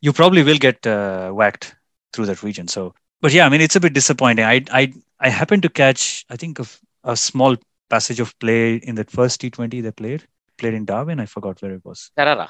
you 0.00 0.12
probably 0.12 0.42
will 0.42 0.58
get 0.58 0.86
uh, 0.86 1.30
whacked 1.30 1.74
through 2.12 2.26
that 2.26 2.42
region. 2.42 2.68
So, 2.68 2.94
but 3.20 3.32
yeah, 3.32 3.46
I 3.46 3.48
mean, 3.48 3.60
it's 3.60 3.76
a 3.76 3.80
bit 3.80 3.92
disappointing. 3.92 4.44
I, 4.44 4.64
I, 4.70 4.92
I 5.20 5.28
happened 5.28 5.62
to 5.62 5.68
catch, 5.68 6.24
I 6.28 6.36
think, 6.36 6.58
of 6.58 6.78
a 7.04 7.16
small 7.16 7.56
passage 7.94 8.20
of 8.24 8.36
play 8.38 8.76
in 8.76 8.94
that 9.00 9.10
first 9.18 9.40
T20 9.40 9.82
they 9.82 9.92
played, 10.02 10.26
played 10.58 10.74
in 10.74 10.84
Darwin. 10.92 11.20
I 11.20 11.26
forgot 11.26 11.60
where 11.62 11.74
it 11.78 11.84
was. 11.84 12.10
Carrara. 12.16 12.48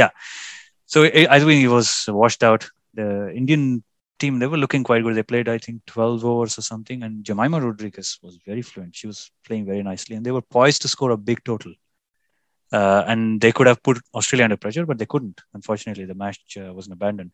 Yeah. 0.00 0.10
So 0.86 1.04
I 1.04 1.22
I 1.36 1.38
think 1.40 1.62
it 1.68 1.72
was 1.78 1.88
washed 2.22 2.42
out. 2.50 2.68
The 3.00 3.08
Indian 3.40 3.64
team, 4.20 4.38
they 4.38 4.46
were 4.52 4.62
looking 4.64 4.84
quite 4.84 5.02
good. 5.02 5.16
They 5.16 5.28
played, 5.32 5.48
I 5.48 5.58
think, 5.58 5.84
12 5.86 6.24
overs 6.24 6.58
or 6.58 6.62
something. 6.62 7.02
And 7.02 7.24
Jemimah 7.24 7.62
Rodrigues 7.66 8.18
was 8.22 8.38
very 8.46 8.62
fluent. 8.62 8.94
She 8.94 9.06
was 9.12 9.30
playing 9.46 9.66
very 9.66 9.82
nicely. 9.90 10.16
And 10.16 10.24
they 10.26 10.36
were 10.38 10.48
poised 10.58 10.82
to 10.82 10.88
score 10.88 11.12
a 11.12 11.16
big 11.30 11.42
total. 11.50 11.72
Uh, 12.72 13.02
and 13.12 13.40
they 13.40 13.52
could 13.52 13.66
have 13.66 13.82
put 13.82 13.98
Australia 14.14 14.44
under 14.44 14.56
pressure, 14.64 14.86
but 14.86 14.98
they 14.98 15.06
couldn't. 15.06 15.40
Unfortunately, 15.54 16.04
the 16.04 16.18
match 16.24 16.40
uh, 16.56 16.72
wasn't 16.72 16.92
abandoned. 16.92 17.32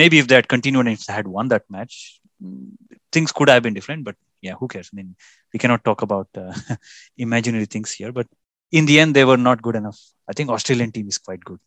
Maybe 0.00 0.18
if 0.18 0.28
they 0.28 0.36
had 0.36 0.48
continued 0.54 0.86
and 0.86 0.96
if 0.96 1.06
they 1.06 1.14
had 1.20 1.26
won 1.26 1.48
that 1.48 1.64
match, 1.68 2.20
mm, 2.42 2.68
things 3.10 3.32
could 3.32 3.48
have 3.48 3.64
been 3.64 3.74
different. 3.74 4.04
But 4.04 4.16
yeah, 4.42 4.54
who 4.58 4.68
cares? 4.68 4.90
I 4.92 4.96
mean, 4.96 5.16
we 5.52 5.58
cannot 5.58 5.84
talk 5.84 6.02
about 6.02 6.28
uh, 6.36 6.52
imaginary 7.16 7.66
things 7.66 7.92
here. 7.92 8.12
But 8.12 8.26
in 8.72 8.86
the 8.86 9.00
end, 9.00 9.14
they 9.14 9.24
were 9.24 9.36
not 9.36 9.62
good 9.62 9.76
enough. 9.76 9.98
I 10.28 10.32
think 10.32 10.50
Australian 10.50 10.92
team 10.92 11.08
is 11.08 11.18
quite 11.18 11.40
good. 11.44 11.58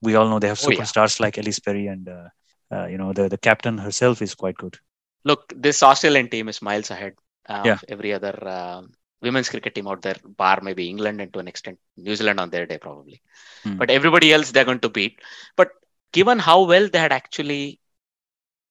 We 0.00 0.14
all 0.16 0.28
know 0.28 0.38
they 0.38 0.48
have 0.48 0.60
Oh, 0.64 0.70
yeah. 0.70 0.78
superstars 0.82 1.20
like 1.20 1.34
Ellyse 1.36 1.64
Perry 1.64 1.86
and 1.86 2.08
uh, 2.08 2.28
uh, 2.74 2.86
you 2.86 2.98
know 2.98 3.12
the 3.12 3.28
the 3.28 3.38
captain 3.38 3.78
herself 3.78 4.22
is 4.22 4.34
quite 4.34 4.56
good. 4.56 4.76
Look, 5.24 5.52
this 5.56 5.82
Australian 5.82 6.28
team 6.28 6.48
is 6.48 6.62
miles 6.62 6.90
ahead 6.90 7.14
uh, 7.48 7.62
Yeah. 7.64 7.74
of 7.74 7.84
every 7.88 8.12
other 8.12 8.34
uh, 8.46 8.82
women's 9.20 9.48
cricket 9.48 9.74
team 9.74 9.86
out 9.88 10.02
there, 10.02 10.16
bar 10.24 10.60
maybe 10.62 10.88
England 10.88 11.20
and 11.20 11.32
to 11.32 11.38
an 11.38 11.48
extent 11.48 11.78
New 11.96 12.16
Zealand 12.16 12.40
on 12.40 12.50
their 12.50 12.66
day, 12.66 12.78
probably. 12.78 13.22
Hmm. 13.64 13.76
But 13.76 13.90
everybody 13.90 14.32
else 14.32 14.50
they're 14.50 14.64
going 14.64 14.80
to 14.80 14.88
beat. 14.88 15.20
But 15.56 15.70
given 16.12 16.38
how 16.38 16.62
well 16.64 16.88
they 16.88 16.98
had 16.98 17.12
actually 17.12 17.80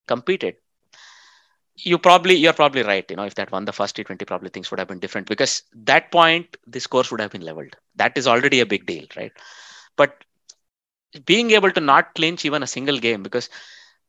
competed, 0.07 0.55
you 1.83 1.97
probably 1.97 2.35
you're 2.35 2.53
probably 2.53 2.83
right. 2.83 3.05
You 3.09 3.15
know, 3.15 3.23
if 3.23 3.35
that 3.35 3.51
won 3.51 3.65
the 3.65 3.73
first 3.73 3.95
T20, 3.95 4.25
probably 4.25 4.49
things 4.49 4.71
would 4.71 4.79
have 4.79 4.87
been 4.87 4.99
different 4.99 5.27
because 5.27 5.63
that 5.73 6.11
point 6.11 6.57
the 6.67 6.79
scores 6.79 7.11
would 7.11 7.21
have 7.21 7.31
been 7.31 7.41
leveled. 7.41 7.75
That 7.95 8.17
is 8.17 8.27
already 8.27 8.59
a 8.59 8.65
big 8.65 8.85
deal, 8.85 9.05
right? 9.15 9.31
But 9.95 10.23
being 11.25 11.51
able 11.51 11.71
to 11.71 11.81
not 11.81 12.13
clinch 12.15 12.45
even 12.45 12.63
a 12.63 12.67
single 12.67 12.97
game 12.97 13.23
because 13.23 13.49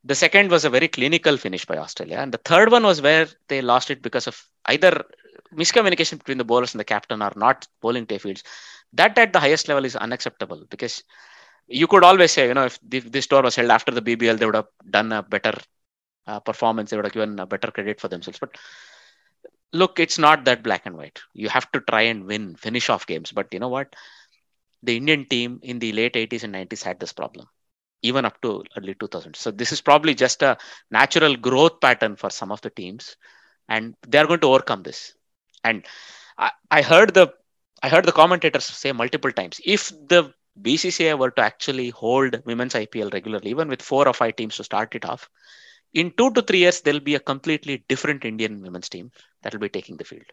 the 0.04 0.14
second 0.14 0.50
was 0.50 0.64
a 0.64 0.70
very 0.70 0.88
clinical 0.88 1.36
finish 1.36 1.64
by 1.64 1.76
Australia, 1.76 2.16
and 2.18 2.32
the 2.32 2.38
third 2.38 2.70
one 2.70 2.84
was 2.84 3.00
where 3.02 3.26
they 3.48 3.62
lost 3.62 3.90
it 3.90 4.02
because 4.02 4.26
of 4.26 4.44
either 4.66 5.04
miscommunication 5.54 6.18
between 6.18 6.38
the 6.38 6.44
bowlers 6.44 6.74
and 6.74 6.80
the 6.80 6.84
captain 6.84 7.22
or 7.22 7.32
not 7.36 7.66
bowling 7.80 8.06
to 8.06 8.18
fields. 8.18 8.42
That 8.92 9.16
at 9.18 9.32
the 9.32 9.40
highest 9.40 9.68
level 9.68 9.84
is 9.84 9.96
unacceptable 9.96 10.64
because 10.70 11.04
you 11.68 11.86
could 11.86 12.04
always 12.04 12.32
say, 12.32 12.48
you 12.48 12.54
know, 12.54 12.66
if 12.66 12.78
this 13.12 13.26
tour 13.26 13.42
was 13.42 13.56
held 13.56 13.70
after 13.70 13.92
the 13.92 14.02
BBL, 14.02 14.36
they 14.36 14.46
would 14.46 14.54
have 14.54 14.68
done 14.90 15.12
a 15.12 15.22
better 15.22 15.54
uh, 16.26 16.40
performance, 16.40 16.90
they 16.90 16.96
would 16.96 17.06
have 17.06 17.12
given 17.12 17.38
a 17.38 17.46
better 17.46 17.70
credit 17.70 18.00
for 18.00 18.08
themselves. 18.08 18.38
But 18.38 18.56
look, 19.72 19.98
it's 20.00 20.18
not 20.18 20.44
that 20.44 20.62
black 20.62 20.86
and 20.86 20.96
white. 20.96 21.20
You 21.32 21.48
have 21.48 21.70
to 21.72 21.80
try 21.80 22.02
and 22.02 22.24
win, 22.24 22.56
finish 22.56 22.88
off 22.90 23.06
games. 23.06 23.32
But 23.32 23.48
you 23.52 23.60
know 23.60 23.68
what? 23.68 23.94
The 24.82 24.96
Indian 24.96 25.26
team 25.26 25.60
in 25.62 25.78
the 25.78 25.92
late 25.92 26.16
80s 26.16 26.44
and 26.44 26.52
90s 26.52 26.82
had 26.82 27.00
this 27.00 27.12
problem 27.12 27.48
even 28.02 28.24
up 28.24 28.40
to 28.42 28.62
early 28.76 28.94
2000s. 28.94 29.38
So 29.38 29.50
this 29.50 29.72
is 29.72 29.80
probably 29.80 30.14
just 30.14 30.42
a 30.42 30.58
natural 30.90 31.36
growth 31.36 31.80
pattern 31.80 32.16
for 32.16 32.30
some 32.30 32.52
of 32.52 32.60
the 32.60 32.70
teams, 32.70 33.16
and 33.68 33.94
they 34.06 34.18
are 34.18 34.26
going 34.26 34.40
to 34.40 34.48
overcome 34.48 34.82
this. 34.82 35.14
And 35.64 35.84
I, 36.38 36.50
I 36.70 36.82
heard 36.82 37.14
the 37.14 37.32
I 37.82 37.88
heard 37.88 38.04
the 38.04 38.12
commentators 38.12 38.64
say 38.64 38.92
multiple 38.92 39.32
times 39.32 39.60
if 39.64 39.88
the 40.08 40.32
BCCI 40.60 41.14
were 41.14 41.30
to 41.32 41.42
actually 41.42 41.90
hold 41.90 42.42
women's 42.44 42.74
IPL 42.74 43.10
regularly, 43.12 43.50
even 43.50 43.68
with 43.68 43.82
four 43.82 44.06
or 44.08 44.14
five 44.14 44.36
teams 44.36 44.56
to 44.56 44.64
start 44.64 44.94
it 44.94 45.04
off, 45.04 45.28
in 45.94 46.12
two 46.16 46.32
to 46.32 46.42
three 46.42 46.58
years 46.58 46.80
there'll 46.80 47.00
be 47.00 47.14
a 47.14 47.20
completely 47.20 47.84
different 47.88 48.24
Indian 48.24 48.60
women's 48.62 48.88
team 48.88 49.10
that 49.42 49.52
will 49.52 49.60
be 49.60 49.68
taking 49.68 49.96
the 49.96 50.04
field. 50.04 50.24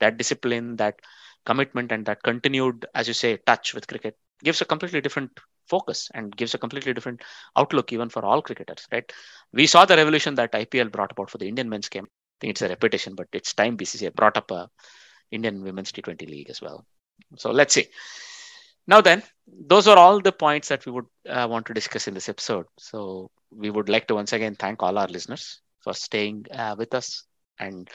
That 0.00 0.18
discipline, 0.18 0.76
that 0.76 1.00
commitment, 1.46 1.92
and 1.92 2.04
that 2.06 2.22
continued, 2.22 2.86
as 2.94 3.08
you 3.08 3.14
say, 3.14 3.38
touch 3.46 3.74
with 3.74 3.86
cricket 3.86 4.16
gives 4.42 4.60
a 4.60 4.64
completely 4.64 5.00
different 5.00 5.38
focus 5.66 6.10
and 6.14 6.36
gives 6.36 6.54
a 6.54 6.58
completely 6.58 6.92
different 6.92 7.22
outlook 7.56 7.92
even 7.92 8.08
for 8.08 8.24
all 8.24 8.42
cricketers, 8.42 8.86
right? 8.92 9.10
We 9.52 9.66
saw 9.66 9.84
the 9.84 9.96
revolution 9.96 10.34
that 10.34 10.52
IPL 10.52 10.92
brought 10.92 11.12
about 11.12 11.30
for 11.30 11.38
the 11.38 11.48
Indian 11.48 11.68
men's 11.68 11.88
game. 11.88 12.04
I 12.04 12.36
think 12.40 12.50
it's 12.50 12.62
a 12.62 12.68
repetition, 12.68 13.14
but 13.14 13.28
it's 13.32 13.54
time 13.54 13.76
BCCI 13.76 14.14
brought 14.14 14.36
up 14.36 14.50
a 14.50 14.68
Indian 15.30 15.62
Women's 15.62 15.92
T20 15.92 16.28
League 16.28 16.50
as 16.50 16.60
well. 16.60 16.84
So 17.36 17.50
let's 17.50 17.74
see. 17.74 17.86
Now 18.86 19.00
then, 19.00 19.22
those 19.46 19.88
are 19.88 19.96
all 19.96 20.20
the 20.20 20.32
points 20.32 20.68
that 20.68 20.84
we 20.84 20.92
would 20.92 21.06
uh, 21.28 21.46
want 21.50 21.66
to 21.66 21.74
discuss 21.74 22.06
in 22.06 22.14
this 22.14 22.28
episode. 22.28 22.66
So 22.78 23.30
we 23.56 23.70
would 23.70 23.88
like 23.88 24.06
to 24.08 24.14
once 24.14 24.32
again 24.32 24.54
thank 24.54 24.82
all 24.82 24.98
our 24.98 25.06
listeners 25.08 25.60
for 25.82 25.92
staying 25.94 26.46
uh, 26.52 26.74
with 26.78 26.94
us, 26.94 27.24
and 27.58 27.88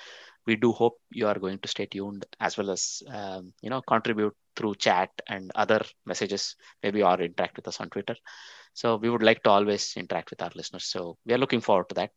we 0.45 0.55
do 0.55 0.71
hope 0.71 0.99
you 1.11 1.27
are 1.27 1.39
going 1.39 1.59
to 1.59 1.67
stay 1.67 1.85
tuned 1.85 2.25
as 2.39 2.57
well 2.57 2.69
as 2.71 3.03
um, 3.11 3.53
you 3.61 3.69
know 3.69 3.81
contribute 3.81 4.35
through 4.55 4.75
chat 4.75 5.09
and 5.27 5.51
other 5.55 5.81
messages, 6.05 6.55
maybe 6.83 7.03
or 7.03 7.19
interact 7.21 7.55
with 7.57 7.67
us 7.67 7.79
on 7.79 7.89
Twitter. 7.89 8.15
So 8.73 8.95
we 8.97 9.09
would 9.09 9.23
like 9.23 9.43
to 9.43 9.49
always 9.49 9.93
interact 9.97 10.29
with 10.31 10.41
our 10.41 10.51
listeners. 10.55 10.85
So 10.85 11.17
we 11.25 11.33
are 11.33 11.37
looking 11.39 11.61
forward 11.61 11.89
to 11.89 11.95
that. 11.95 12.11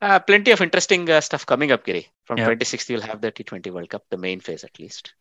Uh, 0.00 0.18
plenty 0.20 0.50
of 0.50 0.60
interesting 0.60 1.08
uh, 1.10 1.20
stuff 1.20 1.46
coming 1.46 1.70
up, 1.72 1.84
Giri. 1.84 2.06
From 2.24 2.40
Yeah. 2.40 2.44
26th, 2.44 2.88
you'll 2.90 3.00
have 3.02 3.20
the 3.20 3.30
T20 3.30 3.70
World 3.70 3.90
Cup, 3.90 4.04
the 4.10 4.18
main 4.18 4.40
phase 4.40 4.64
at 4.64 4.78
least. 4.78 5.14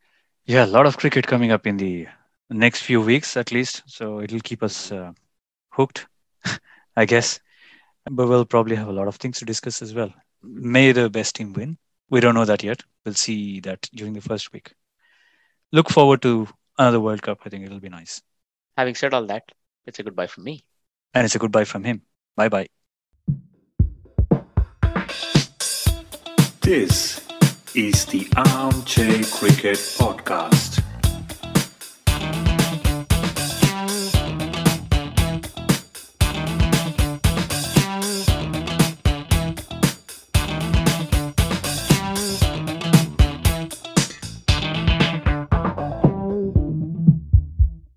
Yeah, 0.46 0.66
a 0.66 0.68
lot 0.68 0.86
of 0.86 0.98
cricket 0.98 1.28
coming 1.28 1.52
up 1.52 1.66
in 1.68 1.78
the 1.78 2.08
next 2.50 2.82
few 2.84 3.02
weeks 3.02 3.36
at 3.38 3.52
least. 3.52 3.84
So 3.86 4.22
it'll 4.22 4.40
keep 4.42 4.64
us 4.64 4.92
uh, 4.92 5.12
hooked, 5.72 6.08
I 6.96 7.06
guess. 7.06 7.40
But 8.10 8.28
we'll 8.28 8.46
probably 8.46 8.76
have 8.76 8.88
a 8.88 8.94
lot 8.94 9.08
of 9.08 9.16
things 9.18 9.40
to 9.40 9.46
discuss 9.46 9.82
as 9.82 9.94
well. 9.94 10.14
May 10.42 10.92
the 10.92 11.10
best 11.10 11.36
team 11.36 11.54
win. 11.54 11.78
We 12.10 12.20
don't 12.20 12.36
know 12.36 12.46
that 12.46 12.64
yet. 12.64 12.84
We'll 13.06 13.14
see 13.16 13.60
that 13.62 13.88
during 13.94 14.14
the 14.14 14.22
first 14.22 14.52
week. 14.54 14.74
Look 15.72 15.90
forward 15.90 16.22
to 16.24 16.48
another 16.78 17.00
World 17.00 17.22
Cup. 17.22 17.40
I 17.46 17.50
think 17.50 17.66
it'll 17.66 17.80
be 17.80 17.90
nice. 17.90 18.22
Having 18.78 18.96
said 18.96 19.14
all 19.14 19.26
that, 19.28 19.44
it's 19.86 20.00
a 20.00 20.04
goodbye 20.04 20.28
from 20.28 20.44
me. 20.44 20.64
And 21.14 21.26
it's 21.26 21.36
a 21.36 21.40
goodbye 21.40 21.66
from 21.66 21.84
him. 21.84 22.02
Bye 22.36 22.50
bye. 22.50 22.68
This 26.62 27.26
is 27.76 28.06
the 28.06 28.28
Armchair 28.36 29.24
Cricket 29.24 29.78
Podcast. 29.78 30.71